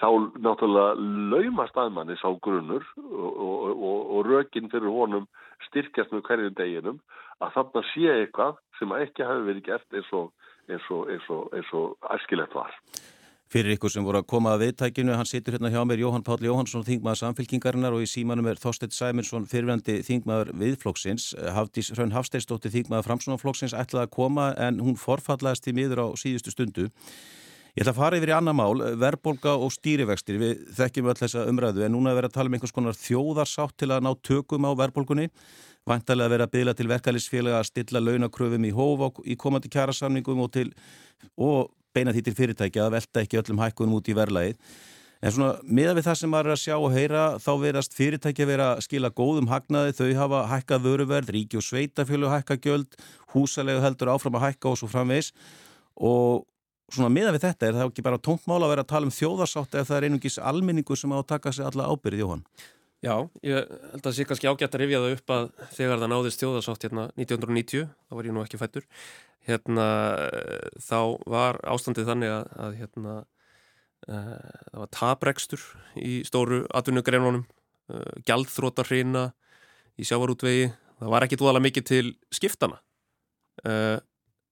þá 0.00 0.08
náttúrulega 0.44 0.96
laumast 1.32 1.76
aðmanni 1.80 2.16
sá 2.20 2.28
grunnur 2.44 2.84
og, 3.00 3.30
og, 3.30 3.68
og, 3.72 4.00
og 4.16 4.28
rökin 4.28 4.70
fyrir 4.72 4.92
honum 4.92 5.28
styrkjast 5.68 6.12
með 6.12 6.26
hverjum 6.28 6.58
deginum 6.58 7.00
að 7.40 7.54
þarna 7.56 7.84
sé 7.92 8.10
eitthvað 8.12 8.60
sem 8.78 8.92
ekki 8.96 9.28
hafi 9.28 9.48
verið 9.48 9.66
gert 9.70 9.96
eins 9.96 10.12
og 10.16 10.32
eins 10.66 10.86
og, 10.90 11.10
eins 11.10 11.28
og, 11.30 11.50
eins 11.54 11.72
og 11.76 12.08
æskilegt 12.14 12.54
var. 12.56 12.72
Fyrir 13.46 13.76
ykkur 13.76 13.92
sem 13.94 14.02
voru 14.02 14.18
að 14.18 14.26
koma 14.26 14.56
að 14.56 14.64
viðtækinu, 14.64 15.12
hann 15.14 15.28
situr 15.28 15.54
hérna 15.54 15.70
hjá 15.70 15.78
mér 15.86 16.00
Jóhann 16.02 16.24
Páll 16.26 16.42
Jóhannsson, 16.42 16.82
þingmaður 16.82 17.20
samfélkingarinnar 17.20 17.94
og 17.94 18.02
í 18.02 18.08
símanum 18.10 18.48
er 18.50 18.58
Þorstedt 18.58 18.96
Sæminsson, 18.96 19.46
fyrirvændi 19.46 20.00
þingmaður 20.02 20.50
viðflokksins, 20.58 21.28
Hafdís 21.54 21.92
Hrönn 21.94 22.10
Hafsteinsdóttir 22.16 22.74
þingmaður 22.74 23.06
framsunaflokksins 23.06 23.76
ætlaði 23.78 24.08
að 24.08 24.14
koma 24.18 24.48
en 24.66 24.82
hún 24.82 24.98
forfallaðist 24.98 25.70
í 25.70 25.76
miður 25.78 26.02
á 26.02 26.06
síðustu 26.18 26.56
stundu. 26.56 26.88
Ég 27.76 27.84
ætla 27.84 27.94
að 27.94 28.00
fara 28.00 28.18
yfir 28.18 28.30
í 28.32 28.34
annar 28.34 28.54
mál, 28.56 28.82
verbolga 28.98 29.54
og 29.60 29.70
stýrivextir. 29.76 30.42
Við 30.42 30.66
þekkjum 30.80 31.12
öll 31.12 31.18
þessa 31.20 31.46
umræðu 31.46 31.86
en 31.86 31.92
núna 31.94 32.10
er 32.10 32.18
verið 32.18 32.32
að 32.32 32.36
tala 32.40 32.50
um 32.50 32.56
einhvers 32.56 32.74
konar 32.74 32.96
þjóðarsátt 32.98 33.78
til 33.78 33.90
að 33.92 34.06
ná 34.08 34.14
tökum 34.26 34.66
á 34.66 34.72
verbolgunni. 34.80 35.26
Vantarlega 35.86 36.32
verið 36.32 36.48
að 36.48 36.54
byggla 36.54 36.74
til 36.74 36.88
verkefælisfélaga 36.90 37.60
að 37.60 37.68
stilla 37.68 38.00
launakröfum 38.00 38.64
í 38.64 38.72
hóf 38.74 39.20
í 39.28 39.36
komandi 39.38 39.68
kjærasamningum 39.70 40.40
og, 40.42 40.54
til, 40.56 40.72
og 41.36 41.68
beina 41.96 42.14
því 42.14 42.26
til 42.26 42.36
fyrirtæki 42.36 42.82
að 42.82 42.92
velta 42.98 43.24
ekki 43.24 43.40
öllum 43.40 43.62
hækkunum 43.64 43.98
út 43.98 44.12
í 44.12 44.16
verlaið. 44.16 44.60
En 45.24 45.32
svona 45.32 45.54
miða 45.64 45.94
við 45.96 46.04
það 46.06 46.18
sem 46.20 46.30
maður 46.30 46.50
er 46.50 46.54
að 46.54 46.60
sjá 46.60 46.74
og 46.76 46.90
heyra 46.92 47.22
þá 47.40 47.52
verðast 47.62 47.94
fyrirtæki 47.96 48.44
að 48.44 48.50
vera 48.52 48.66
skila 48.84 49.10
góðum 49.16 49.48
hagnaði, 49.48 49.94
þau 49.96 50.10
hafa 50.20 50.42
hækkað 50.50 50.84
vöruverð, 50.84 51.32
ríki 51.32 51.56
og 51.56 51.64
sveitafjölu 51.64 52.28
hækka 52.30 52.58
gjöld, 52.60 52.98
húsalegu 53.32 53.80
heldur 53.84 54.12
áfram 54.12 54.36
að 54.36 54.50
hækka 54.50 54.74
og 54.74 54.78
svo 54.82 54.90
framvegs 54.92 55.32
og 55.96 56.44
svona 56.92 57.10
miða 57.10 57.32
við 57.34 57.46
þetta 57.48 57.66
er 57.66 57.78
það 57.78 57.88
ekki 57.88 58.04
bara 58.06 58.22
tóntmála 58.22 58.68
að 58.68 58.74
vera 58.74 58.84
að 58.84 58.92
tala 58.92 59.08
um 59.08 59.16
þjóðarsátt 59.16 59.80
ef 59.80 59.88
það 59.88 59.96
er 59.96 60.08
einungis 60.10 60.38
alminningu 60.52 60.98
sem 61.00 61.16
á 61.16 61.18
að 61.18 61.28
taka 61.32 61.52
sig 61.52 61.66
alla 61.66 61.88
ábyrðið, 61.90 62.22
Jóhann. 62.22 62.44
Já, 63.06 63.14
ég 63.46 63.54
held 63.60 64.00
að 64.00 64.04
það 64.08 64.14
sé 64.16 64.24
kannski 64.26 64.48
ágætt 64.50 64.74
að 64.74 64.82
rifja 64.82 65.00
það 65.02 65.12
upp 65.14 65.32
að 65.34 65.44
þegar 65.76 66.00
það 66.00 66.10
náðist 66.10 66.40
þjóðarsátt 66.42 66.86
hérna 66.86 67.04
1990, 67.14 67.84
þá 67.86 68.14
var 68.18 68.26
ég 68.26 68.34
nú 68.34 68.42
ekki 68.42 68.58
fættur, 68.58 68.86
hérna 69.46 69.86
þá 70.82 70.98
var 71.30 71.58
ástandið 71.70 72.10
þannig 72.10 72.34
að, 72.34 72.48
að 72.64 72.78
hérna 72.80 73.14
uh, 73.20 74.32
það 74.72 74.80
var 74.82 74.90
taprekstur 74.98 75.68
í 76.02 76.16
stóru 76.26 76.64
atvinnugreinunum, 76.74 77.44
uh, 77.46 78.00
eh, 78.00 78.24
gjaldþrótar 78.26 78.90
hreina 78.90 79.24
í 79.96 80.08
sjávarútvegi, 80.08 80.72
það 80.98 81.14
var 81.14 81.28
ekki 81.28 81.38
dvoðalega 81.38 81.68
mikið 81.68 81.88
til 81.92 82.04
skiptana. 82.34 82.80
Uh, 83.62 84.00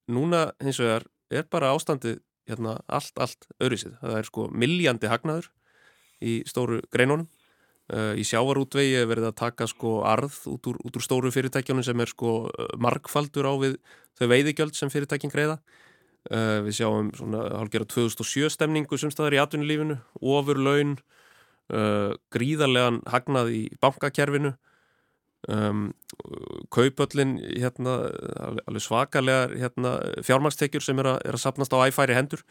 núna 0.06 0.46
hins 0.62 0.78
vegar 0.78 1.08
er 1.34 1.50
bara 1.50 1.74
ástandið 1.74 2.20
hérna 2.46 2.78
allt, 2.86 3.16
allt 3.18 3.48
öðruðsið. 3.58 3.98
Það 4.04 4.18
er 4.20 4.30
sko 4.30 4.46
miljandi 4.52 5.10
hagnaður 5.10 5.50
í 6.22 6.42
stóru 6.46 6.84
greinunum 6.94 7.26
í 7.92 8.24
sjávarútvegi 8.24 8.94
er 8.96 9.08
verið 9.10 9.28
að 9.28 9.40
taka 9.42 9.66
sko 9.68 9.98
arð 10.08 10.38
út 10.48 10.68
úr, 10.70 10.78
út 10.80 10.94
úr 10.96 11.04
stóru 11.04 11.32
fyrirtækjónum 11.34 11.84
sem 11.84 12.00
er 12.00 12.08
sko 12.08 12.46
uh, 12.48 12.68
markfaldur 12.80 13.44
á 13.44 13.52
við 13.60 13.74
þau 14.16 14.28
veiðigjöld 14.30 14.78
sem 14.78 14.92
fyrirtækin 14.92 15.32
greiða. 15.32 15.58
Uh, 16.32 16.64
við 16.64 16.78
sjáum 16.78 17.10
svona 17.12 17.42
hálfgerða 17.58 17.90
2007 17.92 18.54
stemningu 18.54 18.96
sem 18.96 19.12
staðar 19.12 19.36
í 19.36 19.42
atvinnulífinu 19.42 19.98
ofur 20.20 20.60
laun 20.60 20.96
gríðarlegan 21.64 22.98
hagnað 23.08 23.46
í 23.56 23.60
bankakerfinu. 23.80 24.50
Kaupöllin 26.68 27.38
hérna 27.40 27.94
alveg 28.66 28.84
svakalega 28.84 29.46
hérna, 29.62 29.94
fjármagstekjur 30.28 30.84
sem 30.84 31.00
er 31.00 31.08
að, 31.14 31.22
er 31.24 31.38
að 31.38 31.40
sapnast 31.40 31.72
á 31.72 31.80
æfæri 31.88 32.18
hendur. 32.18 32.44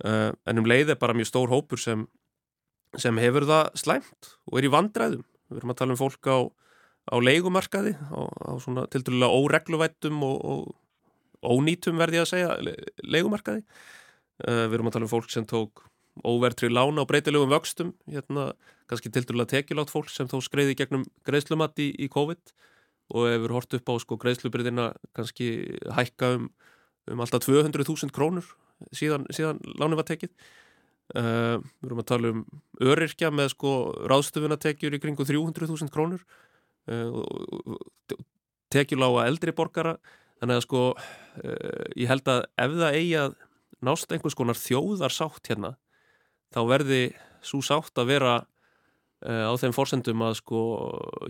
En 0.00 0.62
um 0.62 0.64
leið 0.64 0.94
er 0.94 1.00
bara 1.02 1.12
mjög 1.12 1.28
stór 1.28 1.52
hópur 1.52 1.82
sem 1.82 2.06
sem 3.00 3.20
hefur 3.22 3.46
það 3.48 3.70
slæmt 3.78 4.32
og 4.48 4.58
er 4.60 4.68
í 4.68 4.72
vandræðum. 4.72 5.24
Við 5.48 5.60
erum 5.60 5.72
að 5.72 5.80
tala 5.80 5.94
um 5.94 6.00
fólk 6.00 6.28
á, 6.28 6.38
á 7.08 7.16
leikumarkaði, 7.24 7.94
á, 7.96 8.20
á 8.28 8.52
svona 8.62 8.86
til 8.92 9.02
dælulega 9.06 9.38
óregluvættum 9.38 10.24
og, 10.26 10.38
og 10.44 11.54
ónýtum 11.56 12.00
verði 12.00 12.22
að 12.22 12.30
segja 12.32 12.56
leikumarkaði. 13.06 13.64
Uh, 14.38 14.66
við 14.68 14.78
erum 14.78 14.90
að 14.90 14.98
tala 14.98 15.08
um 15.08 15.12
fólk 15.12 15.32
sem 15.32 15.46
tók 15.48 15.84
óvertri 16.26 16.70
lána 16.70 17.02
og 17.02 17.10
breytilegum 17.10 17.50
vöxtum, 17.52 17.92
hérna 18.10 18.52
kannski 18.90 19.10
til 19.12 19.24
dælulega 19.26 19.54
tekjulátt 19.54 19.92
fólk 19.92 20.10
sem 20.12 20.28
þó 20.30 20.40
skreiði 20.42 20.76
gegnum 20.78 21.04
greiðslumat 21.26 21.78
í, 21.82 21.90
í 21.94 22.08
COVID 22.10 22.54
og 23.14 23.28
hefur 23.30 23.54
hort 23.56 23.76
upp 23.78 23.92
á 23.92 23.94
sko 24.02 24.18
greiðslubyrðina 24.20 24.90
kannski 25.16 25.48
hækka 25.96 26.34
um, 26.36 26.48
um 27.08 27.22
alltaf 27.24 27.46
200.000 27.46 28.12
krónur 28.14 28.48
síðan, 28.94 29.26
síðan 29.34 29.60
láni 29.78 29.98
var 29.98 30.08
tekið. 30.08 30.32
Uh, 31.16 31.56
við 31.80 31.88
erum 31.88 32.02
að 32.02 32.08
tala 32.10 32.30
um 32.34 32.40
öryrkja 32.84 33.30
með 33.32 33.54
sko 33.54 33.72
ráðstöfunatekjur 34.12 34.96
í 34.96 35.00
kringu 35.00 35.24
300.000 35.24 35.88
krónur. 35.94 36.24
Uh, 36.88 37.22
tekjulága 38.72 39.24
eldri 39.30 39.54
borgara. 39.56 39.96
Þannig 40.42 40.60
að 40.60 40.66
sko 40.66 40.82
uh, 40.92 41.86
ég 41.96 42.10
held 42.12 42.28
að 42.28 42.42
ef 42.60 42.76
það 42.76 42.98
eigi 43.00 43.14
að 43.22 43.38
nást 43.88 44.12
einhvers 44.12 44.36
konar 44.36 44.58
þjóðarsátt 44.58 45.48
hérna 45.48 45.76
þá 46.52 46.60
verði 46.66 47.02
svo 47.44 47.62
sátt 47.62 48.00
að 48.00 48.08
vera 48.10 48.32
á 49.22 49.52
þeim 49.58 49.74
fórsendum 49.74 50.22
að 50.26 50.36
sko 50.40 50.60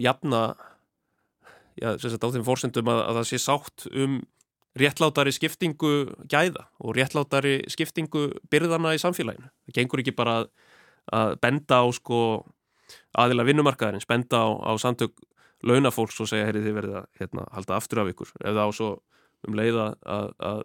jafna 0.01 0.41
já, 1.77 1.93
sagt, 2.01 2.25
á 2.25 2.33
þeim 2.33 2.47
fórsendum 2.47 2.89
að, 2.89 3.01
að 3.05 3.19
það 3.19 3.29
sé 3.29 3.41
sátt 3.43 3.87
um 3.93 4.19
réttlátari 4.81 5.33
skiptingu 5.35 5.93
gæða 6.31 6.67
og 6.81 6.97
réttlátari 6.97 7.61
skiptingu 7.71 8.29
byrðana 8.51 8.95
í 8.97 9.03
samfélaginu. 9.03 9.51
Það 9.69 9.79
gengur 9.81 10.03
ekki 10.03 10.17
bara 10.17 10.39
að, 10.43 10.49
að 11.19 11.35
benda 11.45 11.83
á 11.83 11.87
sko 11.95 12.21
aðila 13.19 13.47
vinnumarkaðarins, 13.49 14.09
benda 14.09 14.41
á, 14.45 14.49
á 14.65 14.73
samtök 14.81 15.15
launafólks 15.67 16.21
og 16.23 16.31
segja, 16.31 16.47
heyri 16.49 16.63
þið 16.65 16.77
verið 16.77 16.99
að 17.01 17.07
hérna, 17.21 17.47
halda 17.53 17.79
aftur 17.79 18.03
af 18.03 18.13
ykkur, 18.13 18.35
eða 18.47 18.67
á 18.67 18.71
svo 18.75 18.91
um 19.47 19.55
leiða 19.59 19.93
að, 20.03 20.29
að 20.43 20.61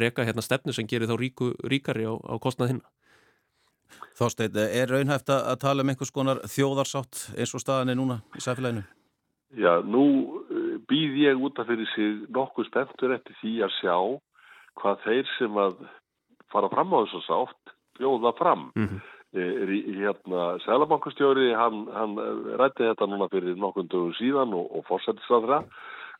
reka 0.00 0.24
hérna 0.26 0.44
stefnu 0.44 0.74
sem 0.76 0.88
gerir 0.88 1.08
þá 1.08 1.16
ríku, 1.20 1.52
ríkari 1.64 2.04
á, 2.08 2.12
á 2.16 2.34
kostnað 2.40 2.74
hinna. 2.74 2.92
Þásteit, 4.18 4.56
er 4.56 4.90
raunhæft 4.90 5.30
að 5.32 5.56
tala 5.62 5.84
um 5.84 5.92
einhvers 5.92 6.12
konar 6.12 6.42
þjóðarsátt 6.50 7.28
eins 7.38 7.54
og 7.56 7.62
staðan 7.62 7.94
er 7.94 7.98
núna 8.00 8.18
í 8.36 8.42
sæfélaginu? 8.44 8.84
Já, 9.56 9.80
nú 9.80 10.04
býð 10.88 11.20
ég 11.22 11.44
út 11.44 11.58
af 11.60 11.68
fyrir 11.68 11.88
sig 11.94 12.26
nokkuð 12.34 12.68
spenntur 12.70 13.14
eftir 13.14 13.36
því 13.42 13.54
að 13.66 13.76
sjá 13.80 13.96
hvað 14.78 15.04
þeir 15.04 15.30
sem 15.36 15.60
að 15.60 15.78
fara 16.52 16.70
fram 16.72 16.94
á 16.94 16.98
þessu 17.02 17.22
sátt 17.26 17.74
bjóða 17.98 18.32
fram. 18.38 18.70
Mm 18.74 18.88
-hmm. 18.88 19.00
Hérna, 19.34 20.58
Sælabankastjóri, 20.64 21.52
hann, 21.52 21.86
hann 21.92 22.14
rætti 22.56 22.86
þetta 22.88 23.06
núna 23.06 23.28
fyrir 23.28 23.58
nokkund 23.60 23.90
dögum 23.92 24.14
síðan 24.16 24.54
og, 24.56 24.70
og 24.76 24.86
fórsættisraðra. 24.88 25.64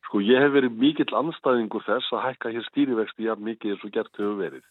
Sko, 0.04 0.20
ég 0.20 0.42
hef 0.42 0.52
verið 0.52 0.76
mikill 0.76 1.14
anstæðingur 1.16 1.84
þess 1.86 2.12
að 2.12 2.24
hækka 2.26 2.52
hér 2.52 2.66
stýrivexti 2.68 3.24
jafn 3.24 3.44
mikið 3.44 3.70
eins 3.70 3.84
og 3.84 3.94
gert 3.96 4.12
hefur 4.20 4.36
verið. 4.36 4.64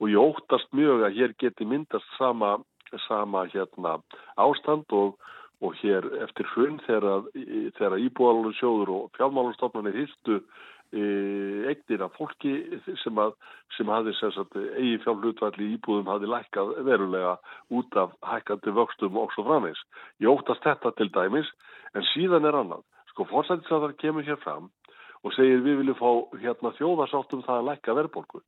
Og 0.00 0.08
ég 0.08 0.22
óttast 0.22 0.70
mjög 0.72 1.02
að 1.06 1.16
hér 1.18 1.34
geti 1.38 1.64
myndast 1.64 2.06
sama, 2.18 2.58
sama 3.08 3.44
hérna, 3.50 3.98
ástand 4.36 4.86
og 4.90 5.18
og 5.62 5.78
hér 5.78 6.06
eftir 6.24 6.48
funn 6.56 6.80
þegar 6.82 7.98
íbúalur 8.02 8.54
sjóður 8.58 8.90
og 8.96 9.10
fjármálastofnarnir 9.16 9.94
hýrstu 10.00 10.38
e, 10.38 11.02
eignir 11.70 12.02
af 12.02 12.16
fólki 12.18 12.54
sem, 13.04 13.20
að, 13.22 13.36
sem 13.76 13.92
hafði 13.92 14.14
eigi 14.74 14.98
fjárhlutvalli 15.04 15.70
íbúðum 15.76 16.10
hafði 16.10 16.32
lækkað 16.32 16.74
verulega 16.88 17.36
út 17.70 17.98
af 18.02 18.16
hækkandi 18.32 18.74
vöxtum 18.74 19.18
og 19.22 19.30
svo 19.34 19.46
framins. 19.46 19.80
Ég 20.18 20.32
óttast 20.34 20.66
þetta 20.66 20.94
til 20.98 21.10
dæmis 21.14 21.50
en 21.94 22.06
síðan 22.10 22.48
er 22.50 22.58
annað. 22.58 22.82
Sko 23.12 23.28
fórsættisadar 23.30 23.94
kemur 24.02 24.26
hér 24.26 24.40
fram 24.42 24.70
og 25.22 25.34
segir 25.36 25.62
við 25.62 25.82
viljum 25.82 25.98
fá 25.98 26.38
hérna 26.42 26.74
þjóðarsáttum 26.78 27.44
það 27.46 27.60
að 27.60 27.68
lækka 27.70 27.98
verðbólku. 28.00 28.42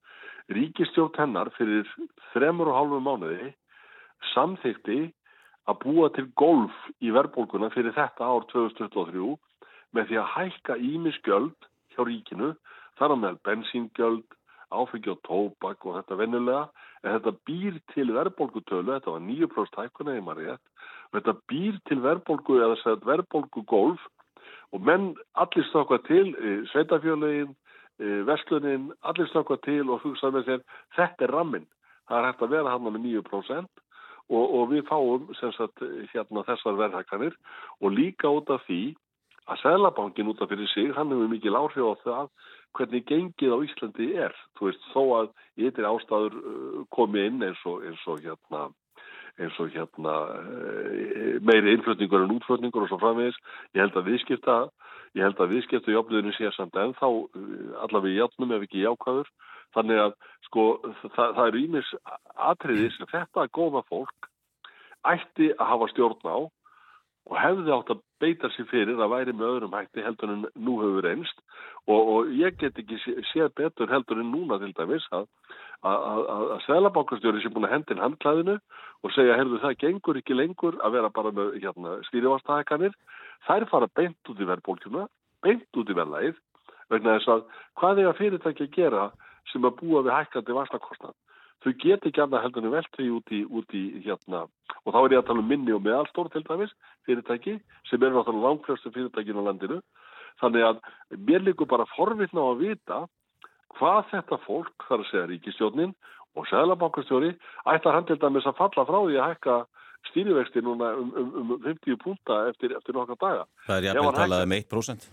Ríkistjótt 0.51 1.21
hennar 1.21 1.53
fyrir 1.55 1.87
þremur 2.33 2.73
og 2.73 2.81
hálfu 2.81 3.05
mánuði 3.05 3.53
samþykti 4.33 5.13
að 5.71 5.81
búa 5.85 6.11
til 6.13 6.27
golf 6.41 6.75
í 7.01 7.13
verðbólguna 7.15 7.71
fyrir 7.73 7.95
þetta 7.97 8.29
ár 8.29 8.47
2023 8.53 9.35
með 9.97 10.09
því 10.11 10.21
að 10.21 10.33
hækka 10.35 10.77
ímisgjöld 10.91 11.69
hjá 11.95 12.03
ríkinu, 12.05 12.53
þar 12.99 13.15
á 13.15 13.17
meðal 13.17 13.41
bensíngjöld, 13.47 14.27
áfengi 14.75 15.13
og 15.13 15.21
tóbak 15.27 15.87
og 15.87 16.01
þetta 16.01 16.19
vennulega, 16.19 16.65
en 17.05 17.17
þetta 17.17 17.33
býr 17.47 17.79
til 17.95 18.09
verðbólgutölu, 18.17 18.97
þetta 18.97 19.15
var 19.15 19.23
9% 19.23 19.81
hækkuna 19.81 20.17
í 20.19 20.25
maður 20.25 20.51
rétt, 20.51 20.65
þetta 21.15 21.37
býr 21.51 21.79
til 21.89 22.01
verðbólgu 22.03 22.59
eða 22.61 22.81
segðat 22.83 23.09
verðbólgu 23.13 23.65
golf 23.71 24.09
og 24.75 24.83
menn 24.83 25.13
allir 25.39 25.69
stakka 25.69 26.01
til, 26.09 26.35
e, 26.35 26.57
sveitafjöluðin, 26.73 27.55
e, 28.03 28.07
verslunin, 28.27 28.91
allir 29.07 29.31
stakka 29.31 29.61
til 29.63 29.85
og 29.87 30.03
hugsaði 30.03 30.41
með 30.41 30.49
sér, 30.49 30.65
þetta 30.99 31.29
er 31.29 31.35
ramminn, 31.39 31.69
það 32.09 32.19
er 32.19 32.29
hægt 32.29 32.43
að 32.43 32.55
vera 32.57 32.75
hann 32.75 32.89
með 32.89 33.05
9% 33.07 33.84
og, 34.33 34.45
og 34.45 34.69
við 34.73 34.85
fáum 34.89 35.31
sagt, 35.39 35.83
hérna, 36.13 36.45
þessar 36.47 36.79
verðhækkanir 36.81 37.35
og 37.81 37.93
líka 37.93 38.31
út 38.33 38.51
af 38.55 38.65
því 38.69 38.95
að 39.45 39.61
Sælabankin 39.61 40.31
út 40.33 40.41
af 40.41 40.49
fyrir 40.49 40.69
sig, 40.73 40.93
hann 40.97 41.13
hefur 41.13 41.29
mikil 41.29 41.59
áhrif 41.59 41.85
á 41.85 41.95
það 42.05 42.31
hvernig 42.75 43.05
gengið 43.07 43.53
á 43.53 43.59
Íslandi 43.67 44.07
er. 44.27 44.33
Þú 44.57 44.71
veist, 44.71 44.87
þó 44.95 45.03
að 45.19 45.29
yttir 45.61 45.89
ástæður 45.89 46.39
uh, 46.41 46.81
komi 46.95 47.27
inn 47.29 47.45
eins 47.45 47.61
og, 47.69 47.85
eins 47.85 48.01
og 48.09 48.25
hérna 48.25 48.71
eins 49.43 49.57
og 49.59 49.71
hérna 49.75 50.15
uh, 50.31 51.37
meiri 51.45 51.75
innflutningur 51.75 52.25
en 52.25 52.35
útflutningur 52.39 52.87
og 52.87 52.91
svo 52.91 53.01
framvegis. 53.03 53.39
Ég 53.77 53.85
held 53.85 54.01
að 54.01 54.11
viðskipta 54.11 54.59
ég 55.15 55.23
held 55.23 55.39
að 55.39 55.53
viðskipta 55.55 55.93
í 55.93 55.99
opniðinu 55.99 56.35
sé 56.35 56.51
samt 56.57 56.77
en 56.81 56.97
þá 56.99 57.07
uh, 57.07 57.27
allavega 57.85 58.15
í 58.15 58.21
játnum 58.23 58.57
ef 58.57 58.67
ekki 58.67 58.87
jákvæður 58.87 59.31
Þannig 59.75 60.03
að 60.05 60.15
sko 60.49 60.67
það, 61.15 61.29
það 61.37 61.47
eru 61.47 61.63
ímis 61.65 61.95
atriði 62.53 62.91
sem 62.95 63.11
þetta 63.11 63.49
góða 63.55 63.83
fólk 63.91 64.31
ætti 65.05 65.51
að 65.59 65.71
hafa 65.73 65.91
stjórn 65.93 66.31
á 66.31 66.39
og 67.25 67.37
hefði 67.41 67.73
átt 67.73 67.93
að 67.95 68.03
beita 68.21 68.51
sér 68.53 68.67
fyrir 68.69 69.01
að 69.01 69.13
væri 69.15 69.33
með 69.33 69.51
öðrum 69.51 69.77
hætti 69.77 70.05
heldur 70.05 70.33
en 70.33 70.43
nú 70.61 70.77
hefur 70.83 71.09
einst 71.09 71.39
og, 71.89 72.01
og 72.01 72.33
ég 72.37 72.57
get 72.61 72.77
ekki 72.81 72.99
séð 73.31 73.53
betur 73.57 73.93
heldur 73.93 74.21
en 74.21 74.33
núna 74.33 74.59
til 74.61 74.75
dæmis 74.77 75.07
að 75.17 75.29
að 75.85 76.61
Sælabákastjóri 76.65 77.43
sem 77.45 77.53
búin 77.53 77.67
að 77.69 77.75
hendin 77.75 78.01
handklæðinu 78.01 78.55
og 79.05 79.13
segja, 79.13 79.37
heyrðu 79.37 79.59
það 79.61 79.75
gengur 79.83 80.17
ekki 80.21 80.37
lengur 80.37 80.79
að 80.81 80.95
vera 80.97 81.11
bara 81.13 81.33
með 81.37 81.59
hérna, 81.61 81.99
stýrifástæðakanir 82.09 82.95
þær 83.45 83.67
fara 83.69 83.91
beint 83.93 84.33
út 84.33 84.41
í 84.41 84.49
verðbólkjuna 84.49 85.05
beint 85.45 85.81
út 85.81 85.93
í 85.93 85.99
verðlæð 85.99 86.41
vegna 86.93 87.19
þess 87.19 87.33
að 87.35 87.45
hvað 87.81 88.01
er 88.01 88.09
að 88.09 88.19
fyrirtæki 88.21 88.69
að 88.69 88.75
gera 88.79 89.05
sem 89.53 89.65
að 89.65 89.79
búa 89.81 90.03
við 90.07 90.17
hækkandi 90.19 90.59
vastakostnad. 90.61 91.17
þau 91.65 91.73
geti 91.81 92.11
ekki 92.11 92.21
annað 92.21 92.43
heldur 92.45 92.65
en 92.67 92.75
veltri 92.75 93.07
út 93.09 93.31
í, 93.33 93.41
út 93.49 93.71
í 93.73 93.85
hérna, 94.05 94.43
og 94.85 94.93
þá 94.93 94.99
er 95.01 95.13
ég 95.15 95.21
að 95.23 95.29
tala 95.31 95.41
um 95.41 95.49
minni 95.49 95.73
og 95.73 95.81
meðalstór 95.81 96.29
til 96.33 96.43
dæmis 96.45 96.75
fyrirtæki 97.07 97.55
sem 97.89 98.03
eru 98.03 98.19
náttúrulega 98.19 98.45
langflöstu 98.45 98.93
fyrirtækin 98.93 99.41
á 99.41 99.47
landinu 99.49 99.79
þannig 100.43 100.67
að 100.69 100.83
mér 101.29 101.47
líkur 101.47 101.71
bara 101.71 101.89
forvitna 101.95 102.45
á 102.45 102.47
að 102.53 102.61
vita 102.67 102.99
hvað 103.79 104.11
þetta 104.13 104.41
fólk, 104.45 104.75
þar 104.89 105.01
að 105.01 105.09
segja 105.11 105.31
ríkistjónin 105.31 105.95
og 106.35 106.49
seglabankastjóri 106.51 107.33
ætlar 107.71 107.97
hann 107.97 108.09
til 108.11 108.19
dæmis 108.21 108.47
að 108.49 108.59
falla 108.61 108.87
frá 108.89 108.99
því 109.01 109.19
að 109.19 109.33
hækka 109.33 109.57
stýrivexti 110.11 110.63
núna 110.65 110.93
um, 111.01 111.11
um, 111.17 111.53
um 111.55 111.63
50 111.65 111.99
púnta 112.03 112.41
eftir, 112.51 112.75
eftir 112.77 112.97
nokkar 112.97 113.19
daga. 113.21 113.45
Það 113.67 113.77
er 113.79 113.89
jafnveg 113.89 114.19
talað 114.19 114.47
um 114.47 114.57
1%. 114.59 115.07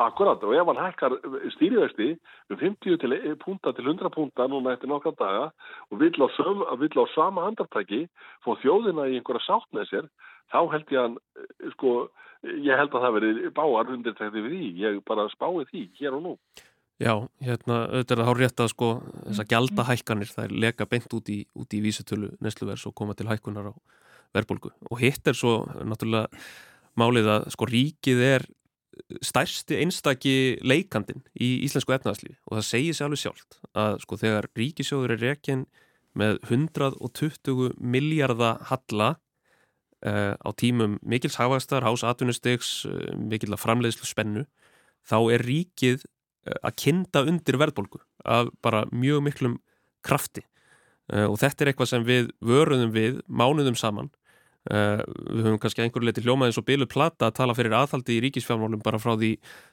Akkurat 0.00 0.40
og 0.46 0.54
ef 0.56 0.68
hann 0.70 0.80
hækkar 0.80 1.16
stýrivexti 1.56 2.14
um 2.50 2.56
50 2.56 3.00
til, 3.02 3.14
púnta 3.42 3.74
til 3.76 3.90
100 3.90 4.08
púnta 4.14 4.46
núna 4.48 4.72
eftir 4.72 4.88
nokkar 4.88 5.12
daga 5.18 5.50
og 5.90 6.00
vill 6.00 6.24
á, 6.24 6.28
söm, 6.38 6.64
vill 6.80 6.96
á 6.96 7.04
sama 7.14 7.44
handartæki 7.44 8.06
fór 8.44 8.56
þjóðina 8.62 9.10
í 9.10 9.18
einhverja 9.18 9.44
sátt 9.44 9.68
með 9.76 9.90
sér, 9.90 10.08
þá 10.52 10.60
held 10.72 10.94
ég 10.94 11.02
að, 11.04 11.18
sko, 11.74 11.92
ég 12.48 12.80
held 12.80 12.96
að 12.96 13.04
það 13.04 13.16
veri 13.18 13.52
báar 13.60 13.92
undir 13.92 14.16
þetta 14.16 14.32
við 14.38 14.48
því, 14.54 14.72
ég 14.80 15.00
bara 15.04 15.28
spái 15.34 15.68
því 15.68 15.84
hér 16.00 16.16
og 16.16 16.24
nú. 16.24 16.34
Já, 17.00 17.14
hérna, 17.40 17.76
auðvitað 17.88 18.14
er 18.14 18.20
það 18.20 18.28
hár 18.28 18.40
rétt 18.40 18.60
að 18.60 18.72
sko 18.74 18.88
þess 19.02 19.42
að 19.42 19.52
gjalda 19.52 19.86
hækkanir, 19.88 20.32
það 20.32 20.46
er 20.46 20.56
leka 20.64 20.86
beint 20.88 21.14
út 21.16 21.30
í, 21.32 21.38
út 21.56 21.76
í 21.76 21.80
vísutölu 21.84 22.32
nesluvers 22.44 22.84
og 22.88 22.96
koma 22.96 23.16
til 23.16 23.28
hækkunar 23.28 23.70
á 23.72 23.74
verðbólgu. 24.36 24.72
Og 24.92 25.00
hitt 25.00 25.28
er 25.28 25.36
svo 25.36 25.62
náttúrulega 25.80 26.28
málið 27.00 27.30
að 27.32 27.46
sko 27.54 27.68
ríkið 27.70 28.20
er 28.26 28.44
stærsti 29.24 29.78
einstaki 29.82 30.34
leikandin 30.62 31.22
í 31.34 31.60
íslensku 31.66 31.94
efnaðarslífi 31.96 32.36
og 32.46 32.58
það 32.58 32.66
segir 32.68 32.96
sér 32.96 33.08
alveg 33.08 33.22
sjálft 33.24 33.58
að 33.78 33.98
sko 34.04 34.18
þegar 34.20 34.50
ríkisjóður 34.58 35.14
er 35.16 35.24
rekin 35.24 35.64
með 36.18 36.38
120 36.50 37.74
miljardar 37.78 38.62
halla 38.70 39.10
uh, 40.06 40.34
á 40.36 40.48
tímum 40.56 40.98
mikils 41.02 41.38
hafastar, 41.40 41.84
hás 41.84 42.04
atvinnustegs, 42.06 42.84
uh, 42.88 42.94
eh, 42.96 43.16
mikil 43.16 43.52
að 43.54 43.62
framleiðslu 43.64 44.08
spennu, 44.08 44.46
þá 45.06 45.18
er 45.34 45.44
ríkið 45.46 46.04
uh, 46.04 46.56
að 46.62 46.76
kinda 46.84 47.24
undir 47.28 47.60
verðbólgu 47.60 48.02
af 48.24 48.52
bara 48.64 48.86
mjög 48.92 49.26
miklum 49.28 49.58
krafti. 50.04 50.44
Og 51.10 51.40
þetta 51.40 51.64
er 51.64 51.68
eitthvað 51.72 51.88
sem 51.90 52.04
við 52.06 52.28
vöruðum 52.46 52.92
við 52.94 53.16
mánuðum 53.26 53.74
saman 53.74 54.12
Uh, 54.68 55.00
við 55.32 55.46
höfum 55.46 55.58
kannski 55.62 55.80
einhverju 55.80 56.04
leiti 56.04 56.22
hljómað 56.26 56.50
eins 56.50 56.60
og 56.60 56.66
Bilu 56.68 56.84
Plata 56.90 57.30
að 57.30 57.38
tala 57.38 57.54
fyrir 57.56 57.72
aðhaldi 57.78 58.18
í 58.18 58.20
ríkisfjármálum 58.26 58.82
bara 58.84 58.98
frá 59.00 59.14
því, 59.14 59.30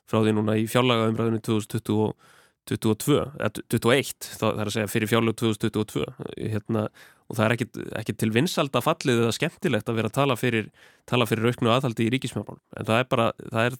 frá 0.07 0.21
því 0.21 0.33
núna 0.37 0.55
í 0.55 0.63
fjárlaga 0.71 1.09
umræðinu 1.11 1.41
2022 1.43 3.17
eða 3.19 3.49
2021, 3.57 4.29
það 4.39 4.61
er 4.61 4.71
að 4.71 4.75
segja 4.77 4.91
fyrir 4.93 5.11
fjárlag 5.11 5.35
2022 5.41 6.05
hérna, 6.53 6.85
og 7.27 7.35
það 7.35 7.43
er 7.45 7.55
ekki, 7.99 8.15
til 8.15 8.29
vinsalda 8.31 8.81
fallið 8.85 9.25
eða 9.25 9.35
skemmtilegt 9.35 9.91
að 9.91 9.99
vera 9.99 10.11
að 10.11 10.15
tala 10.21 10.37
fyrir 10.39 10.69
tala 11.07 11.27
fyrir 11.27 11.51
auknu 11.51 11.73
aðhaldi 11.73 12.07
í 12.07 12.13
ríkisfjármálum. 12.15 12.61
En 12.79 12.87
það 12.87 13.01
er 13.01 13.09
bara, 13.11 13.25
það 13.43 13.67
er, 13.69 13.75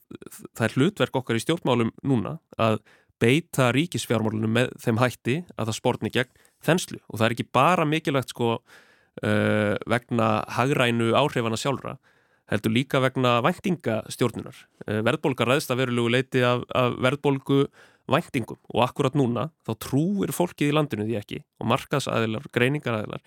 það 0.60 0.66
er 0.68 0.76
hlutverk 0.76 1.22
okkar 1.22 1.39
í 1.39 1.43
stjórnmálum 1.43 1.93
núna 2.03 2.36
að 2.60 2.82
beita 3.22 3.70
ríkisfjármálunum 3.76 4.53
með 4.60 4.76
þeim 4.84 4.99
hætti 5.01 5.38
að 5.55 5.70
það 5.72 5.80
spórni 5.80 6.12
gegn 6.14 6.43
þenslu. 6.68 6.99
Og 7.08 7.20
það 7.20 7.30
er 7.30 7.38
ekki 7.38 7.47
bara 7.55 7.88
mikilvægt 7.88 8.36
sko 8.36 8.58
uh, 9.24 9.76
vegna 9.89 10.30
hagrænu 10.57 11.13
áhrifana 11.18 11.59
sjálfra 11.59 11.97
heldur 12.47 12.72
líka 12.72 13.01
vegna 13.03 13.41
væntingastjórnunar. 13.43 14.63
Uh, 14.88 15.01
verðbólka 15.07 15.47
ræðst 15.47 15.74
að 15.74 15.84
verulegu 15.84 16.13
leiti 16.13 16.43
af, 16.47 16.63
af 16.76 16.97
verðbólgu 17.03 17.65
væntingum 18.07 18.59
og 18.72 18.86
akkurat 18.86 19.18
núna 19.20 19.49
þá 19.68 19.74
trúir 19.84 20.32
fólkið 20.36 20.72
í 20.72 20.76
landinu 20.76 21.07
því 21.09 21.18
ekki 21.20 21.41
og 21.59 21.70
markaðsæðilar, 21.74 22.47
greiningaræðilar 22.55 23.24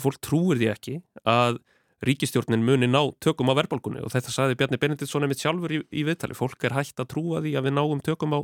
fólk 0.00 0.20
trúir 0.22 0.60
því 0.60 0.70
ekki 0.70 0.96
að 1.26 1.58
ríkistjórnin 2.06 2.64
muni 2.64 2.88
ná 2.88 3.00
tökum 3.20 3.50
á 3.52 3.58
verðbólgunni 3.58 4.00
og 4.04 4.12
þetta 4.14 4.32
saði 4.32 4.56
Bjarni 4.56 4.78
Benediktsson 4.80 5.26
einmitt 5.26 5.42
sjálfur 5.42 5.74
í, 5.74 5.80
í 5.92 6.04
viðtali. 6.06 6.36
Fólk 6.36 6.64
er 6.64 6.76
hægt 6.78 7.02
að 7.02 7.10
trúa 7.12 7.42
því 7.44 7.56
að 7.58 7.66
við 7.68 7.74
náum 7.76 8.00
tökum 8.04 8.36
á 8.36 8.40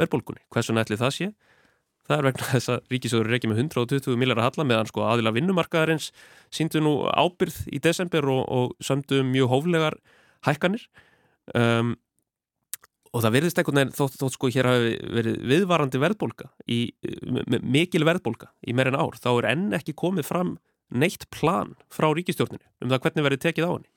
verðbólgunni. 0.00 0.42
Hversu 0.50 0.74
nætli 0.74 0.98
það 0.98 1.12
sé? 1.14 1.28
Það 2.06 2.16
er 2.16 2.26
vegna 2.28 2.48
þess 2.52 2.72
að 2.72 2.92
ríkisöður 2.94 3.30
er 3.30 3.36
ekki 3.38 3.50
með 3.50 3.62
120 3.64 4.18
millar 4.20 4.40
að 4.40 4.48
halla 4.50 4.66
meðan 4.70 4.90
sko 4.90 5.04
aðila 5.06 5.34
vinnumarkaðarins 5.34 6.10
síndu 6.54 6.82
nú 6.84 6.96
ábyrð 7.10 7.60
í 7.74 7.80
desember 7.82 8.28
og, 8.30 8.42
og 8.46 8.74
sömdu 8.84 9.22
mjög 9.26 9.52
hóflegar 9.54 9.98
hækkanir 10.46 10.86
um, 11.54 11.96
og 13.16 13.24
það 13.24 13.36
verðist 13.38 13.58
einhvern 13.60 13.80
veginn 13.80 13.96
þótt, 13.96 14.18
þótt 14.20 14.36
sko 14.36 14.50
hér 14.52 14.68
hafi 14.68 14.94
verið 15.16 15.36
viðvarandi 15.50 16.00
verðbólka 16.02 16.50
í, 16.68 16.80
mikil 17.64 18.04
verðbólka 18.06 18.50
í 18.66 18.76
meirinn 18.76 18.98
ár 18.98 19.16
þá 19.18 19.30
er 19.32 19.50
enn 19.54 19.68
ekki 19.78 19.96
komið 19.96 20.28
fram 20.28 20.56
neitt 20.92 21.26
plan 21.34 21.74
frá 21.90 22.08
ríkistjórninu 22.14 22.62
um 22.84 22.92
það 22.92 23.02
hvernig 23.06 23.26
verið 23.26 23.42
tekið 23.42 23.66
á 23.66 23.70
henni. 23.72 23.90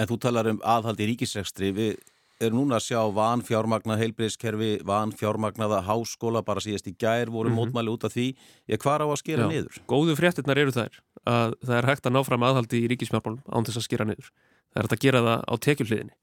En 0.00 0.08
þú 0.10 0.18
talar 0.24 0.48
um 0.50 0.62
aðhaldi 0.66 1.06
ríkisregstri 1.12 1.70
við 1.76 2.00
er 2.46 2.54
núna 2.54 2.78
að 2.78 2.86
sjá 2.86 3.00
van 3.14 3.42
fjármagnað 3.46 4.00
heilbreyðskerfi, 4.02 4.70
van 4.88 5.12
fjármagnaða 5.16 5.82
háskóla, 5.86 6.42
bara 6.46 6.62
síðast 6.64 6.88
í 6.90 6.94
gær 6.98 7.30
voru 7.30 7.50
mm 7.50 7.56
-hmm. 7.56 7.72
mótmæli 7.72 7.92
út 7.92 8.04
af 8.04 8.14
því. 8.14 8.34
Ég 8.68 8.82
hvar 8.82 9.02
á 9.02 9.06
að 9.06 9.20
skera 9.22 9.44
Já. 9.44 9.48
niður? 9.48 9.76
Góðu 9.86 10.16
fréttinnar 10.16 10.58
eru 10.58 10.70
þær 10.70 11.00
að 11.26 11.54
það 11.62 11.76
er 11.78 11.86
hægt 11.86 12.06
að 12.06 12.12
ná 12.12 12.24
fram 12.24 12.42
aðhaldi 12.42 12.82
í 12.82 12.88
ríkismjármálum 12.90 13.42
án 13.48 13.64
þess 13.64 13.78
að 13.78 13.88
skera 13.88 14.04
niður. 14.04 14.28
Það 14.72 14.76
er 14.76 14.82
hægt 14.82 14.92
að 14.92 15.04
gera 15.04 15.20
það 15.22 15.40
á 15.48 15.54
tekjuhliðinni 15.66 16.14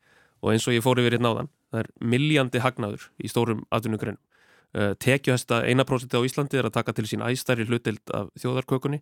og 0.41 0.51
eins 0.51 0.67
og 0.67 0.73
ég 0.73 0.83
fór 0.83 0.99
yfir 0.99 1.13
hérna 1.15 1.31
áðan, 1.33 1.49
það 1.71 1.79
er 1.79 1.87
miljandi 1.99 2.59
hagnaður 2.59 3.09
í 3.19 3.27
stórum 3.27 3.65
atvinnugreinum. 3.71 4.21
Uh, 4.69 4.93
Tekjuhesta 5.01 5.65
1% 5.65 6.13
á 6.13 6.21
Íslandi 6.21 6.57
er 6.57 6.65
að 6.69 6.77
taka 6.77 6.93
til 6.93 7.05
sín 7.09 7.25
æstæri 7.25 7.65
hlutild 7.65 8.05
af 8.13 8.29
þjóðarkökunni 8.37 9.01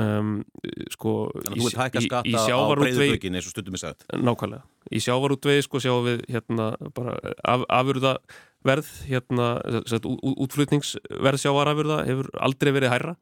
Um, 0.00 0.44
sko, 0.88 1.26
og 3.44 3.50
stundum 3.52 3.74
er 3.76 3.82
sagt 3.82 4.06
Nákvæmlega, 4.08 4.62
í 4.92 5.02
sjávarútvegi 5.02 5.66
sko 5.66 5.80
sjáum 5.82 6.06
við 6.06 6.24
hérna 6.32 6.72
bara 6.96 7.16
af, 7.48 7.64
afurðaverð 7.72 8.90
hérna, 9.08 9.48
útflutningsverð 10.32 11.42
sjávarafurða 11.42 12.02
hefur 12.08 12.30
aldrei 12.40 12.72
verið 12.76 12.94
hærra. 12.94 13.16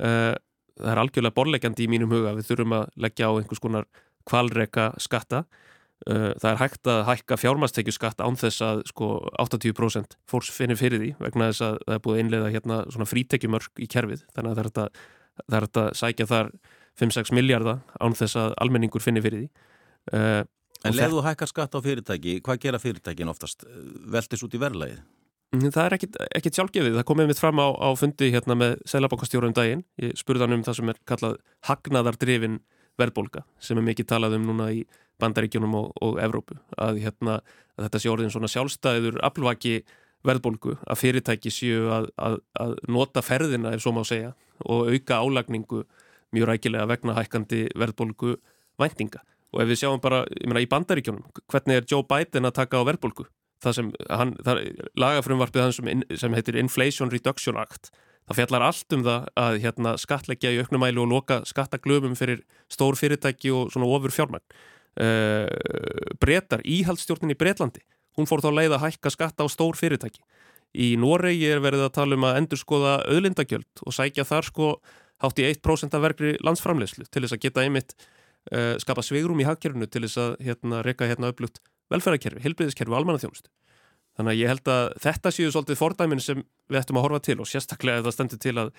Uh, 0.00 0.32
það 0.80 0.92
er 0.94 1.02
algjörlega 1.02 1.36
borlegjandi 1.36 1.84
í 1.84 1.90
mínum 1.92 2.12
huga 2.14 2.32
við 2.38 2.48
þurfum 2.48 2.78
að 2.78 2.86
leggja 3.04 3.28
á 3.28 3.32
einhvers 3.36 3.62
konar 3.62 3.88
kvalreika 4.28 4.90
skatta. 5.02 5.44
Uh, 6.02 6.32
það 6.42 6.50
er 6.50 6.60
hægt 6.64 6.88
að 6.90 7.02
hækka 7.10 7.38
fjármastekju 7.38 7.94
skatta 7.94 8.26
án 8.26 8.38
þess 8.40 8.64
að 8.66 8.84
sko 8.90 9.14
80% 9.38 10.16
fólks 10.30 10.50
finnir 10.50 10.80
fyrir 10.80 11.02
því 11.02 11.10
vegna 11.20 11.52
þess 11.52 11.66
að 11.68 11.82
það 11.86 11.98
er 11.98 12.06
búið 12.06 12.22
einlega 12.22 12.54
hérna 12.56 12.78
svona 12.90 13.10
frítekjumörk 13.10 13.82
í 13.82 13.90
kerfið. 13.92 14.24
Þannig 14.34 14.50
að 14.50 14.56
það 14.56 14.64
er 14.64 14.70
þetta 14.72 15.10
það 15.46 15.58
er 15.58 15.68
að 15.68 15.92
sækja 15.98 16.28
þar 16.28 16.50
5-6 17.00 17.32
miljardar 17.36 17.78
án 18.02 18.16
þess 18.16 18.38
að 18.40 18.56
almenningur 18.64 19.04
finni 19.04 19.22
fyrir 19.24 19.44
því. 19.44 19.68
Uh, 20.12 20.42
En 20.88 20.96
leðu 20.96 21.18
þú 21.18 21.24
hækkar 21.28 21.50
skatt 21.50 21.74
á 21.76 21.80
fyrirtæki, 21.84 22.38
hvað 22.44 22.62
gera 22.64 22.80
fyrirtækin 22.82 23.30
oftast? 23.30 23.66
Veltis 24.12 24.42
út 24.42 24.56
í 24.56 24.60
verðlægið? 24.62 25.02
Mm, 25.52 25.68
það 25.68 25.84
er 25.84 25.96
ekkit 26.38 26.56
sjálfgefið, 26.56 26.94
það 26.96 27.08
komið 27.10 27.26
mitt 27.28 27.40
fram 27.42 27.60
á, 27.60 27.68
á 27.76 27.88
fundi 27.98 28.30
hérna 28.32 28.56
með 28.56 28.78
Sælabankastjóra 28.88 29.50
um 29.50 29.56
daginn, 29.56 29.82
ég 30.00 30.14
spurði 30.16 30.46
hann 30.46 30.56
um 30.56 30.64
það 30.64 30.78
sem 30.78 30.92
er 30.92 31.00
kallað 31.08 31.34
hagnaðardrifin 31.68 32.60
verðbólka 33.00 33.44
sem 33.60 33.78
er 33.78 33.86
mikið 33.86 34.08
talað 34.14 34.38
um 34.38 34.46
núna 34.48 34.70
í 34.72 34.84
bandaríkjunum 35.22 35.74
og, 35.78 35.90
og 36.04 36.20
Evrópu 36.22 36.56
að, 36.80 37.02
hérna, 37.04 37.40
að 37.76 37.86
þetta 37.86 38.00
sé 38.02 38.12
orðin 38.12 38.32
svona 38.32 38.50
sjálfstæður 38.52 39.20
aflvaki 39.28 39.74
verðbólgu 40.26 40.76
að 40.80 41.00
fyrirtæki 41.00 41.52
séu 41.52 41.90
að, 41.94 42.08
að, 42.16 42.38
að 42.62 42.74
nota 42.92 43.24
ferðina 43.24 43.74
ef 43.74 43.84
svo 43.84 43.94
má 43.96 44.02
segja 44.08 44.32
og 44.62 44.92
auka 44.92 45.20
álagningu 45.20 45.82
mjög 46.32 46.48
rækilega 46.48 46.88
vegna 46.90 47.16
hækkandi 47.18 47.64
verðbólgu 47.78 48.36
væntinga 48.80 49.22
og 49.52 49.62
ef 49.62 49.70
við 49.70 49.82
sjáum 49.82 50.02
bara, 50.02 50.22
ég 50.40 50.48
meina 50.50 50.64
í 50.64 50.70
bandaríkjónum 50.70 51.44
hvernig 51.52 51.80
er 51.80 51.88
Joe 51.88 52.06
Biden 52.08 52.48
að 52.48 52.56
taka 52.60 52.80
á 52.80 52.88
verðbólgu 52.88 53.28
það 53.62 53.76
sem, 53.78 53.92
hann, 54.10 54.34
það 54.42 54.62
lagafrumvarpið 54.98 55.66
hann 55.66 55.76
sem, 55.76 55.92
sem 56.18 56.34
heitir 56.34 56.58
Inflation 56.60 57.12
Reduction 57.12 57.60
Act 57.60 57.92
það 58.26 58.38
fjallar 58.38 58.66
allt 58.68 58.96
um 58.96 59.06
það 59.06 59.30
að 59.44 59.60
hérna, 59.64 59.94
skatleggja 60.00 60.52
í 60.54 60.60
auknumælu 60.62 61.04
og 61.04 61.10
loka 61.10 61.40
skattaglöfum 61.48 62.16
fyrir 62.18 62.44
stór 62.72 62.98
fyrirtæki 62.98 63.52
og 63.54 63.72
svona 63.74 63.90
ofur 63.90 64.14
fjármæn 64.14 64.42
uh, 64.42 65.02
eh, 65.02 66.14
breytar, 66.22 66.62
íhaldstjórnin 66.64 67.34
í 67.34 67.38
Breitlandi 67.38 67.82
hún 68.18 68.28
fór 68.28 68.42
þá 68.44 68.50
leið 68.56 68.76
að 68.76 68.84
hækka 68.86 69.12
skatta 69.12 69.46
á 69.46 69.48
stór 69.50 69.78
fyrirtæki. 69.78 70.22
Í 70.72 70.94
Noregi 71.00 71.50
er 71.52 71.60
verið 71.64 71.86
að 71.86 71.94
tala 71.98 72.16
um 72.16 72.26
að 72.28 72.38
endur 72.40 72.60
skoða 72.60 72.96
öðlindagjöld 73.12 73.84
og 73.84 73.96
sækja 73.96 74.24
þar 74.28 74.48
sko 74.48 74.68
hátt 75.22 75.40
í 75.40 75.46
1% 75.50 75.96
af 75.96 76.02
verkri 76.02 76.34
landsframlegslu 76.44 77.06
til 77.08 77.24
þess 77.24 77.36
að 77.36 77.42
geta 77.44 77.64
einmitt 77.64 77.94
uh, 78.50 78.74
skapa 78.82 79.04
svegrum 79.06 79.40
í 79.42 79.46
hagkerfinu 79.46 79.88
til 79.88 80.04
þess 80.06 80.20
að 80.22 80.34
hérna, 80.46 80.82
reyka 80.86 81.08
hérna 81.10 81.32
upplutt 81.32 81.62
velferðarkerfi, 81.92 82.42
helbriðiskerfi 82.46 82.92
og 82.92 82.98
almannaþjónustu. 83.00 83.52
Þannig 84.16 84.34
að 84.34 84.40
ég 84.42 84.52
held 84.52 84.68
að 84.68 84.82
þetta 85.06 85.32
séu 85.32 85.52
svolítið 85.52 85.80
fordæmin 85.80 86.20
sem 86.20 86.42
við 86.68 86.80
ættum 86.82 86.98
að 87.00 87.06
horfa 87.06 87.22
til 87.28 87.38
og 87.40 87.48
sérstaklega 87.48 88.00
ef 88.02 88.06
það 88.08 88.16
stendur 88.16 88.42
til 88.42 88.56
að 88.60 88.72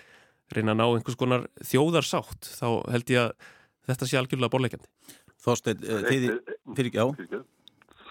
reyna 0.54 0.76
að 0.76 0.80
ná 0.82 0.86
einhvers 0.86 1.18
konar 1.18 1.48
þjóðarsátt 1.66 2.50
þá 2.60 2.68
held 2.94 3.14
ég 3.14 3.24
að 3.24 3.50
þetta 3.90 4.10
sé 4.10 4.20
algjörlega 4.20 4.54
borleikandi. 4.54 4.92
Þorstein, 5.44 5.82
uh, 5.84 6.06
þið, 6.06 6.30
fyrir, 6.78 6.94
já 6.94 7.06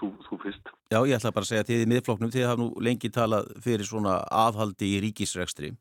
þú, 0.02 0.10
þú 0.26 0.38
fyrst. 0.42 0.72
Já, 0.92 0.98
ég 1.06 1.16
ætla 1.16 1.32
bara 1.34 1.46
að 1.46 1.50
segja 1.50 1.64
að 1.64 1.70
þið 1.70 1.84
í 1.84 1.90
miðfloknum, 1.92 2.32
þið 2.34 2.48
hafa 2.48 2.60
nú 2.60 2.68
lengi 2.84 3.10
talað 3.12 3.50
fyrir 3.64 3.88
svona 3.88 4.18
aðhaldi 4.42 4.90
í 4.96 5.00
ríkisregstri. 5.06 5.72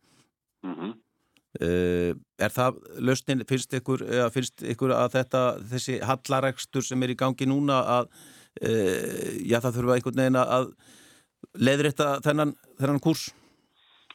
Mm 0.65 0.75
-hmm. 0.75 0.91
Uh, 0.91 1.10
er 1.59 2.53
það 2.55 2.77
lausnin, 3.03 3.41
finnst 3.43 3.73
ykkur, 3.75 4.05
finnst 4.31 4.63
ykkur 4.63 4.93
að 4.95 5.17
þetta, 5.17 5.41
þessi 5.67 5.97
hallaregstur 6.07 6.85
sem 6.85 7.03
er 7.03 7.11
í 7.11 7.17
gangi 7.19 7.47
núna 7.49 7.81
að 7.97 8.07
uh, 8.59 9.29
já 9.43 9.59
það 9.59 9.77
þurfa 9.77 9.95
einhvern 9.97 10.21
veginn 10.21 10.41
að 10.41 10.67
leiður 11.59 11.89
þetta 11.91 12.09
þennan, 12.25 12.53
þennan 12.79 13.03
kurs? 13.03 13.29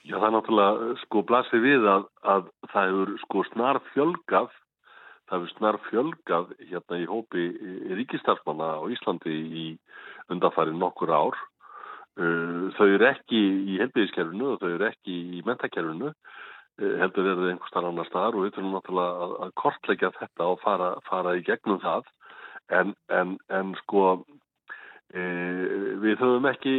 Já 0.06 0.20
það 0.20 0.28
er 0.28 0.36
náttúrulega 0.36 0.92
sko 1.02 1.24
blasir 1.26 1.62
við 1.64 1.88
að, 1.90 2.06
að 2.22 2.46
það 2.70 2.88
hefur 2.90 3.12
sko 3.24 3.44
snar 3.50 3.80
fjölgað 3.92 4.54
það 5.26 5.36
hefur 5.36 5.52
snar 5.56 5.80
fjölgað 5.88 6.54
hérna 6.70 7.00
í 7.02 7.08
hópi 7.10 7.46
ríkistarfmanna 7.98 8.70
á 8.78 8.84
Íslandi 8.94 9.34
í 9.34 9.66
undanfæri 10.30 10.74
nokkur 10.76 11.10
ár 11.10 11.34
uh, 11.34 12.70
þau 12.78 12.86
eru 12.86 13.10
ekki 13.10 13.42
í 13.74 13.80
helbiðiskerfinu 13.82 14.52
og 14.54 14.62
þau 14.62 14.70
eru 14.76 14.88
ekki 14.92 15.18
í 15.40 15.42
mentakerfinu 15.46 16.12
Eh, 16.76 16.96
heldur 17.00 17.24
verið 17.24 17.54
einhver 17.54 17.70
starf 17.70 17.88
annar 17.88 18.08
staðar 18.10 18.34
og 18.36 18.42
við 18.44 18.56
þurfum 18.56 18.74
náttúrulega 18.76 19.26
að, 19.26 19.30
að 19.46 19.52
kortleggja 19.62 20.10
þetta 20.18 20.48
og 20.52 20.58
fara, 20.60 20.90
fara 21.06 21.32
í 21.38 21.44
gegnum 21.46 21.80
það. 21.80 22.10
En, 22.76 22.92
en, 23.16 23.36
en 23.54 23.70
sko 23.78 24.02
e, 25.14 25.22
við 26.02 26.20
höfum 26.20 26.48
ekki 26.50 26.74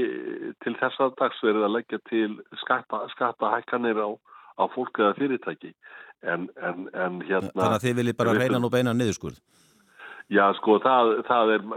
til 0.61 0.75
þessa 0.77 1.09
dags 1.17 1.41
verið 1.41 1.65
að 1.65 1.75
leggja 1.79 2.01
til 2.11 2.29
skatta, 2.61 3.05
skatta 3.15 3.49
hækkanir 3.55 4.03
á, 4.03 4.09
á 4.61 4.63
fólk 4.75 5.01
eða 5.01 5.17
fyrirtæki. 5.17 5.73
En, 6.21 6.49
en 6.61 7.21
hérna 7.23 7.53
Þannig 7.55 7.77
að 7.79 7.85
þið 7.87 7.99
viljið 8.03 8.19
bara 8.21 8.37
reyna 8.37 8.61
nú 8.61 8.73
beina 8.73 8.93
niðurskurð? 8.93 9.41
Já 10.29 10.43
sko 10.59 10.75
það, 10.83 11.13
það, 11.25 11.55
er, 11.55 11.69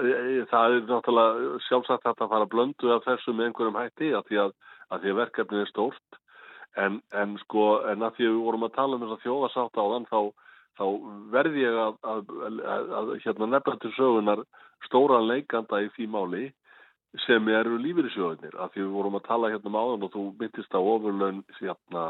það 0.51 0.75
er 0.77 0.89
náttúrulega 0.91 1.59
sjálfsagt 1.71 2.09
að 2.11 2.33
fara 2.35 2.49
blöndu 2.51 2.93
af 2.93 3.07
þessu 3.07 3.33
með 3.33 3.49
einhverjum 3.49 3.79
hætti 3.79 4.11
að 4.18 4.27
því 4.29 4.41
að, 4.45 4.57
að, 4.91 5.05
því 5.05 5.12
að 5.14 5.21
verkefnið 5.25 5.62
er 5.64 5.71
stórt 5.71 6.21
En, 6.79 7.01
en 7.11 7.35
sko, 7.43 7.81
en 7.91 8.05
að 8.07 8.16
því 8.16 8.27
að 8.29 8.33
við 8.35 8.45
vorum 8.47 8.64
að 8.66 8.75
tala 8.77 8.97
um 8.97 9.05
þess 9.05 9.16
að 9.16 9.25
þjóðasátt 9.25 9.81
á 9.81 9.85
þann, 9.93 10.07
þá, 10.11 10.21
þá 10.79 10.85
verði 11.35 11.64
ég 11.64 11.79
að, 11.85 11.97
að, 12.12 12.35
að, 12.75 12.93
að 13.01 13.12
hérna 13.25 13.49
nefna 13.51 13.77
til 13.83 13.93
sögunar 13.97 14.43
stóran 14.87 15.27
leikanda 15.27 15.83
í 15.83 15.89
því 15.97 16.07
máli 16.14 16.45
sem 17.27 17.49
eru 17.51 17.81
lífyrirsjóðunir. 17.83 18.55
Að 18.55 18.75
því 18.75 18.85
við 18.85 18.93
vorum 18.95 19.18
að 19.18 19.27
tala 19.27 19.51
hérna 19.51 19.73
um 19.73 19.81
áðan 19.81 20.07
og 20.07 20.12
þú 20.14 20.27
myndist 20.39 20.79
á 20.79 20.81
ofurlaun 20.81 21.43
hérna 21.59 22.05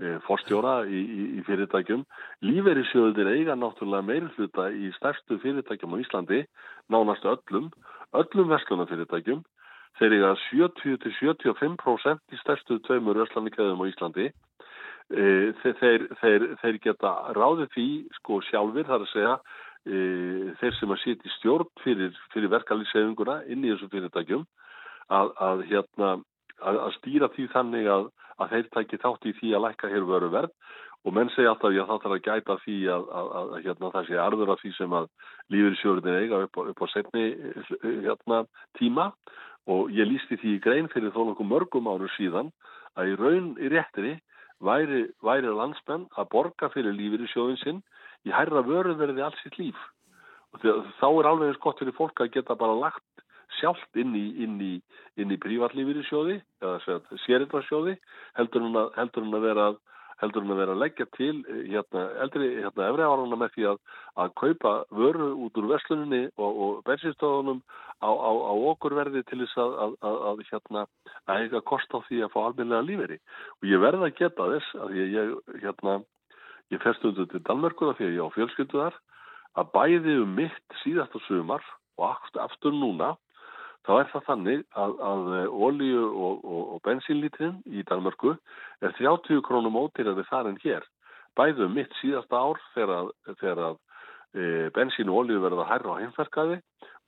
e, 0.00 0.16
forstjóra 0.24 0.76
í, 0.88 1.02
í, 1.02 1.26
í 1.36 1.44
fyrirtækjum. 1.48 2.06
Lífyrirsjóðunir 2.48 3.32
eiga 3.36 3.58
náttúrulega 3.60 4.08
meirfluta 4.08 4.70
í 4.72 4.88
stærstu 4.96 5.36
fyrirtækjum 5.44 6.00
á 6.00 6.02
Íslandi, 6.02 6.44
nánast 6.88 7.28
öllum, 7.28 7.68
öllum 8.16 8.56
vestlunafyrirtækjum 8.56 9.44
þeir 9.98 10.16
eiga 10.18 10.32
70-75% 10.48 12.34
í 12.34 12.40
stærstu 12.40 12.78
tveimur 12.86 13.20
öslanikeðum 13.26 13.82
á 13.84 13.90
Íslandi. 13.90 14.30
E, 15.12 15.24
þeir, 15.60 15.76
þeir, 15.80 16.06
þeir, 16.22 16.46
þeir 16.62 16.78
geta 16.86 17.12
ráðið 17.36 17.68
því 17.74 17.86
sko 18.20 18.40
sjálfur 18.48 18.88
þar 18.88 19.04
að 19.04 19.12
segja 19.12 19.34
e, 19.84 19.96
þeir 20.60 20.76
sem 20.78 20.94
að 20.94 21.02
sitja 21.02 21.28
í 21.28 21.34
stjórn 21.36 21.70
fyrir, 21.84 22.12
fyrir 22.32 22.52
verkalýsefinguna 22.54 23.42
inn 23.52 23.66
í 23.66 23.72
þessu 23.74 23.90
fyrirtækjum 23.92 24.46
að, 25.12 25.34
að, 25.48 25.64
hérna, 25.68 26.14
að, 26.62 26.80
að 26.86 26.96
stýra 27.00 27.28
því 27.34 27.48
þannig 27.52 27.90
að 27.92 28.08
þeir 28.52 28.70
tæki 28.72 29.02
þátt 29.02 29.28
í 29.28 29.34
því 29.40 29.52
að 29.52 29.64
lækka 29.66 29.92
hér 29.92 30.08
veru 30.08 30.32
verð 30.32 30.54
og 31.02 31.14
menn 31.16 31.30
segja 31.34 31.52
alltaf 31.52 31.72
að 31.72 31.78
það 31.88 32.02
þarf 32.04 32.16
að 32.16 32.26
gæta 32.28 32.56
því 32.62 32.76
að, 32.94 33.06
hérna, 33.64 33.92
það 33.94 34.08
sé 34.08 34.18
arður 34.22 34.52
af 34.54 34.60
því 34.62 34.72
sem 34.76 34.92
að 34.98 35.08
lífur 35.50 35.78
sjóðurinn 35.80 36.18
eiga 36.22 36.42
upp 36.46 36.58
á, 36.58 36.62
upp 36.70 36.82
á 36.82 36.86
setni 36.92 37.24
hérna, 38.06 38.42
tíma 38.78 39.08
og 39.70 39.92
ég 39.94 40.08
lísti 40.08 40.38
því 40.40 40.56
í 40.56 40.60
grein 40.62 40.90
fyrir 40.92 41.14
þó 41.14 41.24
nokkuð 41.28 41.50
mörgum 41.50 41.90
árum 41.90 42.10
síðan 42.16 42.50
að 42.98 43.12
í 43.12 43.16
raun 43.20 43.50
í 43.62 43.70
réttinni 43.72 44.14
væri, 44.62 45.06
væri 45.22 45.52
landsmenn 45.54 46.08
að 46.18 46.30
borga 46.34 46.70
fyrir 46.74 46.96
lífið 46.96 47.26
í 47.26 47.30
sjóðin 47.32 47.60
sinn 47.62 47.82
í 48.26 48.34
hærra 48.34 48.64
vörðverði 48.66 49.24
alls 49.24 49.38
sitt 49.42 49.58
líf. 49.58 49.78
Og 50.52 50.64
þá 50.98 51.08
er 51.08 51.28
alveg 51.30 51.52
eins 51.52 51.62
gott 51.62 51.80
fyrir 51.80 51.96
fólk 51.96 52.20
að 52.20 52.34
geta 52.34 52.58
bara 52.58 52.76
lagt 52.78 53.24
sjálft 53.60 54.00
inn 54.00 54.14
í, 54.16 54.26
í, 54.44 54.74
í 55.22 55.38
prívatlífið 55.44 56.02
í 56.02 56.04
sjóði 56.08 56.36
eða 56.62 56.98
sérindvarsjóði 57.26 57.96
heldur 58.38 58.66
hún 58.66 58.78
að, 58.80 58.94
að 58.98 59.42
vera 59.46 59.70
að 59.70 59.80
heldur 60.22 60.44
hann 60.44 60.54
að 60.54 60.60
vera 60.62 60.74
að 60.76 60.82
leggja 60.82 61.06
til 61.16 61.32
eh, 61.50 61.62
hérna, 61.72 62.04
eldri, 62.24 62.48
hérna, 62.62 62.88
efri 62.88 63.06
áraðuna 63.06 63.38
með 63.40 63.54
því 63.56 63.68
að, 63.72 63.80
að 64.22 64.34
kaupa 64.38 64.74
vöru 64.94 65.30
út 65.46 65.58
úr 65.58 65.70
versluninni 65.72 66.22
og, 66.36 66.50
og 66.50 66.82
bensinstofunum 66.86 67.62
á, 68.02 68.10
á, 68.10 68.30
á 68.50 68.52
okkurverði 68.72 69.22
til 69.28 69.40
þess 69.44 69.60
að, 69.62 69.96
að, 70.02 70.18
að 70.30 70.42
hérna, 70.50 70.84
eiga 71.30 71.62
kost 71.70 71.94
á 71.94 71.98
því 72.08 72.24
að 72.26 72.32
fá 72.34 72.40
alminlega 72.42 72.88
líferi. 72.88 73.18
Og 73.60 73.70
ég 73.70 73.82
verða 73.82 74.08
að 74.10 74.18
geta 74.18 74.48
þess 74.54 74.76
að 74.82 74.96
ég, 74.98 75.14
ég, 75.16 75.34
hérna, 75.62 75.98
ég 76.74 76.82
fest 76.82 77.04
undir 77.06 77.30
til 77.30 77.42
Danmörkuna 77.46 77.96
því 77.98 78.08
að 78.08 78.16
ég 78.18 78.26
á 78.26 78.34
fjölskyldu 78.36 78.82
þar 78.82 79.00
að 79.60 79.72
bæði 79.76 80.16
um 80.22 80.34
mitt 80.38 80.80
síðast 80.82 81.14
á 81.14 81.20
sumar 81.28 81.64
og 82.00 82.32
aftur 82.40 82.74
núna 82.74 83.12
þá 83.86 83.92
er 83.98 84.10
það 84.12 84.26
þannig 84.28 84.64
að, 84.78 84.92
að 85.10 85.30
ólíu 85.50 86.02
og, 86.06 86.42
og, 86.42 86.62
og 86.74 86.82
bensínlítrin 86.86 87.58
í 87.66 87.84
Danmörku 87.88 88.36
er 88.82 88.94
30 88.98 89.42
krónum 89.46 89.78
ódýrari 89.80 90.24
þar 90.30 90.52
en 90.52 90.60
hér. 90.62 90.86
Bæðu 91.38 91.66
um 91.66 91.74
mitt 91.76 91.92
síðasta 92.00 92.38
ár 92.38 92.60
þegar, 92.74 93.10
þegar 93.40 93.62
að 93.70 93.78
e, 94.36 94.70
bensín 94.76 95.10
og 95.10 95.22
ólíu 95.22 95.42
verða 95.42 95.68
hærra 95.70 95.96
á 95.96 96.00
heimferkaði 96.02 96.60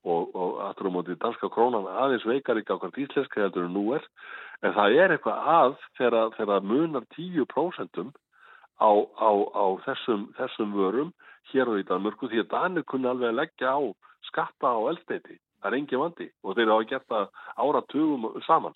og, 0.04 0.34
og 0.36 0.60
aftur 0.68 0.90
á 0.90 0.94
móti 0.94 1.16
danska 1.20 1.50
krónan 1.52 1.88
aðeins 1.88 2.26
veikar 2.28 2.60
ekki 2.60 2.76
á 2.76 2.80
hvert 2.80 3.00
íslenska 3.04 3.42
heldur 3.44 3.68
en 3.68 3.76
nú 3.76 3.84
er. 3.96 4.04
En 4.62 4.74
það 4.76 4.98
er 5.00 5.14
eitthvað 5.14 5.48
að 5.54 5.76
þegar, 5.98 6.34
þegar 6.38 6.68
munar 6.68 7.06
10% 7.16 8.12
á, 8.80 8.90
á, 8.90 9.30
á 9.52 9.66
þessum, 9.86 10.28
þessum 10.38 10.76
vörum 10.76 11.14
hér 11.52 11.70
og 11.72 11.80
í 11.80 11.88
Danmörku 11.88 12.28
því 12.28 12.44
að 12.44 12.52
Danir 12.52 12.86
kunni 12.88 13.10
alveg 13.10 13.32
að 13.32 13.40
leggja 13.40 13.74
á 13.76 13.82
skatta 14.28 14.76
á 14.76 14.80
eldbeiti 14.92 15.38
það 15.64 15.72
er 15.72 15.78
engin 15.78 16.02
vandi 16.02 16.28
og 16.44 16.56
þeir 16.58 16.70
hafa 16.72 16.88
gert 16.90 17.08
það 17.08 17.28
áratugum 17.64 18.26
saman. 18.44 18.74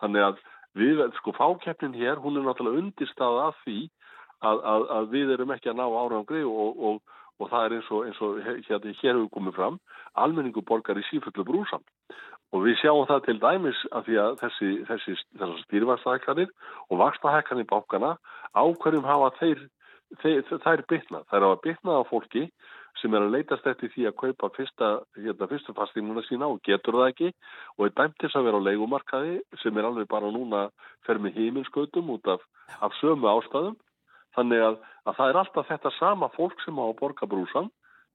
Þannig 0.00 0.24
að 0.24 0.38
við, 0.80 1.02
sko, 1.18 1.34
fákeppnin 1.36 1.96
hér, 1.98 2.20
hún 2.22 2.38
er 2.40 2.46
náttúrulega 2.46 2.80
undirstaða 2.80 3.48
af 3.50 3.58
því 3.66 3.80
að, 4.40 4.62
að, 4.72 4.84
að 4.96 5.08
við 5.12 5.32
erum 5.36 5.52
ekki 5.52 5.72
að 5.72 5.80
ná 5.82 5.84
árangri 5.84 6.44
og, 6.48 6.80
og, 6.88 7.16
og 7.40 7.48
það 7.50 7.64
er 7.66 7.76
eins 7.78 7.90
og, 7.90 8.04
eins 8.06 8.20
og 8.24 8.40
hérna, 8.44 8.94
hér 9.00 9.16
hefur 9.16 9.30
komið 9.36 9.56
fram, 9.56 9.78
almenningu 10.20 10.62
borgar 10.66 11.00
í 11.00 11.06
sífullu 11.08 11.46
brúsam. 11.48 11.84
Og 12.50 12.64
við 12.66 12.80
sjáum 12.80 13.06
það 13.06 13.26
til 13.26 13.36
dæmis 13.40 13.80
að 13.94 14.08
því 14.08 14.16
að 14.24 14.32
þessi, 14.40 14.70
þessi, 14.88 15.16
stýrvarstahekkanir 15.64 16.50
og 16.90 17.00
vakstahekkanir 17.04 17.68
bákana 17.70 18.16
á 18.52 18.62
hverjum 18.82 19.06
hafa 19.06 19.30
þeir, 19.38 19.62
þeir, 20.22 20.42
þeir 20.50 20.84
bytnað. 20.90 21.26
Þeir 21.30 21.46
hafa 21.46 21.60
bytnað 21.66 22.00
á 22.02 22.10
fólki 22.10 22.44
sem 22.98 23.14
er 23.14 23.22
að 23.22 23.36
leitast 23.36 23.68
eftir 23.70 23.92
því 23.94 24.08
að 24.10 24.16
kaupa 24.22 24.50
fyrsta, 24.56 24.88
hérna, 25.16 25.48
fyrstu 25.50 25.74
fastinuna 25.76 26.24
sína 26.26 26.48
og 26.50 26.58
getur 26.66 26.98
það 26.98 27.12
ekki 27.12 27.30
og 27.76 27.86
er 27.86 27.94
dæmt 28.00 28.18
til 28.18 28.32
að 28.34 28.48
vera 28.48 28.58
á 28.58 28.66
leikumarkaði 28.66 29.36
sem 29.62 29.78
er 29.78 29.88
alveg 29.88 30.10
bara 30.10 30.32
núna 30.34 30.66
fer 31.06 31.22
með 31.22 31.38
híminskautum 31.38 32.10
út 32.16 32.34
af, 32.34 32.42
af 32.82 32.98
sömu 32.98 33.30
ástæðum. 33.30 33.78
Þannig 34.38 34.64
að, 34.64 34.80
að 35.08 35.18
það 35.18 35.32
er 35.32 35.38
alltaf 35.42 35.70
þetta 35.70 35.92
sama 35.98 36.30
fólk 36.36 36.60
sem 36.64 36.78
á 36.78 36.84
að 36.86 36.98
borga 37.00 37.28
brúsan 37.30 37.70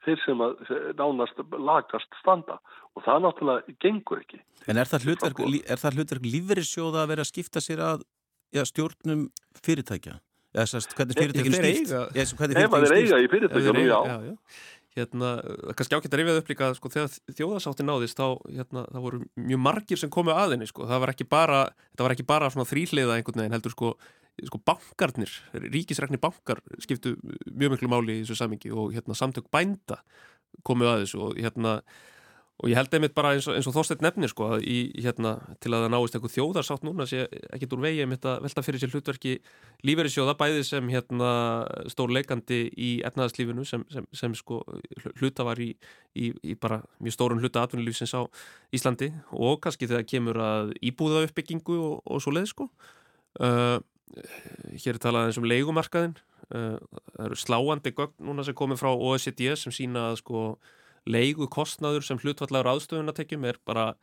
þeir 0.06 0.22
sem 0.24 0.44
að 0.46 0.54
nánast 1.00 1.42
lagast 1.58 2.20
standa 2.22 2.60
og 2.96 3.04
það 3.06 3.26
náttúrulega 3.26 3.76
gengur 3.82 4.22
ekki. 4.22 4.40
En 4.70 4.80
er 4.80 4.90
það 4.90 5.10
hlutverk, 5.10 5.42
hlutverk 6.00 6.30
lífverissjóða 6.30 7.04
að 7.04 7.12
vera 7.14 7.26
að 7.26 7.32
skipta 7.32 7.64
sér 7.64 7.84
að 7.84 8.06
já, 8.56 8.64
stjórnum 8.70 9.28
fyrirtækja? 9.66 10.20
hvernig 10.96 11.20
fyrirtækinu 11.20 11.60
stýrt 11.60 12.56
Nei, 12.56 12.68
maður 12.72 12.94
er 12.94 12.98
eiga 13.02 13.20
í 13.20 13.30
fyrirtækinu, 13.32 13.86
já, 13.90 13.98
já, 14.08 14.18
já. 14.30 14.36
Hérna, 14.96 15.30
kannski 15.76 15.98
ákveðt 15.98 16.14
að 16.16 16.22
rifjað 16.22 16.38
upp 16.40 16.50
líka 16.54 16.68
sko, 16.78 16.90
þegar 16.94 17.16
þjóðasátti 17.36 17.84
náðist 17.84 18.20
þá, 18.20 18.28
hérna, 18.48 18.86
voru 19.04 19.18
mjög 19.36 19.60
margir 19.66 20.00
sem 20.00 20.12
komu 20.14 20.32
aðinni 20.32 20.70
sko. 20.70 20.86
það 20.88 21.02
var 21.04 21.12
ekki 21.12 21.28
bara, 21.28 21.58
var 22.00 22.16
ekki 22.16 22.28
bara 22.30 22.48
þrýhliða 22.70 23.18
einhvern 23.18 23.42
veginn 23.42 23.58
heldur 23.58 23.76
sko, 23.76 23.92
sko 24.44 24.60
bankarnir, 24.68 25.32
ríkisrækni 25.54 26.20
bankar 26.22 26.60
skiptu 26.84 27.16
mjög 27.52 27.76
miklu 27.76 27.92
máli 27.92 28.20
í 28.20 28.26
þessu 28.26 28.40
samingi 28.42 28.74
og 28.74 28.92
hérna, 28.96 29.16
samtök 29.16 29.48
bænda 29.54 30.02
komu 30.68 30.88
að 30.90 31.06
þessu 31.06 31.24
og 31.30 31.40
hérna 31.40 31.80
og 32.56 32.72
ég 32.72 32.78
held 32.80 32.94
einmitt 32.96 33.16
bara 33.16 33.34
eins 33.36 33.48
og, 33.52 33.58
og 33.60 33.74
þósteit 33.76 34.04
nefnir 34.04 34.32
sko 34.32 34.54
í, 34.64 34.78
hérna, 35.04 35.34
til 35.64 35.74
að 35.76 35.86
það 35.86 35.92
náist 35.92 36.16
eitthvað 36.16 36.34
þjóðarsátt 36.38 36.86
núna 36.88 37.08
sé 37.10 37.26
ekkit 37.52 37.74
úr 37.76 37.82
vegi 37.84 38.04
einmitt 38.06 38.28
að 38.32 38.46
velta 38.46 38.64
fyrir 38.64 38.80
sér 38.80 38.94
hlutverki 38.96 39.34
lífeyrissjóða 39.88 40.38
bæði 40.40 40.62
sem 40.68 40.92
hérna, 40.94 41.32
stór 41.92 42.14
leikandi 42.16 42.62
í 42.72 42.92
efnaðarslífinu 43.10 43.66
sem, 43.68 43.84
sem, 43.92 44.08
sem 44.16 44.38
sko 44.40 44.62
hluta 45.20 45.44
var 45.48 45.60
í, 45.60 45.74
í, 46.16 46.32
í 46.32 46.56
bara 46.56 46.80
mjög 47.04 47.18
stórun 47.18 47.44
hluta 47.44 47.66
atvinnulífsins 47.66 48.16
á 48.16 48.24
Íslandi 48.76 49.12
og 49.36 49.60
kannski 49.66 49.92
þegar 49.92 50.08
kemur 50.14 50.40
að 50.46 50.72
íbúða 50.80 51.26
uppbyggingu 51.28 51.76
og, 51.76 52.00
og 52.08 52.24
svo 52.24 52.38
leið 52.38 52.54
sko. 52.54 52.70
Uh, 53.36 53.82
hér 54.14 54.96
er 54.96 55.02
talað 55.02 55.30
eins 55.30 55.40
um 55.42 55.48
leikumarkaðin 55.50 56.16
uh, 56.54 56.78
það 57.16 57.24
eru 57.28 57.40
sláandi 57.40 57.94
gögn 57.98 58.28
núna 58.28 58.46
sem 58.46 58.58
komið 58.58 58.82
frá 58.84 58.92
OECD 58.94 59.48
sem 59.60 59.74
sína 59.74 60.12
að 60.12 60.20
sko 60.22 60.44
leigu 61.06 61.48
kostnaður 61.52 62.06
sem 62.06 62.20
hlutvallar 62.22 62.70
aðstöðunatekjum 62.72 63.46
er 63.50 63.60
bara 63.66 63.94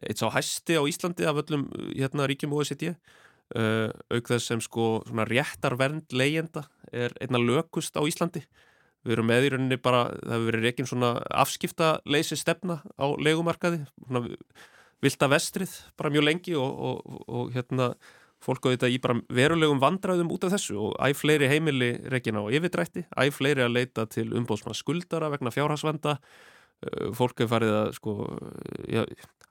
eitt 0.00 0.22
sá 0.22 0.30
hæsti 0.30 0.78
á 0.78 0.82
Íslandi 0.86 1.26
af 1.26 1.42
öllum 1.42 1.68
hérna 1.94 2.28
ríkjum 2.30 2.54
OECD 2.54 2.90
uh, 2.90 3.90
auk 4.10 4.30
þess 4.30 4.50
sem 4.50 4.62
sko 4.62 5.02
réttar 5.26 5.76
vernd 5.78 6.12
leyenda 6.14 6.66
er 6.92 7.14
einna 7.22 7.38
lökust 7.38 7.96
á 7.98 8.02
Íslandi. 8.06 8.44
Við 9.06 9.16
erum 9.16 9.30
með 9.30 9.46
í 9.46 9.50
rauninni 9.54 9.78
bara, 9.80 10.10
það 10.12 10.34
hefur 10.34 10.48
verið 10.50 10.64
reygin 10.66 10.88
svona 10.90 11.10
afskipta 11.32 11.90
leysi 12.04 12.36
stefna 12.36 12.82
á 13.00 13.06
legumarkaði, 13.16 13.86
vilda 15.00 15.28
vestrið 15.32 15.72
bara 15.96 16.12
mjög 16.12 16.26
lengi 16.26 16.56
og, 16.60 16.82
og, 16.90 17.22
og 17.24 17.54
hérna 17.54 17.94
fólk 18.44 18.70
þetta 18.70 18.88
í 18.88 18.98
bara 19.02 19.18
verulegum 19.32 19.80
vandræðum 19.82 20.30
út 20.32 20.46
af 20.46 20.54
þessu 20.54 20.78
og 20.80 20.94
æg 21.04 21.18
fleiri 21.18 21.50
heimili 21.50 21.90
reygin 22.12 22.40
á 22.40 22.44
yfirdrætti, 22.48 23.04
æg 23.20 23.34
fleiri 23.36 23.66
að 23.66 23.76
leita 23.76 24.06
til 24.08 24.30
umbóðsmann 24.32 24.78
skuldara 24.78 25.28
vegna 25.32 25.52
fjárhagsvenda 25.52 26.16
fólk 27.16 27.42
hefur 27.42 27.50
farið 27.50 27.74
að 27.76 27.90
sko, 27.96 28.12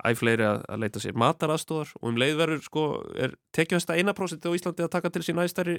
æfleiri 0.09 0.45
að, 0.47 0.63
að 0.71 0.81
leita 0.85 1.01
sér 1.03 1.17
mataraðstóðar 1.19 1.91
og 1.99 2.07
um 2.09 2.17
leiðverður 2.17 2.63
sko, 2.65 2.85
er 3.19 3.35
tekjast 3.55 3.91
að 3.91 3.99
eina 4.01 4.15
prósenti 4.17 4.49
á 4.49 4.55
Íslandi 4.55 4.85
að 4.85 4.93
taka 4.95 5.11
til 5.13 5.21
sín 5.27 5.41
æstari 5.43 5.75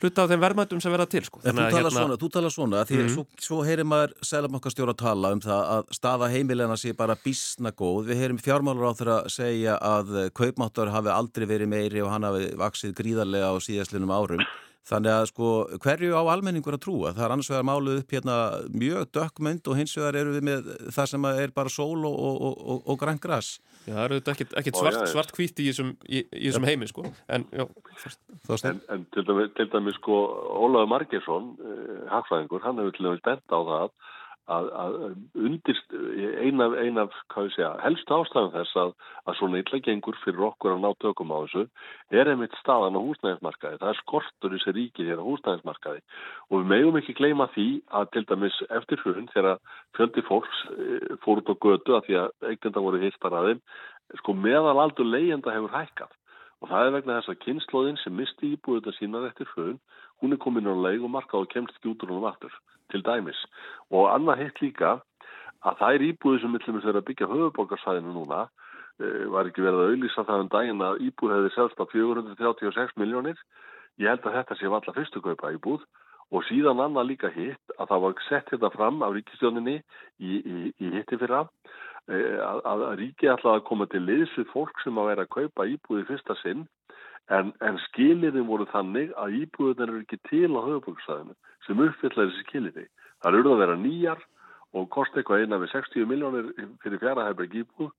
hluta 0.00 0.24
af 0.24 0.32
þeim 0.32 0.42
verðmættum 0.42 0.80
sem 0.82 0.94
verða 0.94 1.06
til 1.12 1.22
sko. 1.26 1.42
Þú 1.44 1.52
talar 1.52 1.74
hérna... 1.76 1.92
svona, 1.94 2.16
þú 2.20 2.30
talar 2.32 2.54
svona 2.54 2.84
því 2.88 2.96
mm 2.96 3.06
-hmm. 3.06 3.14
svo, 3.14 3.26
svo 3.38 3.58
heyrir 3.68 3.84
maður 3.84 4.14
selamakkastjóra 4.24 4.94
að 4.96 5.02
tala 5.04 5.32
um 5.32 5.40
það 5.40 5.62
að 5.76 5.92
staða 5.98 6.30
heimilena 6.32 6.76
sé 6.76 6.96
bara 6.96 7.16
bísna 7.24 7.70
góð. 7.70 8.08
Við 8.08 8.16
heyrim 8.16 8.38
fjármálur 8.38 8.90
á 8.90 8.92
þeirra 8.98 9.18
að 9.20 9.28
segja 9.28 9.76
að 9.76 10.30
kaupmáttar 10.32 10.90
hafi 10.90 11.08
aldrei 11.08 11.46
verið 11.46 11.68
meiri 11.68 12.02
og 12.02 12.10
hann 12.10 12.24
hafi 12.24 12.50
vaksið 12.56 12.94
gríðarlega 12.94 13.52
á 13.52 13.54
síðastlinum 13.60 14.10
árum 14.10 14.40
Þannig 14.88 15.12
að 15.12 15.26
sko 15.28 15.48
hverju 15.84 16.16
á 16.16 16.22
almenningur 16.32 16.74
að 16.74 16.82
trúa? 16.86 17.10
Það 17.12 17.24
er 17.26 17.34
annars 17.34 17.50
vegar 17.52 17.66
máluð 17.68 17.98
upp 18.00 18.14
hérna 18.14 18.36
mjög 18.72 19.10
dökkmynd 19.14 19.68
og 19.68 19.76
hins 19.76 19.92
vegar 19.98 20.18
eru 20.22 20.32
við 20.34 20.46
með 20.48 20.70
það 20.96 21.10
sem 21.12 21.26
er 21.30 21.52
bara 21.54 21.72
sól 21.72 22.06
og, 22.08 22.16
og, 22.16 22.46
og, 22.56 22.80
og 22.88 23.00
græn 23.02 23.20
græs. 23.20 23.58
Já, 23.84 23.92
það 23.92 24.04
eru 24.06 24.20
ekkert, 24.32 24.56
ekkert 24.60 24.80
svart, 24.80 25.00
svart 25.12 25.34
hvíti 25.36 25.66
í 25.66 25.70
þessum, 25.70 25.92
þessum 26.06 26.68
heimi 26.68 26.88
sko. 26.90 27.04
En, 27.32 27.44
já, 27.52 27.66
en, 27.68 28.80
en 28.96 29.04
til 29.14 29.26
dæmis, 29.28 29.52
til 29.58 29.68
dæmis 29.72 30.00
sko 30.00 30.18
Ólaður 30.64 30.90
Margersson, 30.94 31.52
eh, 31.60 32.00
hagfræðingur, 32.12 32.64
hann 32.64 32.80
hefur 32.80 32.96
til 32.96 33.08
dæmis 33.08 33.24
bent 33.28 33.56
á 33.56 33.60
það 33.60 33.94
að, 34.50 34.68
að 34.82 34.94
undirst, 35.38 35.94
eina 36.42 36.66
af, 36.66 36.76
ein 36.80 37.00
af 37.00 37.16
segja, 37.54 37.70
helst 37.84 38.10
ástæðan 38.10 38.52
þess 38.54 38.78
að, 38.82 38.92
að 39.28 39.36
svona 39.38 39.60
illa 39.60 39.80
gengur 39.84 40.18
fyrir 40.24 40.46
okkur 40.50 40.74
að 40.74 40.82
ná 40.84 40.90
tökum 41.02 41.34
á 41.34 41.38
þessu 41.44 41.64
er 42.10 42.30
einmitt 42.32 42.56
staðan 42.60 42.98
á 42.98 43.00
húsnæðismarkaði. 43.04 43.80
Það 43.82 43.92
er 43.92 44.00
skortur 44.00 44.54
þessi 44.56 44.74
ríkið 44.76 45.10
hér 45.12 45.22
á 45.22 45.28
húsnæðismarkaði. 45.28 46.02
Og 46.50 46.56
við 46.62 46.70
meðum 46.74 47.00
ekki 47.00 47.16
gleyma 47.20 47.48
því 47.54 47.68
að 48.00 48.10
til 48.14 48.24
dæmis 48.30 48.62
eftir 48.80 49.04
hrun 49.04 49.30
þegar 49.34 49.60
fjöldi 49.98 50.26
fólks 50.26 50.64
eh, 50.76 51.12
fór 51.24 51.42
út 51.42 51.52
á 51.52 51.54
götu 51.66 51.98
að 51.98 52.08
því 52.08 52.20
að 52.24 52.50
eignenda 52.50 52.84
voru 52.86 53.04
hittar 53.04 53.38
aðeim, 53.42 53.62
sko 54.18 54.34
meðal 54.34 54.78
aldur 54.82 55.06
leyenda 55.06 55.54
hefur 55.54 55.76
hækkað. 55.76 56.16
Og 56.60 56.68
það 56.68 56.86
er 56.86 56.94
vegna 56.98 57.20
þess 57.20 57.32
að 57.32 57.42
kynnslóðin 57.46 58.00
sem 58.02 58.12
misti 58.12 58.50
íbúið 58.52 58.82
þetta 58.82 58.98
sínar 58.98 59.30
eftir 59.30 59.48
hrun 59.54 59.78
hún 60.20 60.34
er 60.34 60.40
komin 60.42 60.68
á 60.68 60.74
leið 60.76 61.06
og 61.06 61.14
markað 61.14 61.46
og 61.46 61.52
kemst 61.54 61.78
ekki 61.78 61.94
út 61.94 62.04
úr 62.04 62.12
hún 62.12 62.28
aftur 62.28 62.52
til 62.92 63.04
dæmis. 63.06 63.38
Og 63.90 64.10
annað 64.12 64.44
hitt 64.44 64.60
líka 64.64 64.98
að 65.66 65.80
það 65.80 65.96
er 65.96 66.06
íbúið 66.08 66.42
sem 66.42 66.54
millum 66.54 66.80
þess 66.80 66.92
að 66.92 67.06
byggja 67.08 67.30
höfuborgarsæðinu 67.30 68.14
núna 68.16 68.44
e, 68.46 69.08
var 69.32 69.48
ekki 69.48 69.64
verið 69.64 69.80
að 69.80 69.90
auðlýsa 69.94 70.26
það 70.28 70.44
um 70.44 70.52
daginn 70.54 70.84
að 70.86 71.02
íbúið 71.08 71.34
hefði 71.36 71.50
selst 71.56 71.82
á 71.82 71.84
436 71.92 72.96
miljónir. 73.00 73.42
Ég 74.00 74.08
held 74.08 74.24
að 74.24 74.38
þetta 74.38 74.56
sé 74.56 74.72
valla 74.72 74.96
fyrstu 74.96 75.22
kaupa 75.24 75.52
íbúð 75.56 75.84
og 76.30 76.46
síðan 76.46 76.80
annað 76.80 77.10
líka 77.10 77.30
hitt 77.34 77.76
að 77.76 77.90
það 77.90 78.02
var 78.04 78.24
sett 78.28 78.50
þetta 78.52 78.72
fram 78.74 79.00
af 79.04 79.14
ríkistjóninni 79.16 79.76
í, 79.76 80.34
í, 80.38 80.58
í 80.78 80.92
hitti 80.94 81.18
fyrra 81.20 81.42
e, 82.06 82.16
að, 82.16 82.60
að 82.70 82.84
ríki 83.02 83.30
ætlaði 83.32 83.60
að 83.60 83.66
koma 83.68 83.88
til 83.90 84.04
liðs 84.06 84.36
við 84.38 84.52
fólk 84.54 84.84
sem 84.84 85.00
að 85.00 85.10
vera 85.10 85.26
að 85.26 85.34
kaupa 85.36 85.66
íbúið 85.74 86.06
fyrsta 86.12 86.38
sinn 86.44 86.64
En, 87.30 87.52
en 87.62 87.78
skiliðin 87.86 88.48
voru 88.48 88.66
þannig 88.72 89.12
að 89.20 89.36
íbúðunar 89.44 89.92
eru 89.92 90.02
ekki 90.02 90.18
til 90.26 90.50
á 90.50 90.60
höfuborgsæðinu 90.66 91.36
sem 91.66 91.82
uppfyllar 91.84 92.26
þessi 92.26 92.46
skiliði. 92.46 92.86
Það 93.22 93.38
eru 93.38 93.52
að 93.54 93.62
vera 93.62 93.76
nýjar 93.78 94.24
og 94.74 94.88
kosti 94.94 95.20
eitthvað 95.20 95.44
eina 95.44 95.60
við 95.62 95.72
60 95.74 96.08
miljónir 96.10 96.50
fyrir 96.82 97.02
fjaraherbæk 97.02 97.54
íbúð 97.62 97.92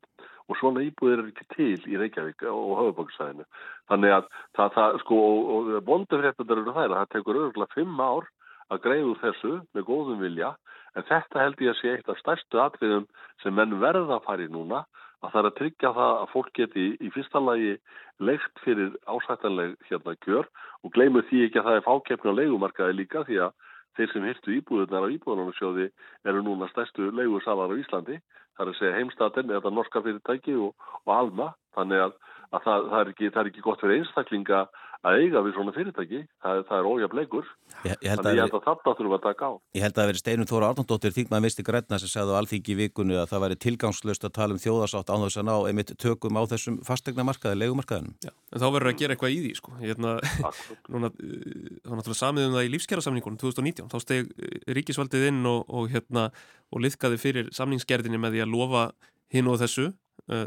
og 0.51 0.59
svona 0.59 0.83
íbúðir 0.83 1.21
eru 1.21 1.31
ekki 1.31 1.47
til 1.55 1.87
í 1.87 1.99
Reykjavík 2.01 2.43
og 2.51 2.73
höfuborgsæðinu. 2.81 3.47
Þannig 3.91 4.15
að 4.17 4.27
það, 4.57 4.73
það 4.75 4.99
sko, 5.05 5.19
og, 5.29 5.71
og 5.77 5.83
bondufréttundar 5.87 6.61
eru 6.63 6.75
þær 6.75 6.87
að 6.89 6.97
það 6.97 7.11
tekur 7.15 7.41
örgulega 7.45 7.77
5 7.77 8.03
ár 8.03 8.29
að 8.71 8.83
greiðu 8.85 9.15
þessu 9.21 9.53
með 9.75 9.87
góðum 9.87 10.23
vilja 10.23 10.51
en 10.95 11.07
þetta 11.07 11.43
held 11.43 11.63
ég 11.63 11.71
að 11.71 11.79
sé 11.79 11.93
eitt 11.95 12.11
af 12.11 12.19
stærstu 12.19 12.59
atriðum 12.63 13.07
sem 13.43 13.55
menn 13.55 13.79
verða 13.83 14.17
að 14.17 14.25
fara 14.27 14.45
í 14.47 14.51
núna 14.51 14.83
að 15.21 15.31
það 15.31 15.39
er 15.41 15.49
að 15.49 15.57
tryggja 15.59 15.93
það 15.97 16.13
að 16.19 16.31
fólk 16.33 16.53
geti 16.57 16.85
í 16.97 17.11
fyrsta 17.13 17.41
lagi 17.41 17.73
leikt 18.19 18.63
fyrir 18.65 18.93
ásættanleg 19.05 19.75
hérna 19.89 20.15
kjör 20.25 20.47
og 20.83 20.93
gleymur 20.95 21.25
því 21.29 21.45
ekki 21.47 21.61
að 21.61 21.67
það 21.69 21.79
er 21.79 21.87
fákeppni 21.87 22.33
á 22.33 22.39
leikumarkaði 22.39 22.97
líka 22.97 23.25
því 23.27 23.41
að 23.47 23.55
þeir 23.97 24.11
sem 24.13 24.27
hirtu 24.29 24.53
íbúðunar 24.57 25.05
á 25.05 25.13
íbúðunarsjóði 25.13 25.89
eru 26.31 26.43
núna 26.45 26.69
stærstu 26.71 27.11
leigursalar 27.11 27.73
á 27.73 27.79
Íslandi 27.81 28.21
það 28.57 28.65
er 28.65 28.71
að 28.71 28.79
segja 28.79 28.97
heimstaten 28.99 29.53
eða 29.55 29.71
norska 29.73 30.01
fyrirtæki 30.05 30.55
og, 30.59 30.75
og 31.05 31.13
alma. 31.15 31.51
Þannig 31.77 32.05
að, 32.05 32.15
að 32.51 32.63
það, 32.65 32.87
það, 32.91 33.01
er 33.01 33.11
ekki, 33.13 33.31
það 33.31 33.41
er 33.41 33.51
ekki 33.51 33.65
gott 33.65 33.83
fyrir 33.83 34.01
einstaklinga 34.01 34.61
að 35.01 35.17
eiga 35.23 35.41
við 35.41 35.55
svona 35.55 35.71
fyrirtæki, 35.73 36.19
það, 36.43 36.59
það 36.67 36.77
er 36.77 36.87
ójafleikur 36.91 37.45
þannig 37.71 38.03
ég 38.05 38.11
held 38.11 38.55
að 38.57 38.65
þarna 38.67 38.93
þurfum 38.99 39.15
að 39.15 39.23
taka 39.23 39.47
á. 39.49 39.51
Ég 39.73 39.85
held 39.85 39.95
að 39.95 40.01
það 40.01 40.09
veri 40.11 40.21
Steinun 40.21 40.49
Þóra 40.51 40.67
Arnóndóttir 40.69 41.15
þingmaði 41.15 41.45
misti 41.47 41.65
græna 41.65 41.99
sem 42.01 42.11
segði 42.11 42.35
á 42.35 42.39
alþýki 42.41 42.75
vikunni 42.77 43.17
að 43.17 43.31
það 43.31 43.43
væri 43.45 43.57
tilgangslöst 43.65 44.27
að 44.27 44.35
tala 44.35 44.53
um 44.53 44.61
þjóðarsátt 44.61 45.09
án 45.09 45.25
þess 45.25 45.41
að 45.41 45.47
ná 45.49 45.53
einmitt 45.71 45.93
tökum 45.97 46.37
á 46.37 46.43
þessum 46.51 46.77
fastegna 46.85 47.25
markaði, 47.25 47.57
legumarkaðinum 47.63 48.13
Já, 48.21 48.29
en 48.29 48.61
þá 48.61 48.67
verður 48.67 48.91
að 48.91 49.01
gera 49.01 49.17
eitthvað 49.17 49.33
í 49.33 49.41
því 49.41 49.53
sko. 49.57 49.73
Hérna, 49.81 50.13
núna, 50.93 51.09
þá 51.17 51.93
náttúrulega 51.97 52.19
samiðum 52.21 52.59
það 52.59 52.67
í 52.67 52.73
lífskjærasamningunum 52.75 53.41
2019, 53.41 53.89
þá 53.89 53.97
steg 54.05 54.29
eh, 54.37 54.59
ríkisvaldið 54.77 55.29
inn 55.31 55.41
og, 55.49 55.65
og 55.65 55.89
hérna 55.89 56.29
og 56.69 56.85
liðkaði 56.85 57.17
fyrir 57.21 57.49
samningsgerðinni 57.57 58.21
með 58.21 58.37
því 58.37 58.45
að 58.45 58.53
lofa 58.53 58.85
hinn 59.33 59.49
og 59.49 59.57
þessu 59.63 59.89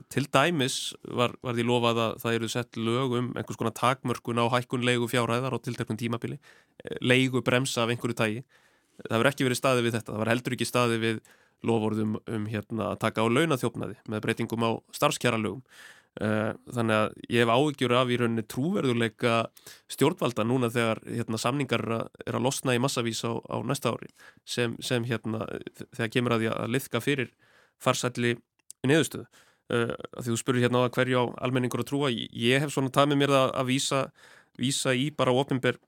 til 0.08 0.26
dæmis 0.32 0.94
var, 1.04 1.34
var 1.44 1.56
því 1.56 1.64
lofað 1.68 2.00
að 2.00 2.12
það 2.22 2.36
eru 2.38 2.50
sett 2.52 2.78
lög 2.80 3.16
um 3.18 3.30
einhvers 3.36 3.58
konar 3.60 3.74
takmörkun 3.76 4.40
á 4.40 4.46
hækkun 4.54 4.84
leigu 4.86 5.08
fjárhæðar 5.10 5.56
á 5.56 5.58
tilteknum 5.60 5.98
tímabili 6.00 6.38
eh, 6.38 6.96
leigu 7.04 7.42
bremsa 7.44 7.84
af 7.84 7.92
einhverju 7.92 8.16
tægi 8.16 8.44
það 9.02 9.18
verður 9.18 9.32
ekki 9.32 9.48
verið 9.48 9.60
staðið 9.60 9.88
við 9.88 9.96
þetta 9.98 10.12
það 10.12 10.22
var 10.22 10.32
heldur 10.32 10.56
ekki 10.56 10.70
staðið 10.70 11.04
við 11.04 11.20
lofórðum 11.64 12.16
um 12.20 12.46
hérna, 12.48 12.92
að 12.92 13.02
taka 13.04 13.24
á 13.24 13.26
launathjófnaði 13.28 14.00
með 14.08 14.24
breytingum 14.24 14.66
á 14.68 14.70
starfskjara 14.94 15.40
lögum 15.40 15.62
uh, 16.20 16.52
þannig 16.76 16.98
að 17.00 17.14
ég 17.32 17.44
hef 17.44 17.52
áhyggjur 17.54 17.94
af 17.96 18.12
í 18.12 18.18
rauninni 18.20 18.44
trúverðuleika 18.52 19.36
stjórnvalda 19.92 20.44
núna 20.46 20.70
þegar 20.72 21.00
hérna, 21.08 21.40
samningar 21.40 21.84
er 22.26 22.36
að 22.36 22.44
losna 22.44 22.76
í 22.76 22.82
massavís 22.84 23.24
á, 23.24 23.32
á 23.40 23.56
næsta 23.64 23.94
ári 23.94 24.12
sem, 24.44 24.76
sem 24.84 25.08
hérna, 25.08 25.46
þegar 25.96 26.12
kemur 26.18 26.36
að 26.36 26.44
því 26.44 26.52
að 26.52 26.76
liðka 26.76 27.02
fyrir 27.04 27.32
farsætli 27.82 28.36
niðurstöðu 28.84 29.26
Uh, 29.72 29.94
því 30.20 30.28
þú 30.28 30.36
spurur 30.36 30.60
hérna 30.60 30.82
á 30.82 30.86
að 30.86 30.96
hverju 30.98 31.20
á 31.20 31.24
almenningur 31.46 31.80
að 31.80 31.88
trúa. 31.88 32.10
Ég 32.12 32.60
hef 32.60 32.72
svona 32.74 32.92
tað 32.92 33.12
með 33.12 33.22
mér 33.22 33.30
að, 33.32 33.52
að 33.56 33.68
vísa, 33.70 34.00
vísa 34.60 34.92
í 34.92 35.06
bara 35.16 35.32
ofinber 35.32 35.78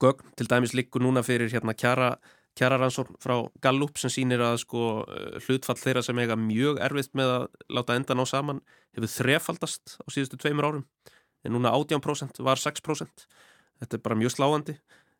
gögn, 0.00 0.30
til 0.38 0.48
dæmis 0.48 0.72
liggur 0.72 1.04
núna 1.04 1.20
fyrir 1.26 1.52
hérna 1.52 1.74
kjara, 1.76 2.14
kjara 2.56 2.78
rannsórn 2.80 3.18
frá 3.20 3.34
Gallup 3.64 4.00
sem 4.00 4.12
sýnir 4.14 4.40
að 4.40 4.62
sko 4.64 4.86
uh, 5.04 5.36
hlutfall 5.44 5.76
þeirra 5.76 6.04
sem 6.06 6.22
eiga 6.24 6.38
mjög 6.40 6.80
erfitt 6.88 7.12
með 7.18 7.34
að 7.34 7.46
láta 7.76 7.98
enda 8.00 8.16
ná 8.16 8.24
saman 8.28 8.62
hefur 8.96 9.12
þrefaldast 9.18 9.98
á 10.00 10.06
síðustu 10.08 10.40
tveimur 10.40 10.70
árum. 10.70 10.86
En 11.44 11.52
núna 11.52 11.74
18% 11.76 12.40
var 12.46 12.60
6% 12.60 13.26
þetta 13.82 13.98
er 13.98 14.04
bara 14.04 14.16
mjög 14.16 14.36
sláandi. 14.38 14.78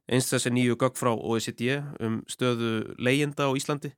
Einst 0.09 0.33
þessi 0.33 0.51
nýju 0.55 0.79
gögn 0.81 0.99
frá 0.99 1.13
OECD 1.13 1.77
um 2.03 2.23
stöðu 2.31 2.95
leyenda 2.99 3.47
á 3.47 3.53
Íslandi 3.53 3.93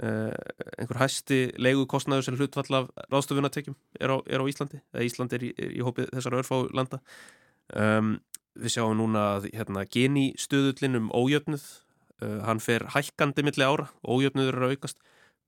einhver 0.00 1.00
hæsti 1.02 1.40
leigukostnaður 1.60 2.26
sem 2.26 2.38
hlutfall 2.38 2.76
af 2.78 2.88
ráðstofunatekjum 3.12 3.76
er, 4.00 4.14
er 4.26 4.40
á 4.40 4.44
Íslandi, 4.48 4.80
eða 4.94 5.06
Íslandi 5.06 5.36
er 5.36 5.44
í, 5.44 5.52
er 5.58 5.74
í 5.76 5.84
hópið 5.84 6.10
þessar 6.14 6.38
örfá 6.40 6.56
landa. 6.76 7.00
Um, 7.76 8.14
við 8.58 8.74
sjáum 8.76 8.96
núna 8.98 9.26
að 9.36 9.50
hérna, 9.54 9.84
geni 9.86 10.30
stöðullin 10.40 10.98
um 10.98 11.10
ójöfnuð 11.14 11.66
uh, 12.24 12.40
hann 12.46 12.62
fer 12.64 12.86
hækkandi 12.94 13.44
milli 13.46 13.66
ára, 13.66 13.90
ójöfnuður 14.02 14.58
eru 14.60 14.72
aukast. 14.74 14.98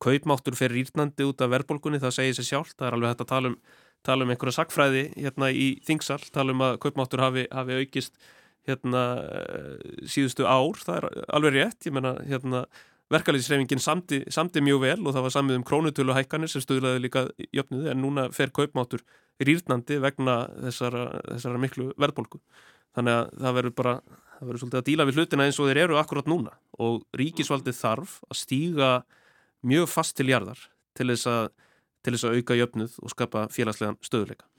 Kaupmáttur 0.03 0.59
fer 0.59 0.75
rýrnandi 0.75 1.25
út 1.29 1.43
af 1.45 1.53
verðbólkunni 1.53 2.03
það 2.03 2.17
segir 2.19 2.39
sér 2.39 2.49
sjálf, 2.49 2.77
það 2.77 2.89
er 2.89 2.97
alveg 2.99 3.13
hægt 3.13 3.25
að 3.25 3.33
tala 3.33 3.53
um 3.53 3.59
tala 4.07 4.27
um 4.27 4.33
einhverja 4.35 4.57
sakfræði 4.57 5.03
hérna 5.15 5.51
í 5.55 5.67
þingsal, 5.87 6.21
tala 6.35 6.55
um 6.55 6.65
að 6.67 6.79
kaupmáttur 6.83 7.23
hafi, 7.23 7.45
hafi 7.55 7.77
aukist 7.83 8.17
hérna 8.67 9.03
síðustu 10.07 10.47
ár, 10.47 10.79
það 10.79 10.99
er 10.99 11.07
alveg 11.39 11.57
rétt, 11.57 11.87
ég 11.87 11.95
menna 11.95 12.17
hérna 12.27 12.65
verkefliðsreifingin 13.13 13.83
samdi, 13.83 14.23
samdi 14.33 14.63
mjög 14.65 14.83
vel 14.83 14.99
og 15.03 15.15
það 15.15 15.27
var 15.27 15.35
samið 15.35 15.59
um 15.59 15.65
krónutölu 15.69 16.17
hækkanir 16.17 16.51
sem 16.51 16.65
stuðlaði 16.65 17.03
líka 17.05 17.25
jöfnuði 17.55 17.91
en 17.93 18.03
núna 18.03 18.27
fer 18.35 18.53
kaupmáttur 18.55 19.05
rýrnandi 19.43 19.99
vegna 20.03 20.37
þessara, 20.67 21.07
þessara 21.31 21.63
miklu 21.63 21.91
verðbólku. 22.01 22.41
Þannig 22.97 23.19
að 23.19 23.33
það 23.45 23.59
verður 23.59 23.75
bara, 23.81 23.95
það 24.37 24.47
verður 24.49 24.63
svolítið 24.63 24.81
að 24.81 24.87
díla 24.91 25.09
við 25.09 25.21
hlutina 25.21 25.49
eins 25.49 25.61
og 25.61 25.69
þeir 25.71 25.83
eru 25.87 25.99
akkurat 26.01 26.31
núna 26.31 26.55
og 26.85 27.03
ríkisvaldið 27.19 27.79
þarf 27.79 28.17
að 28.29 28.41
stíga 28.43 28.93
mjög 29.63 29.91
fast 29.93 30.17
til 30.19 30.29
jarðar 30.33 30.67
til 30.99 31.09
þess 31.13 31.29
að, 31.31 31.51
til 32.05 32.17
þess 32.17 32.29
að 32.29 32.41
auka 32.41 32.59
jöfnuð 32.59 32.97
og 33.03 33.15
skapa 33.15 33.47
félagslegan 33.53 34.01
stöðuleika. 34.05 34.52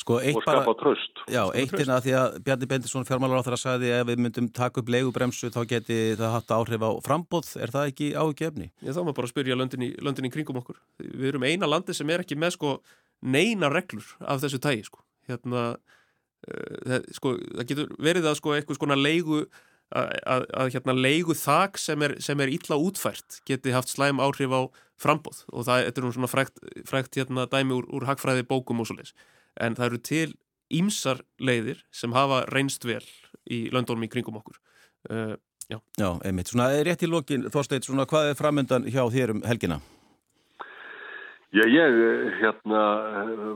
Sko, 0.00 0.16
og 0.18 0.42
skapa 0.44 0.64
bara, 0.64 0.74
tröst. 0.80 1.22
Já, 1.30 1.42
eittina 1.56 1.98
því 2.02 2.14
að 2.18 2.38
Bjarni 2.46 2.68
Bendisson 2.70 3.06
fjármálar 3.08 3.42
á 3.42 3.46
þeirra 3.46 3.60
sagði 3.60 3.92
að 3.92 4.00
ef 4.00 4.08
við 4.10 4.22
myndum 4.24 4.48
taka 4.56 4.82
upp 4.82 4.90
leigubremsu 4.94 5.52
þá 5.52 5.60
geti 5.70 6.00
það 6.18 6.34
hatt 6.36 6.54
áhrif 6.56 6.86
á 6.86 6.90
frambóð, 7.06 7.52
er 7.60 7.74
það 7.74 7.92
ekki 7.92 8.10
ágefni? 8.16 8.70
Já, 8.80 8.92
þá 8.96 9.02
maður 9.02 9.18
bara 9.20 9.32
spyrja 9.32 9.60
löndin 9.60 9.86
í, 9.86 9.92
löndin 10.00 10.28
í 10.30 10.32
kringum 10.34 10.60
okkur. 10.62 10.80
Við 11.04 11.30
erum 11.32 11.46
eina 11.46 11.70
landi 11.70 11.96
sem 11.96 12.10
er 12.10 12.24
ekki 12.24 12.38
með 12.40 12.56
sko 12.56 12.76
neina 13.20 13.70
reglur 13.72 14.14
af 14.24 14.42
þessu 14.44 14.60
tægi 14.62 14.86
sko. 14.88 15.04
Hérna, 15.30 15.66
uh, 16.50 17.00
sko, 17.16 17.36
það 17.58 17.66
getur 17.72 17.98
verið 18.00 18.30
að 18.30 18.40
sko 18.40 18.56
eitthvað 18.56 18.80
skona 18.80 18.98
leigu 18.98 19.44
að, 19.90 20.46
að 20.54 20.70
hérna 20.74 20.94
leigu 20.94 21.34
þak 21.34 21.78
sem 21.80 22.06
er, 22.06 22.14
sem 22.22 22.40
er 22.42 22.52
illa 22.52 22.78
útfært 22.78 23.40
geti 23.48 23.74
haft 23.74 23.90
slæm 23.90 24.22
áhrif 24.22 24.54
á 24.54 24.62
frambóð 25.00 25.42
og 25.50 25.66
það 25.66 25.88
er 25.88 26.08
svona 26.14 26.30
frækt, 26.30 26.62
frækt 26.88 27.18
hérna 27.18 27.46
dæmi 27.50 27.74
úr, 27.80 27.88
úr 27.90 28.06
hagfræði 28.08 28.46
bókum 28.46 28.82
og 28.82 28.90
svo 28.90 28.98
leiðis 28.98 29.14
en 29.60 29.76
það 29.78 29.90
eru 29.90 30.00
til 30.10 30.28
ímsar 30.70 31.22
leiðir 31.42 31.84
sem 31.92 32.14
hafa 32.14 32.44
reynst 32.50 32.86
vel 32.86 33.04
í 33.50 33.68
löndónum 33.74 34.06
í 34.06 34.10
kringum 34.12 34.38
okkur 34.40 34.58
uh, 35.10 35.36
Já, 35.70 35.78
já 35.94 36.08
einmitt. 36.26 36.48
Svona 36.50 36.82
rétt 36.82 37.04
í 37.06 37.06
lokin 37.06 37.44
Þorsteit, 37.46 37.86
svona 37.86 38.02
hvað 38.10 38.32
er 38.32 38.38
framöndan 38.38 38.88
hjá 38.90 39.04
þér 39.06 39.36
um 39.36 39.42
helgina? 39.46 39.76
Já, 41.50 41.64
ég 41.66 41.96
hérna 42.38 42.80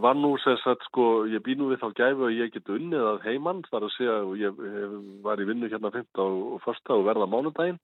var 0.03 0.17
nú 0.19 0.33
sess 0.43 0.65
að 0.67 0.81
sko, 0.89 1.05
ég 1.31 1.43
býð 1.47 1.61
nú 1.61 1.67
við 1.71 1.79
þá 1.79 1.93
gæfu 2.01 2.25
að 2.27 2.39
ég 2.41 2.51
get 2.51 2.71
unnið 2.75 3.05
að 3.07 3.21
heimann 3.29 3.61
þar 3.69 3.85
að 3.87 3.93
segja 3.95 4.17
ég, 4.41 4.57
ég 4.67 4.97
var 5.23 5.39
í 5.39 5.47
vinnu 5.47 5.69
hérna 5.71 5.93
15 5.95 6.25
og 6.25 6.67
1. 6.67 6.91
og 6.91 7.05
verða 7.07 7.29
mánudaginn 7.31 7.79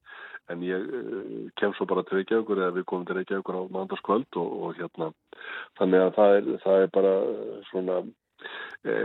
en 0.51 0.65
ég 0.67 0.89
kem 1.61 1.77
svo 1.77 1.87
bara 1.87 2.03
til 2.09 2.19
Reykjavíkur 2.19 2.59
eða 2.59 2.75
við 2.81 2.87
komum 2.91 3.05
til 3.07 3.21
Reykjavíkur 3.21 3.55
á 3.55 3.63
mánudagskvöld 3.71 4.41
og, 4.43 4.57
og 4.65 4.81
hérna 4.81 5.13
þannig 5.79 6.03
að 6.09 6.13
það 6.19 6.35
er, 6.41 6.51
það 6.65 6.81
er 6.81 6.93
bara 6.99 7.15
svona 7.71 8.01
e, 8.03 8.97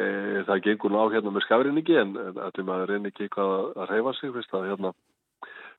það 0.49 0.64
gengur 0.72 0.95
ná 0.95 0.99
hérna 1.14 1.36
með 1.36 1.45
skafrinningi 1.45 1.99
en 2.01 2.18
allir 2.34 2.66
maður 2.66 2.95
reynir 2.95 3.14
ekki 3.14 3.28
eitthvað 3.28 3.56
að 3.76 3.93
reyfa 3.93 4.16
sig 4.18 4.34
fyrst 4.39 4.58
að 4.58 4.68
hérna 4.72 4.95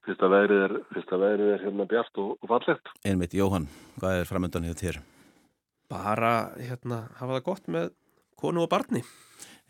fyrst 0.07 0.22
að 0.22 0.39
veðrið 0.39 0.64
er, 0.70 1.37
er 1.59 1.66
hérna 1.66 1.91
bjart 1.91 2.22
og, 2.22 2.39
og 2.39 2.55
fallegt. 2.55 2.95
Einmitt, 3.03 3.35
Jóhann, 3.35 3.66
hvað 3.99 4.22
er 4.22 4.31
framöndan 4.31 4.70
hér? 4.70 5.03
Bara 5.91 6.53
hérna 6.57 7.07
hafa 7.18 7.39
það 7.39 7.47
gott 7.51 7.70
með 7.72 7.93
konu 8.39 8.64
og 8.64 8.70
barni. 8.72 9.03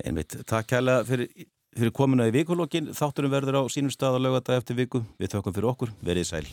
Einmitt, 0.04 0.38
takk 0.48 0.68
kælega 0.74 1.06
fyrir, 1.08 1.48
fyrir 1.76 1.94
komuna 1.96 2.28
í 2.28 2.34
vikulokkin 2.34 2.92
þátturum 2.96 3.32
verður 3.32 3.60
á 3.60 3.72
sínum 3.72 3.94
stað 3.94 4.20
að 4.20 4.28
lögata 4.28 4.58
eftir 4.58 4.78
viku. 4.78 5.04
Við 5.20 5.36
þökkum 5.36 5.58
fyrir 5.58 5.72
okkur, 5.72 5.98
verið 6.04 6.30
sæl. 6.32 6.46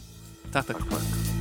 Takk, 0.53 0.73
takk 0.73 1.32